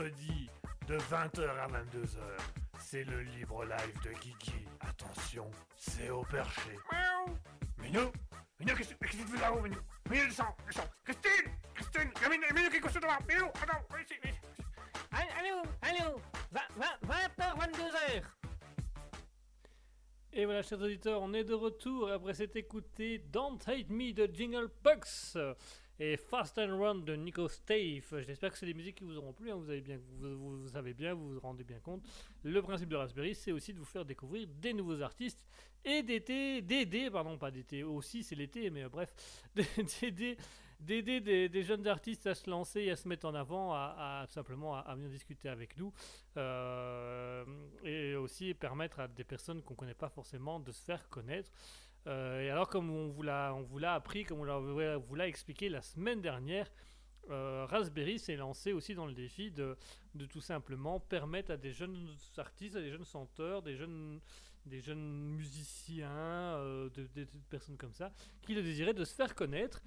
[0.00, 0.50] mercredi
[0.88, 2.18] de 20h à 22h.
[2.78, 4.66] C'est le libre live de Guigui.
[4.80, 6.78] Attention, c'est au perché.
[6.90, 7.36] Miaou
[7.82, 8.12] Minou
[8.58, 9.78] Minou, qu'est-ce que tu fais là-haut, Minou
[10.08, 10.56] Minou, descends
[11.04, 13.84] Christine Christine Minou, Minou, qu'est-ce que tu fais là Minou, attends,
[20.62, 25.36] chers auditeurs, on est de retour après s'être écouté Don't Hate Me de Jingle Pucks
[25.98, 28.22] et Fast and Run de Nico Stave.
[28.26, 30.68] J'espère que c'est des musiques qui vous auront plu, hein, vous, avez bien, vous- vous
[30.68, 32.02] savez bien, vous vous rendez bien compte.
[32.42, 35.44] Le principe de Raspberry, c'est aussi de vous faire découvrir des nouveaux artistes
[35.84, 39.14] et d'été, d'aider, pardon, pas d'été, aussi c'est l'été, mais euh, bref,
[40.00, 40.36] d'aider
[40.80, 44.26] d'aider des, jeunes artistes à se lancer et à se mettre en avant, à, à-
[44.26, 45.92] simplement à, venir discuter avec nous,
[46.36, 47.44] euh,
[47.84, 51.50] et aussi permettre à des personnes qu'on ne connaît pas forcément de se faire connaître.
[52.06, 53.54] Euh, et alors, comme on vous l'a,
[53.94, 56.70] appris, comme on vous l'a expliqué la semaine dernière,
[57.28, 59.76] euh, Raspberry s'est lancé aussi dans le défi de,
[60.14, 62.08] de tout simplement permettre à des jeunes
[62.38, 64.20] artistes, à des jeunes chanteurs, des jeunes,
[64.66, 66.88] des jeunes musiciens, euh,
[67.50, 68.10] personnes comme ça,
[68.42, 69.82] qui le désiraient de se faire connaître.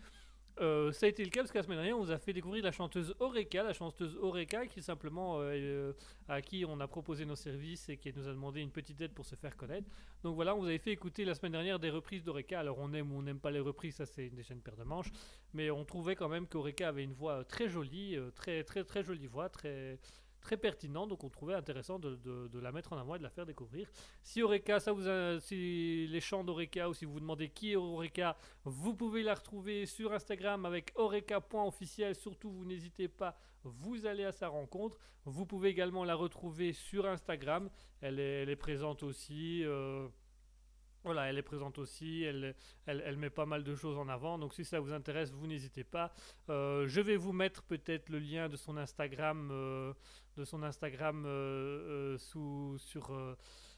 [0.60, 2.34] Euh, ça a été le cas parce que la semaine dernière, on vous a fait
[2.34, 5.94] découvrir la chanteuse Oreka, la chanteuse Oreka qui simplement euh, euh,
[6.28, 9.14] à qui on a proposé nos services et qui nous a demandé une petite aide
[9.14, 9.90] pour se faire connaître.
[10.22, 12.60] Donc voilà, on vous avait fait écouter la semaine dernière des reprises d'Oreka.
[12.60, 14.78] Alors on aime ou on n'aime pas les reprises, ça c'est une des chaînes paire
[14.78, 15.12] de manches,
[15.54, 19.28] mais on trouvait quand même qu'Oreka avait une voix très jolie, très très très jolie
[19.28, 19.98] voix, très
[20.44, 23.46] très pertinente, donc on trouvait intéressant de, la mettre en avant et de la faire
[23.46, 23.90] découvrir.
[24.22, 27.72] Si Oreka, ça vous a, si les chants d'Oreka ou si vous vous demandez qui
[27.72, 32.14] est Oreka, vous pouvez la retrouver sur Instagram avec oreka.officiel.
[32.16, 35.00] Surtout, vous n'hésitez pas, vous allez à sa rencontre.
[35.26, 37.70] Vous pouvez également la retrouver sur Instagram.
[38.02, 39.64] Elle est, présente aussi.
[39.64, 40.08] euh,
[41.04, 42.56] voilà, elle est présente aussi, elle,
[42.86, 45.48] elle, elle met pas mal de choses en avant, donc si ça vous intéresse, vous
[45.48, 46.14] n'hésitez pas.
[46.50, 49.94] Euh, je vais vous mettre peut-être le lien de son Instagram, euh,
[50.38, 53.36] de son Instagram euh, euh, sous, sur, euh,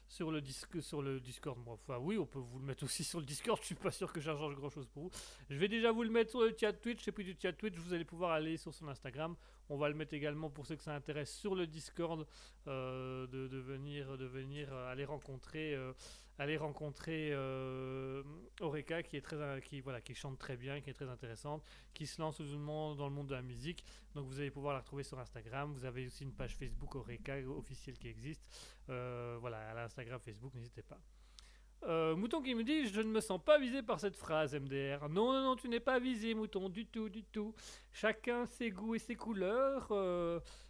[0.08, 0.40] sur, le
[0.80, 1.58] sur le Discord.
[1.66, 4.12] Enfin oui, on peut vous le mettre aussi sur le Discord, je suis pas sûr
[4.12, 5.10] que ça change grand-chose pour vous.
[5.50, 7.76] Je vais déjà vous le mettre sur le chat Twitch, et puis du chat Twitch,
[7.76, 9.36] vous allez pouvoir aller sur son Instagram.
[9.68, 12.26] On va le mettre également pour ceux que ça intéresse sur le Discord,
[12.66, 15.76] de, de venir, de venir aller rencontrer,
[16.38, 18.22] aller rencontrer euh,
[18.60, 21.62] Oreka, qui est très, euh, qui voilà, qui chante très bien, qui est très intéressante,
[21.94, 23.84] qui se lance dans le monde de la musique.
[24.14, 25.72] Donc vous allez pouvoir la retrouver sur Instagram.
[25.72, 28.42] Vous avez aussi une page Facebook Oreka officielle qui existe.
[28.88, 31.00] Euh, voilà, à l'Instagram, Facebook, n'hésitez pas.
[31.84, 35.08] Euh, Mouton qui me dit Je ne me sens pas visé par cette phrase, MDR.
[35.08, 37.54] Non, non, non, tu n'es pas visé, Mouton, du tout, du tout.
[37.92, 39.92] Chacun ses goûts et ses couleurs.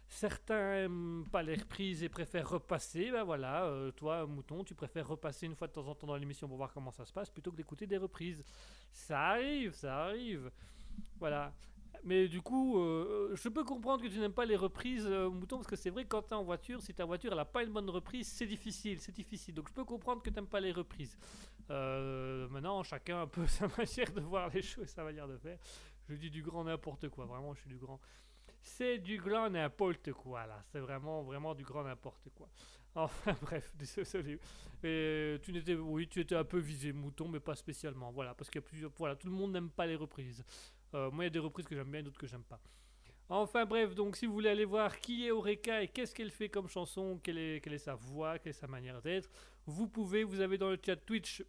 [0.07, 3.11] Certains aiment pas les reprises et préfèrent repasser.
[3.11, 6.15] Ben voilà, euh, toi, Mouton, tu préfères repasser une fois de temps en temps dans
[6.15, 8.43] l'émission pour voir comment ça se passe plutôt que d'écouter des reprises.
[8.91, 10.51] Ça arrive, ça arrive.
[11.19, 11.53] Voilà.
[12.03, 15.57] Mais du coup, euh, je peux comprendre que tu n'aimes pas les reprises, euh, Mouton,
[15.57, 17.63] parce que c'est vrai quand tu es en voiture, si ta voiture elle a pas
[17.63, 19.53] une bonne reprise, c'est difficile, c'est difficile.
[19.53, 21.17] Donc je peux comprendre que tu n'aimes pas les reprises.
[21.69, 25.37] Euh, maintenant, chacun a un peu sa manière de voir les choses, sa manière de
[25.37, 25.57] faire.
[26.07, 27.99] Je dis du grand n'importe quoi, vraiment, je suis du grand.
[28.67, 30.61] C'est du grand n'importe quoi, là.
[30.71, 32.49] C'est vraiment, vraiment du grand n'importe quoi.
[32.95, 34.39] Enfin, bref, désolé.
[34.83, 38.11] Et tu n'étais, oui, tu étais un peu visé, Mouton, mais pas spécialement.
[38.11, 38.91] Voilà, parce a plusieurs.
[38.97, 40.43] Voilà, tout le monde n'aime pas les reprises.
[40.95, 42.59] Euh, moi, il y a des reprises que j'aime bien, d'autres que j'aime pas.
[43.29, 46.47] Enfin bref, donc si vous voulez aller voir qui est Oreka et qu'est-ce qu'elle fait
[46.47, 49.29] comme chanson, quelle est sa voix, quelle est sa manière d'être,
[49.65, 51.43] vous pouvez, vous avez dans le chat Twitch,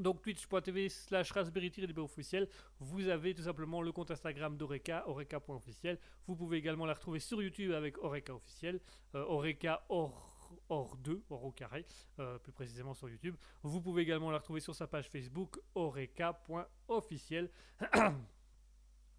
[0.00, 2.48] donc twitch.tv slash raspberry officiel,
[2.80, 5.98] vous avez tout simplement le compte Instagram d'Oreka, oreka.officiel.
[6.26, 8.80] Vous pouvez également la retrouver sur YouTube avec Oreka officiel,
[9.14, 10.32] euh, Oreka hors
[10.68, 11.84] hors 2, hors au carré,
[12.18, 13.36] euh, plus précisément sur YouTube.
[13.62, 17.50] Vous pouvez également la retrouver sur sa page Facebook, oreka.officiel.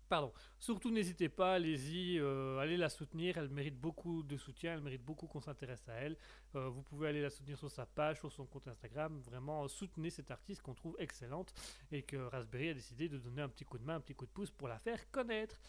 [0.09, 0.31] Pardon.
[0.59, 3.37] Surtout, n'hésitez pas, allez-y, euh, allez la soutenir.
[3.37, 6.17] Elle mérite beaucoup de soutien, elle mérite beaucoup qu'on s'intéresse à elle.
[6.55, 9.19] Euh, vous pouvez aller la soutenir sur sa page, sur son compte Instagram.
[9.25, 11.53] Vraiment, soutenez cette artiste qu'on trouve excellente
[11.91, 14.25] et que Raspberry a décidé de donner un petit coup de main, un petit coup
[14.25, 15.59] de pouce pour la faire connaître.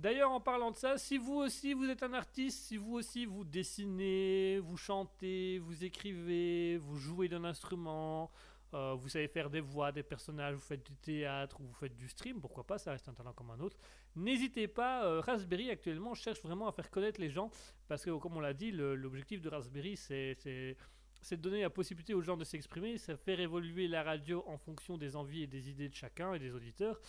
[0.00, 3.26] D'ailleurs, en parlant de ça, si vous aussi vous êtes un artiste, si vous aussi
[3.26, 8.30] vous dessinez, vous chantez, vous écrivez, vous jouez d'un instrument,
[8.72, 11.96] euh, vous savez faire des voix, des personnages, vous faites du théâtre ou vous faites
[11.96, 13.76] du stream, pourquoi pas, ça reste un talent comme un autre.
[14.14, 17.50] N'hésitez pas, euh, Raspberry actuellement cherche vraiment à faire connaître les gens
[17.88, 20.36] parce que, comme on l'a dit, l'objectif de Raspberry c'est.
[20.44, 24.96] de donner la possibilité aux gens de s'exprimer, c'est faire évoluer la radio en fonction
[24.96, 27.00] des envies et des idées de chacun et des auditeurs.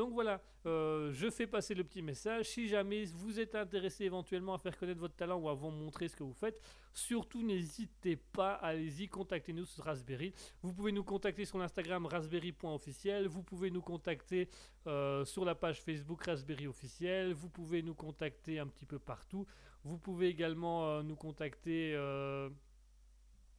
[0.00, 2.46] Donc voilà, euh, je fais passer le petit message.
[2.46, 6.08] Si jamais vous êtes intéressé éventuellement à faire connaître votre talent ou à vous montrer
[6.08, 6.58] ce que vous faites,
[6.94, 10.32] surtout n'hésitez pas, allez-y, contactez-nous sur Raspberry.
[10.62, 13.26] Vous pouvez nous contacter sur l'Instagram raspberry.officiel.
[13.26, 14.48] Vous pouvez nous contacter
[14.86, 17.34] euh, sur la page Facebook Raspberry officiel.
[17.34, 19.44] Vous pouvez nous contacter un petit peu partout.
[19.84, 21.94] Vous pouvez également euh, nous contacter.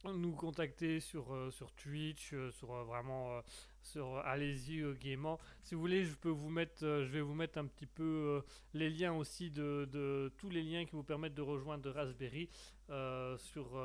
[0.04, 3.40] nous contacter sur, sur Twitch, sur vraiment
[3.82, 5.38] sur allez-y euh, gaiement.
[5.62, 8.02] Si vous voulez, je peux vous mettre, euh, je vais vous mettre un petit peu
[8.02, 8.40] euh,
[8.74, 12.48] les liens aussi de, de tous les liens qui vous permettent de rejoindre Raspberry
[12.90, 13.76] euh, sur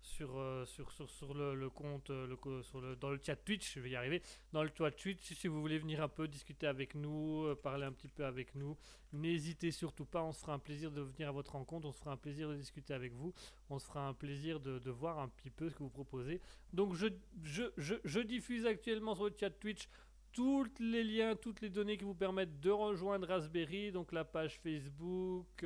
[0.00, 3.36] sur, euh, sur, sur, sur le, le compte, euh, le, sur le, dans le chat
[3.36, 4.22] Twitch, je vais y arriver,
[4.52, 7.84] dans le chat Twitch, si vous voulez venir un peu discuter avec nous, euh, parler
[7.84, 8.76] un petit peu avec nous,
[9.12, 11.98] n'hésitez surtout pas, on se fera un plaisir de venir à votre rencontre, on se
[11.98, 13.32] fera un plaisir de discuter avec vous,
[13.70, 16.40] on se fera un plaisir de, de voir un petit peu ce que vous proposez.
[16.72, 17.06] Donc je,
[17.42, 19.88] je, je, je diffuse actuellement sur le chat Twitch
[20.32, 24.58] tous les liens, toutes les données qui vous permettent de rejoindre Raspberry, donc la page
[24.60, 25.64] Facebook,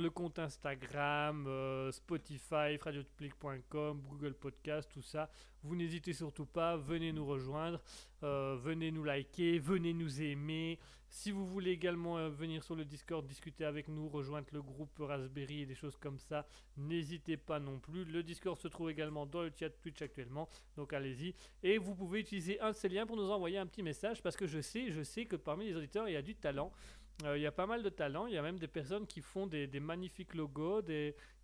[0.00, 5.30] le compte Instagram, euh, Spotify, radiopublic.com, Google Podcast, tout ça.
[5.62, 7.80] Vous n'hésitez surtout pas, venez nous rejoindre,
[8.22, 10.78] euh, venez nous liker, venez nous aimer.
[11.08, 14.98] Si vous voulez également euh, venir sur le Discord, discuter avec nous, rejoindre le groupe
[14.98, 16.46] Raspberry et des choses comme ça,
[16.78, 18.04] n'hésitez pas non plus.
[18.06, 21.34] Le Discord se trouve également dans le chat Twitch actuellement, donc allez-y.
[21.62, 24.36] Et vous pouvez utiliser un de ces liens pour nous envoyer un petit message parce
[24.36, 26.72] que je sais, je sais que parmi les auditeurs, il y a du talent.
[27.24, 29.20] Euh, il y a pas mal de talents, il y a même des personnes qui
[29.20, 30.82] font des, magnifiques logos,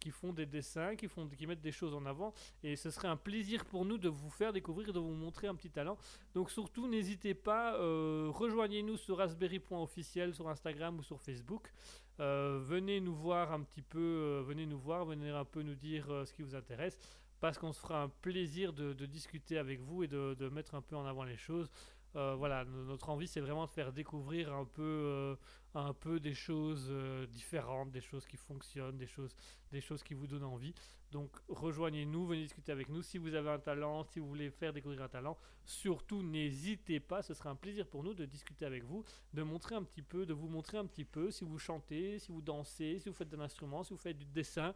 [0.00, 2.32] qui font des dessins, qui, font, qui mettent des choses en avant.
[2.62, 5.54] Et ce serait un plaisir pour nous de vous faire découvrir, de vous montrer un
[5.54, 5.96] petit talent.
[6.34, 11.72] Donc surtout, n'hésitez pas, euh, rejoignez-nous sur raspberry.officiel sur Instagram ou sur Facebook.
[12.20, 16.06] Euh, venez nous voir un petit peu, venez nous voir, venez un peu nous dire
[16.26, 16.98] ce qui vous intéresse.
[17.40, 20.96] Parce qu'on se fera un plaisir de, discuter avec vous et de mettre un peu
[20.96, 21.70] en avant les choses.
[22.16, 25.36] Euh, voilà, no- notre envie c'est vraiment de faire découvrir un peu, euh,
[25.74, 29.34] un peu des choses euh, différentes, des choses qui fonctionnent, des choses,
[29.72, 30.74] des choses qui vous donnent envie.
[31.10, 33.02] Donc rejoignez-nous, venez discuter avec nous.
[33.02, 37.22] Si vous avez un talent, si vous voulez faire découvrir un talent, surtout n'hésitez pas.
[37.22, 40.26] Ce sera un plaisir pour nous de discuter avec vous, de montrer un petit peu,
[40.26, 43.28] de vous montrer un petit peu si vous chantez, si vous dansez, si vous faites
[43.30, 44.74] de l'instrument, si vous faites du dessin.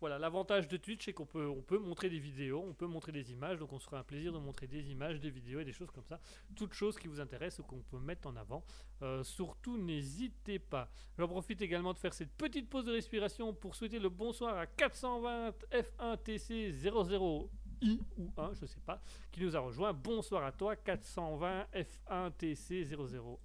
[0.00, 3.10] Voilà, l'avantage de Twitch, c'est qu'on peut, on peut montrer des vidéos, on peut montrer
[3.10, 5.64] des images, donc on se fera un plaisir de montrer des images, des vidéos et
[5.64, 6.20] des choses comme ça.
[6.54, 8.64] Toutes choses qui vous intéressent ou qu'on peut mettre en avant.
[9.02, 10.88] Euh, surtout, n'hésitez pas.
[11.18, 14.66] J'en profite également de faire cette petite pause de respiration pour souhaiter le bonsoir à
[14.66, 17.50] 420 F1TC 00
[17.82, 19.00] I ou 1, je sais pas,
[19.32, 19.92] qui nous a rejoint.
[19.92, 22.86] Bonsoir à toi, 420 F1TC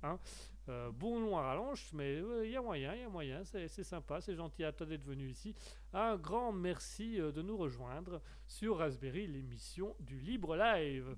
[0.03, 0.19] 001.
[0.69, 3.67] Euh, bon long à rallonge, mais il y a moyen, il y a moyen, c'est
[3.67, 5.53] c'est sympa, c'est gentil à toi d'être venu ici.
[5.91, 11.17] Un grand merci euh, de nous rejoindre sur Raspberry, l'émission du Libre Live.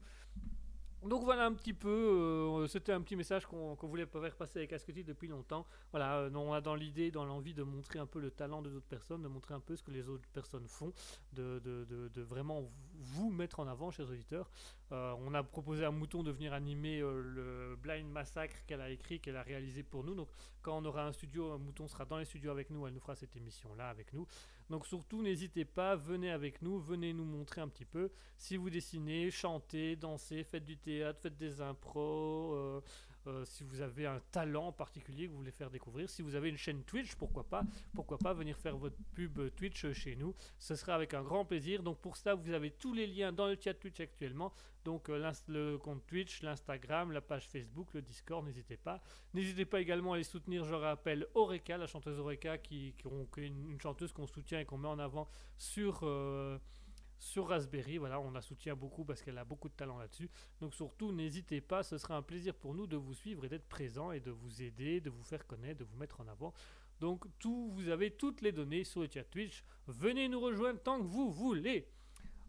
[1.04, 4.74] Donc voilà un petit peu, euh, c'était un petit message qu'on voulait faire passer avec
[4.74, 5.68] Asketil depuis longtemps.
[5.92, 8.70] Voilà, euh, on a dans l'idée, dans l'envie de montrer un peu le talent de
[8.70, 10.94] d'autres personnes, de montrer un peu ce que les autres personnes font,
[11.34, 14.50] de, vraiment vous mettre en avant, chers auditeurs.
[14.92, 19.20] Euh, on a proposé à Mouton de venir animer le Blind Massacre qu'elle a écrit,
[19.20, 20.16] qu'elle a réalisé pour nous.
[20.16, 20.30] Donc
[20.64, 23.16] quand on aura un studio, Mouton sera dans les studios avec nous, elle nous fera
[23.16, 24.26] cette émission-là avec nous.
[24.70, 28.10] Donc surtout, n'hésitez pas, venez avec nous, venez nous montrer un petit peu.
[28.38, 32.82] Si vous dessinez, chantez, dansez, faites du théâtre, faites des impros, euh,
[33.28, 36.50] euh, si vous avez un talent particulier que vous voulez faire découvrir, si vous avez
[36.50, 40.34] une chaîne Twitch, pourquoi pas, pourquoi pas venir faire votre pub Twitch chez nous?
[40.60, 41.84] Ce sera avec un grand plaisir.
[41.84, 44.54] Donc pour ça, vous avez tous les liens dans le chat Twitch actuellement.
[44.84, 49.02] Donc euh, le compte Twitch, l'Instagram, la page Facebook, le Discord, n'hésitez pas.
[49.34, 53.72] N'hésitez pas également à les soutenir, je rappelle, Oreka, la chanteuse Oreka, qui, est une,
[53.72, 55.28] une chanteuse qu'on soutient et qu'on met en avant
[55.58, 56.60] sur, euh,
[57.20, 57.98] sur Raspberry.
[57.98, 60.30] Voilà, on la soutient beaucoup parce qu'elle a beaucoup de talent là-dessus.
[60.60, 63.68] Donc surtout, n'hésitez pas, ce sera un plaisir pour nous de vous suivre et d'être
[63.68, 66.54] présent et de vous aider, de vous faire connaître, de vous mettre en avant.
[67.00, 69.64] Donc tout, vous avez toutes les données sur le chat Twitch.
[69.88, 71.88] Venez nous rejoindre tant que vous voulez.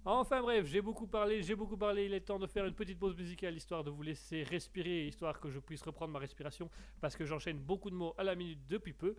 [0.08, 2.96] Enfin bref, j'ai beaucoup parlé, j'ai beaucoup parlé, il est temps de faire une petite
[2.96, 6.70] pause musicale histoire de vous laisser respirer, histoire que je puisse reprendre ma respiration
[7.00, 9.16] parce que j'enchaîne beaucoup de mots à la minute depuis peu.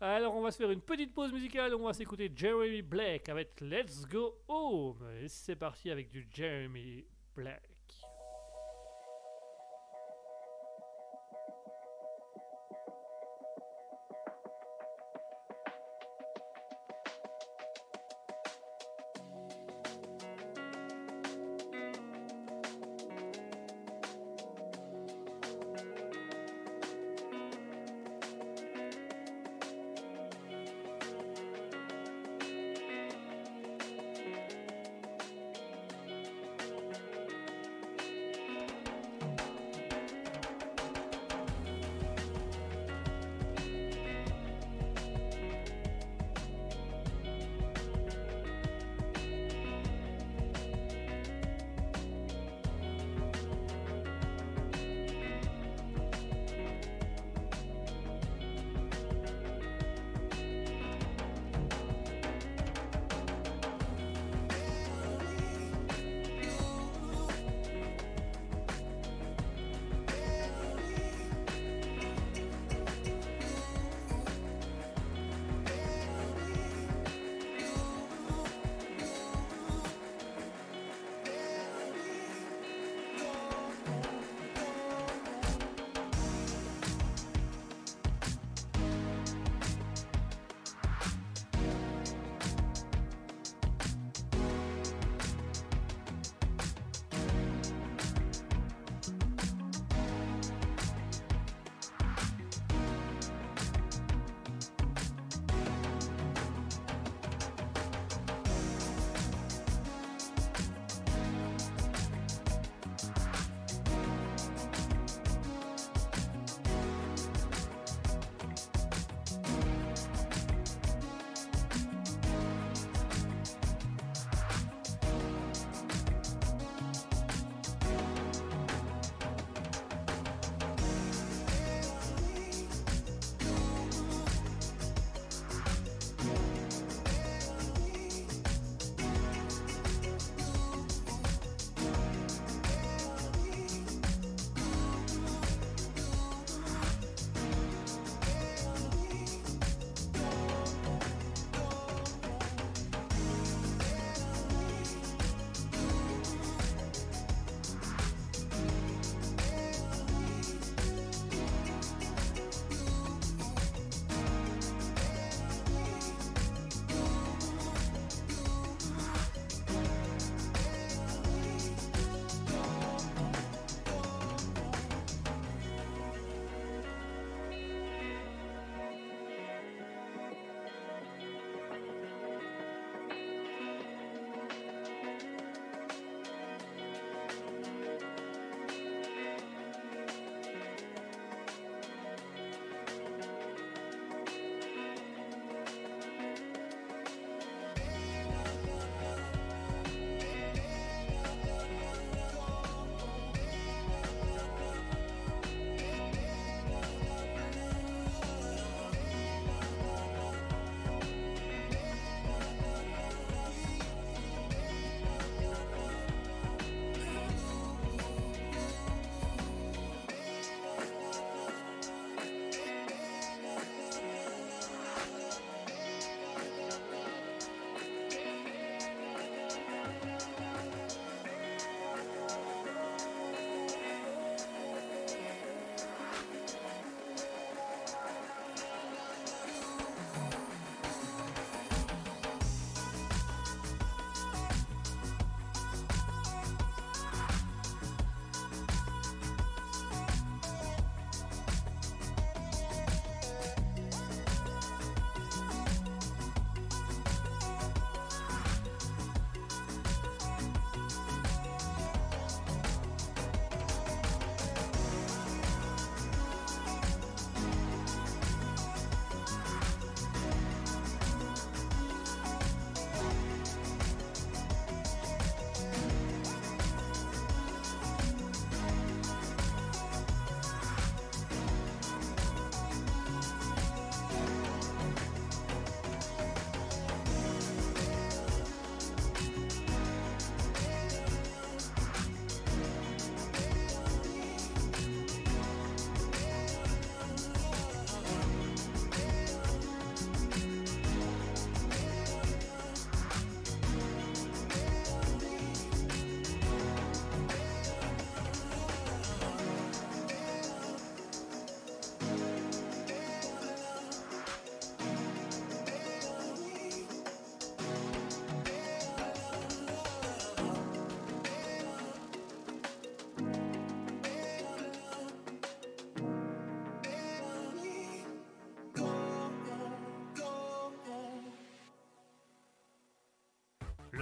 [0.00, 3.60] Alors on va se faire une petite pause musicale, on va s'écouter Jeremy Black avec
[3.60, 5.04] Let's Go Home.
[5.26, 7.04] C'est parti avec du Jeremy
[7.34, 7.77] Black.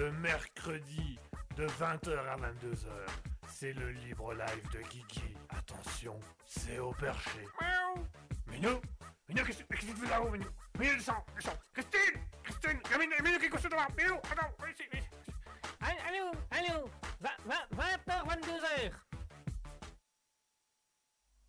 [0.07, 1.19] Le mercredi
[1.57, 2.87] de 20h à 22h.
[3.49, 5.35] C'est le libre live de Guigui.
[5.49, 7.41] Attention, c'est au perché.
[7.61, 8.07] Miaou
[8.47, 8.81] Minou
[9.29, 10.47] Minou, qu'est-ce que tu fais là-haut, Minou?
[10.79, 14.15] Minou, descends, descends Christine Christine Il y a Minou, Minou qui est couché devant Minou,
[14.31, 15.11] attends, viens ici, viens ici
[15.81, 16.89] Allô, allô
[17.21, 18.93] 20h, 22h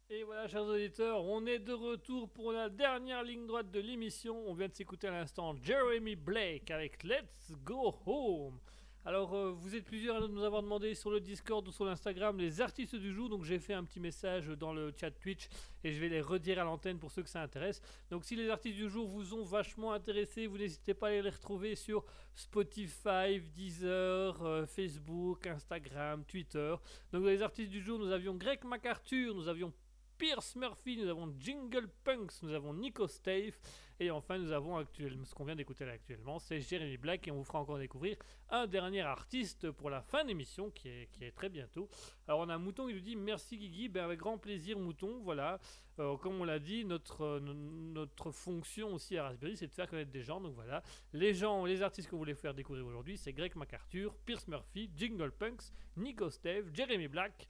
[0.09, 4.41] Et voilà, chers auditeurs, on est de retour pour la dernière ligne droite de l'émission.
[4.47, 8.59] On vient de s'écouter à l'instant Jeremy Blake avec Let's Go Home.
[9.03, 12.37] Alors, euh, vous êtes plusieurs à nous avoir demandé sur le Discord ou sur l'Instagram
[12.39, 15.49] les artistes du jour, donc j'ai fait un petit message dans le chat Twitch
[15.83, 17.81] et je vais les redire à l'antenne pour ceux que ça intéresse.
[18.09, 21.29] Donc, si les artistes du jour vous ont vachement intéressé, vous n'hésitez pas à les
[21.29, 26.73] retrouver sur Spotify, Deezer, euh, Facebook, Instagram, Twitter.
[27.11, 29.73] Donc, les artistes du jour, nous avions Greg MacArthur, nous avions
[30.17, 33.57] Pierce Murphy, nous avons Jingle Punks, nous avons Nico Stave,
[33.99, 37.31] et enfin nous avons actuellement, ce qu'on vient d'écouter là actuellement, c'est Jeremy Black, et
[37.31, 38.17] on vous fera encore découvrir
[38.49, 41.87] un dernier artiste pour la fin d'émission qui est, qui est très bientôt.
[42.27, 45.59] Alors on a Mouton qui nous dit merci Guigui, ben avec grand plaisir Mouton, voilà.
[45.99, 49.87] Euh, comme on l'a dit, notre, no- notre fonction aussi à Raspberry, c'est de faire
[49.89, 50.83] connaître des gens, donc voilà.
[51.13, 55.31] Les gens, les artistes qu'on voulait faire découvrir aujourd'hui, c'est Greg MacArthur, Pierce Murphy, Jingle
[55.31, 57.47] Punks, Nico Stave, Jeremy Black,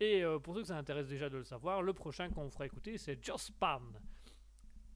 [0.00, 2.66] et euh, pour ceux que ça intéresse déjà de le savoir, le prochain qu'on fera
[2.66, 3.80] écouter, c'est Joss Pan.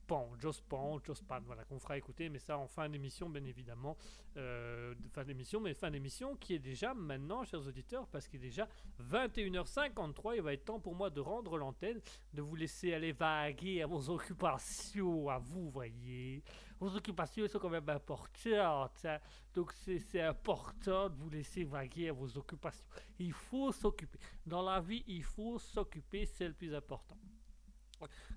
[0.07, 0.99] Pan, Joss Pan,
[1.47, 3.97] voilà, qu'on fera écouter, mais ça en fin d'émission, bien évidemment.
[4.37, 8.49] Euh, fin d'émission, mais fin d'émission qui est déjà maintenant, chers auditeurs, parce qu'il est
[8.49, 8.69] déjà
[9.01, 10.37] 21h53.
[10.37, 12.01] Il va être temps pour moi de rendre l'antenne,
[12.33, 16.43] de vous laisser aller vaguer à vos occupations, à vous, voyez.
[16.85, 19.05] Vos occupations sont quand même importantes.
[19.07, 19.19] hein.
[19.55, 22.85] Donc c'est important de vous laisser vaguer à vos occupations.
[23.19, 24.19] Il faut s'occuper.
[24.45, 27.17] Dans la vie, il faut s'occuper, c'est le plus important.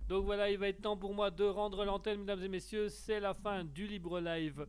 [0.08, 2.88] Donc voilà, il va être temps pour moi de rendre l'antenne, mesdames et messieurs.
[2.88, 4.66] C'est la fin du libre live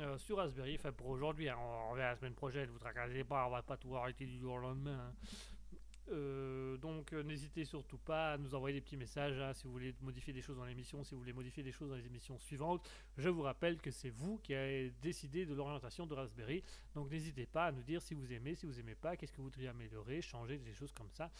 [0.00, 0.74] euh, sur Raspberry.
[0.74, 1.56] Enfin, pour aujourd'hui, hein.
[1.56, 2.68] on revient la semaine prochaine.
[2.70, 4.98] Vous tracassez pas, on va pas tout arrêter du jour au lendemain.
[5.08, 5.14] hein.
[6.10, 9.72] Euh, donc euh, n'hésitez surtout pas à nous envoyer des petits messages hein, si vous
[9.72, 12.38] voulez modifier des choses dans l'émission, si vous voulez modifier des choses dans les émissions
[12.38, 12.86] suivantes.
[13.16, 16.62] Je vous rappelle que c'est vous qui avez décidé de l'orientation de Raspberry.
[16.94, 19.38] Donc n'hésitez pas à nous dire si vous aimez, si vous aimez pas, qu'est-ce que
[19.38, 21.30] vous voudriez améliorer, changer, des choses comme ça.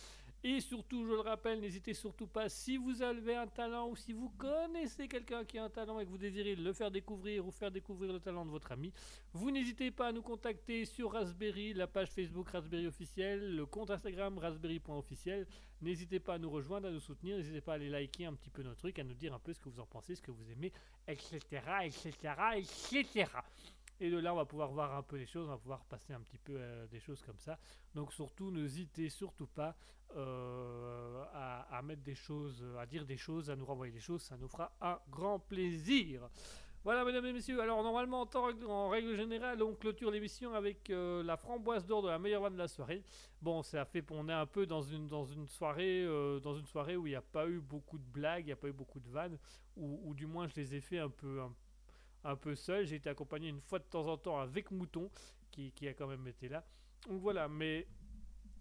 [0.46, 4.12] Et surtout, je le rappelle, n'hésitez surtout pas, si vous avez un talent ou si
[4.12, 7.50] vous connaissez quelqu'un qui a un talent et que vous désirez le faire découvrir ou
[7.50, 8.92] faire découvrir le talent de votre ami,
[9.32, 13.90] vous n'hésitez pas à nous contacter sur Raspberry, la page Facebook Raspberry officiel, le compte
[13.90, 15.46] Instagram raspberry.officiel.
[15.80, 18.50] N'hésitez pas à nous rejoindre, à nous soutenir, n'hésitez pas à aller liker un petit
[18.50, 20.30] peu nos trucs, à nous dire un peu ce que vous en pensez, ce que
[20.30, 20.74] vous aimez,
[21.08, 21.40] etc.,
[21.86, 22.12] etc.,
[22.54, 23.24] etc.
[24.00, 26.12] Et de là, on va pouvoir voir un peu les choses, on va pouvoir passer
[26.12, 27.58] un petit peu euh, des choses comme ça.
[27.94, 29.76] Donc surtout, n'hésitez surtout pas
[30.16, 34.36] euh, à, mettre des choses, à dire des choses, à nous renvoyer des choses, ça
[34.36, 36.28] nous fera un grand plaisir.
[36.84, 37.60] Voilà, mesdames et messieurs.
[37.62, 42.02] Alors, normalement, en, temps- en règle générale, on clôture l'émission avec euh, la framboise d'or
[42.02, 43.02] de la meilleure vanne de la soirée.
[43.40, 46.66] Bon, ça fait, on est un peu dans une, dans une soirée, euh, dans une
[46.66, 48.72] soirée où il n'y a pas eu beaucoup de blagues, il n'y a pas eu
[48.72, 49.38] beaucoup de vannes,
[49.76, 51.40] ou, du moins je les ai fait un peu,
[52.24, 52.86] un peu seul.
[52.86, 55.10] J'ai été accompagné une fois de temps en temps avec Mouton,
[55.50, 56.64] qui, qui a quand même été là.
[57.08, 57.86] Donc voilà, mais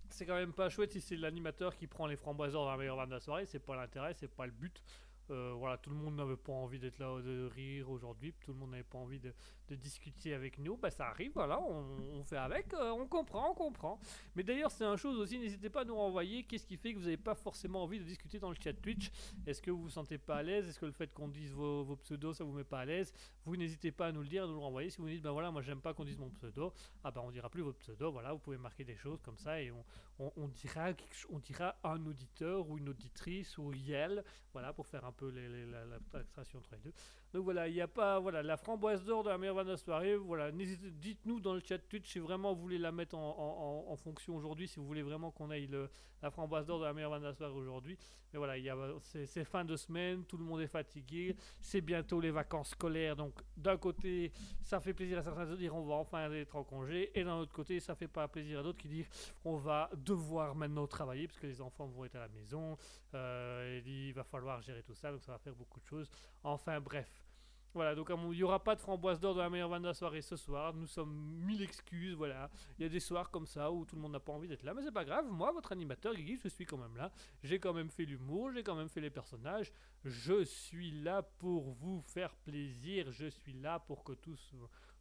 [0.09, 2.97] c'est quand même pas chouette si c'est l'animateur qui prend les framboises de la meilleure
[2.97, 3.45] vanne de la soirée.
[3.45, 4.81] C'est pas l'intérêt, c'est pas le but.
[5.29, 8.59] Euh, voilà, tout le monde n'avait pas envie d'être là, de rire aujourd'hui, tout le
[8.59, 9.33] monde n'avait pas envie de,
[9.69, 10.77] de discuter avec nous.
[10.77, 13.99] Bah, ça arrive, voilà, on, fait avec, euh, on comprend, on comprend.
[14.35, 16.97] Mais d'ailleurs, c'est une chose aussi, n'hésitez pas à nous renvoyer qu'est-ce qui fait que
[16.97, 19.11] vous n'avez pas forcément envie de discuter dans le chat Twitch.
[19.45, 21.95] Est-ce que vous vous sentez pas à l'aise Est-ce que le fait qu'on dise vos,
[21.97, 23.13] pseudos, ça vous met pas à l'aise
[23.45, 24.89] Vous n'hésitez pas à nous le dire, à nous le renvoyer.
[24.89, 26.73] Si vous dites, ben voilà, moi j'aime pas qu'on dise mon pseudo,
[27.03, 29.61] ah ben on dira plus votre pseudo, voilà, vous pouvez marquer des choses comme ça
[29.61, 29.71] et
[30.19, 30.89] on, dira,
[31.29, 35.97] on dira un auditeur ou une auditrice ou Yel, voilà, pour faire un peu la,
[36.57, 36.93] entre les deux.
[37.33, 40.15] Donc voilà, il n'y a pas, voilà, la framboise d'or de la meilleure vanne soirée,
[40.15, 43.95] voilà, dites-nous dans le chat Twitch si vraiment vous voulez la mettre en, en- en-
[43.97, 45.89] fonction aujourd'hui, si vous voulez vraiment qu'on aille le,
[46.21, 47.97] la framboise d'or de la meilleure vanne soirée aujourd'hui.
[48.31, 48.55] Mais voilà,
[49.01, 53.33] c'est, fin de semaine, tout le monde est fatigué, c'est bientôt les vacances scolaires, donc
[53.57, 54.31] d'un côté,
[54.63, 57.37] ça fait plaisir à certains de dire on va enfin être en congé, et d'un
[57.37, 59.09] autre côté, ça fait pas plaisir à d'autres qui disent
[59.43, 62.77] on va devoir maintenant travailler parce que les enfants vont être à la maison,
[63.15, 66.09] euh, il va falloir gérer tout ça, donc ça va faire beaucoup de choses.
[66.43, 67.22] Enfin bref.
[67.73, 69.95] Voilà, donc il n'y aura pas de framboise d'or de la meilleure vanne de la
[69.95, 70.75] soirée ce soir.
[70.75, 71.11] Nous sommes
[71.43, 72.51] mille excuses, voilà.
[72.77, 74.61] Il y a des soirs comme ça où tout le monde n'a pas envie d'être
[74.61, 75.25] là, mais c'est pas grave.
[75.31, 77.11] Moi, votre animateur, Guigui, je suis quand même là.
[77.41, 79.71] J'ai quand même fait l'humour, j'ai quand même fait les personnages.
[80.05, 83.11] Je suis là pour vous faire plaisir.
[83.11, 84.35] Je suis là pour que tout,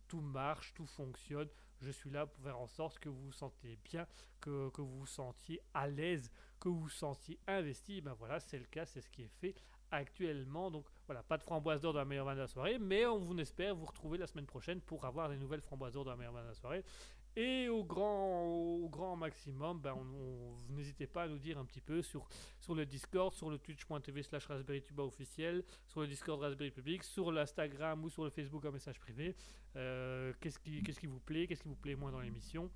[0.08, 1.48] tout marche, tout fonctionne.
[1.82, 4.06] Je suis là pour faire en sorte que vous vous sentiez bien,
[4.40, 8.00] que, que vous vous sentiez à l'aise, que vous vous sentiez investi.
[8.00, 9.54] Ben voilà, c'est le cas, c'est ce qui est fait
[9.90, 10.70] actuellement.
[10.70, 13.18] Donc voilà, pas de framboise d'or dans la meilleure vanne de la soirée, mais on
[13.18, 16.16] vous espère vous retrouver la semaine prochaine pour avoir des nouvelles framboises d'or dans la
[16.16, 16.82] meilleure vanne de la soirée.
[17.36, 19.94] Et au grand, au grand maximum, ben,
[20.70, 22.26] n'hésitez pas à nous dire un petit peu sur,
[22.58, 27.04] sur le Discord, sur le twitch.tv slash Raspberry Tuba officiel, sur le Discord Raspberry Public,
[27.04, 29.36] sur l'Instagram ou sur le Facebook en message privé.
[29.76, 32.70] Euh, qu'est-ce, qui, qu'est-ce qui vous plaît, qu'est-ce qui vous plaît moins dans l'émission?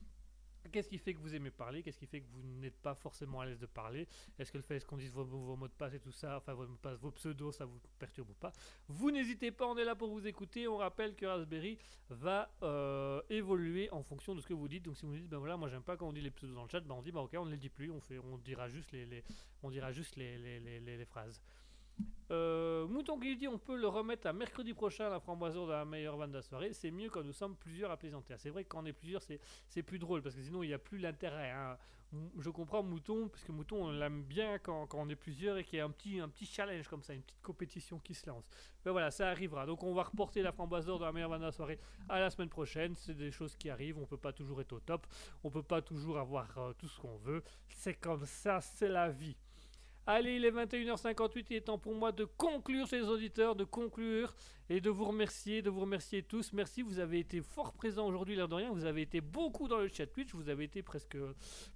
[0.71, 1.83] Qu'est-ce qui fait que vous aimez parler?
[1.83, 4.07] Qu'est-ce qui fait que vous n'êtes pas forcément à l'aise de parler?
[4.39, 5.25] Est-ce que le fait qu'on dise vos,
[5.57, 8.35] mots de passe et tout ça, enfin vos passe, vos pseudos, ça vous perturbe ou
[8.35, 8.53] pas?
[8.89, 10.69] Vous n'hésitez pas, on est là pour vous écouter.
[10.69, 11.79] On rappelle que Raspberry
[12.11, 14.85] va euh, évoluer en fonction de ce que vous dites.
[14.85, 16.65] Donc si vous dites, ben voilà, moi j'aime pas quand on dit les pseudos dans
[16.65, 18.39] le chat, ben on dit, ben ok, on ne les dit plus, on, fait, on
[18.39, 19.25] dira juste les, les-
[19.63, 21.41] on dira juste les- les- les phrases.
[22.33, 25.85] Euh, Mouton qui dit on peut le remettre à mercredi prochain la framboiseau de la
[25.85, 26.73] meilleure vanne de soirée.
[26.73, 28.35] C'est mieux quand nous sommes plusieurs à plaisanter.
[28.35, 29.23] Ah, C'est vrai que quand on est plusieurs,
[29.69, 31.51] c'est plus drôle parce que sinon il n'y a plus l'intérêt.
[31.51, 31.77] hein.
[32.39, 35.65] Je comprends Mouton, parce que Mouton on l'aime bien quand, quand on est plusieurs et
[35.65, 38.27] qu'il y a un petit, un petit challenge comme ça, une petite compétition qui se
[38.29, 38.45] lance.
[38.85, 39.67] Mais voilà, ça arrivera.
[39.67, 41.79] Donc on va reporter la framboise d'or de la meilleure vanne de soirée
[42.09, 42.95] à la semaine prochaine.
[42.95, 43.99] C'est des choses qui arrivent.
[43.99, 45.07] On peut pas toujours être au top.
[45.43, 47.43] On peut pas toujours avoir euh, tout ce qu'on veut.
[47.69, 49.37] C'est comme ça, c'est la vie.
[50.09, 53.65] Allez, il est 21h58, il est temps pour moi de conclure chez les auditeurs, de
[53.65, 54.35] conclure
[54.69, 56.53] et de vous remercier, de vous remercier tous.
[56.53, 58.73] Merci, vous avez été fort présents aujourd'hui, l'air de rien.
[58.73, 61.17] Vous avez été beaucoup dans le chat Twitch, vous avez été presque,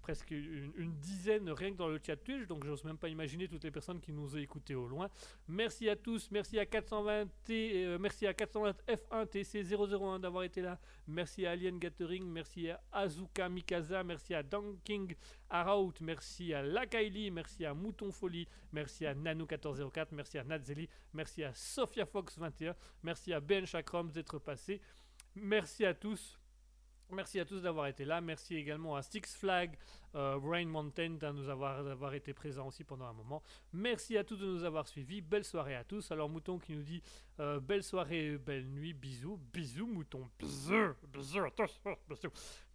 [0.03, 3.65] presque une, dizaine rien que dans le chat Twitch, donc j'ose même pas imaginer toutes
[3.65, 5.09] les personnes qui nous ont écoutés au loin.
[5.49, 10.45] Merci à tous, merci à 420, T, euh, merci à 420 F1 TC 001 d'avoir
[10.45, 10.79] été là.
[11.07, 15.15] Merci à Alien Gathering, merci à Azuka Mikasa, merci à Dunking
[15.49, 21.43] Araut, merci à Lakaili, merci à Mouton Folie, merci à Nano1404, merci à Natzeli, merci
[21.43, 24.81] à Sophia Fox 21, merci à Ben Chakram d'être passé.
[25.35, 26.41] Merci à tous.
[27.13, 28.21] Merci à tous d'avoir été là.
[28.21, 29.77] Merci également à Six Flag,
[30.15, 33.43] euh, Rain Mountain nous avoir, d'avoir été présents aussi pendant un moment.
[33.73, 35.21] Merci à tous de nous avoir suivis.
[35.21, 36.11] Belle soirée à tous.
[36.13, 37.03] Alors Mouton qui nous dit
[37.41, 42.31] euh, belle soirée, belle nuit, bisous, bisous Mouton, bisous, bisous, attention, bisous.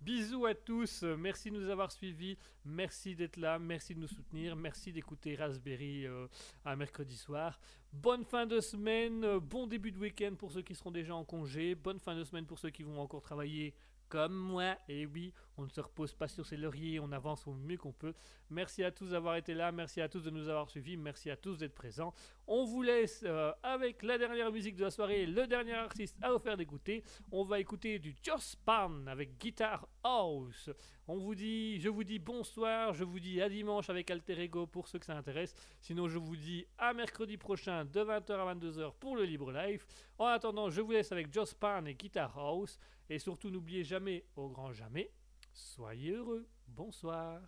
[0.06, 4.08] Bisous à tous, euh, merci de nous avoir suivis, merci d'être là, merci de nous
[4.08, 6.28] soutenir, merci d'écouter Raspberry euh,
[6.64, 7.60] un mercredi soir.
[7.92, 11.24] Bonne fin de semaine, euh, bon début de week-end pour ceux qui seront déjà en
[11.24, 13.74] congé, bonne fin de semaine pour ceux qui vont encore travailler
[14.10, 14.76] comme moi.
[14.88, 17.94] Et oui, on ne se repose pas sur ses lauriers, on avance au mieux qu'on
[17.94, 18.14] peut.
[18.50, 21.38] Merci à tous d'avoir été là, merci à tous de nous avoir suivis, merci à
[21.38, 22.14] tous d'être présents.
[22.48, 26.32] On vous laisse euh, avec la dernière musique de la soirée, le dernier artiste à
[26.32, 27.04] vous faire d'écouter.
[27.32, 30.70] On va écouter du Joss Pan avec Guitar House.
[31.08, 34.66] On vous dit, je vous dis bonsoir, je vous dis à dimanche avec Alter Ego
[34.66, 35.54] pour ceux que ça intéresse.
[35.80, 39.86] Sinon, je vous dis à mercredi prochain de 20h à 22h pour le Libre Life.
[40.18, 42.80] En attendant, je vous laisse avec Joss Pan et Guitar House.
[43.10, 45.12] Et surtout, n'oubliez jamais, au grand jamais,
[45.54, 46.48] soyez heureux.
[46.68, 47.40] Bonsoir.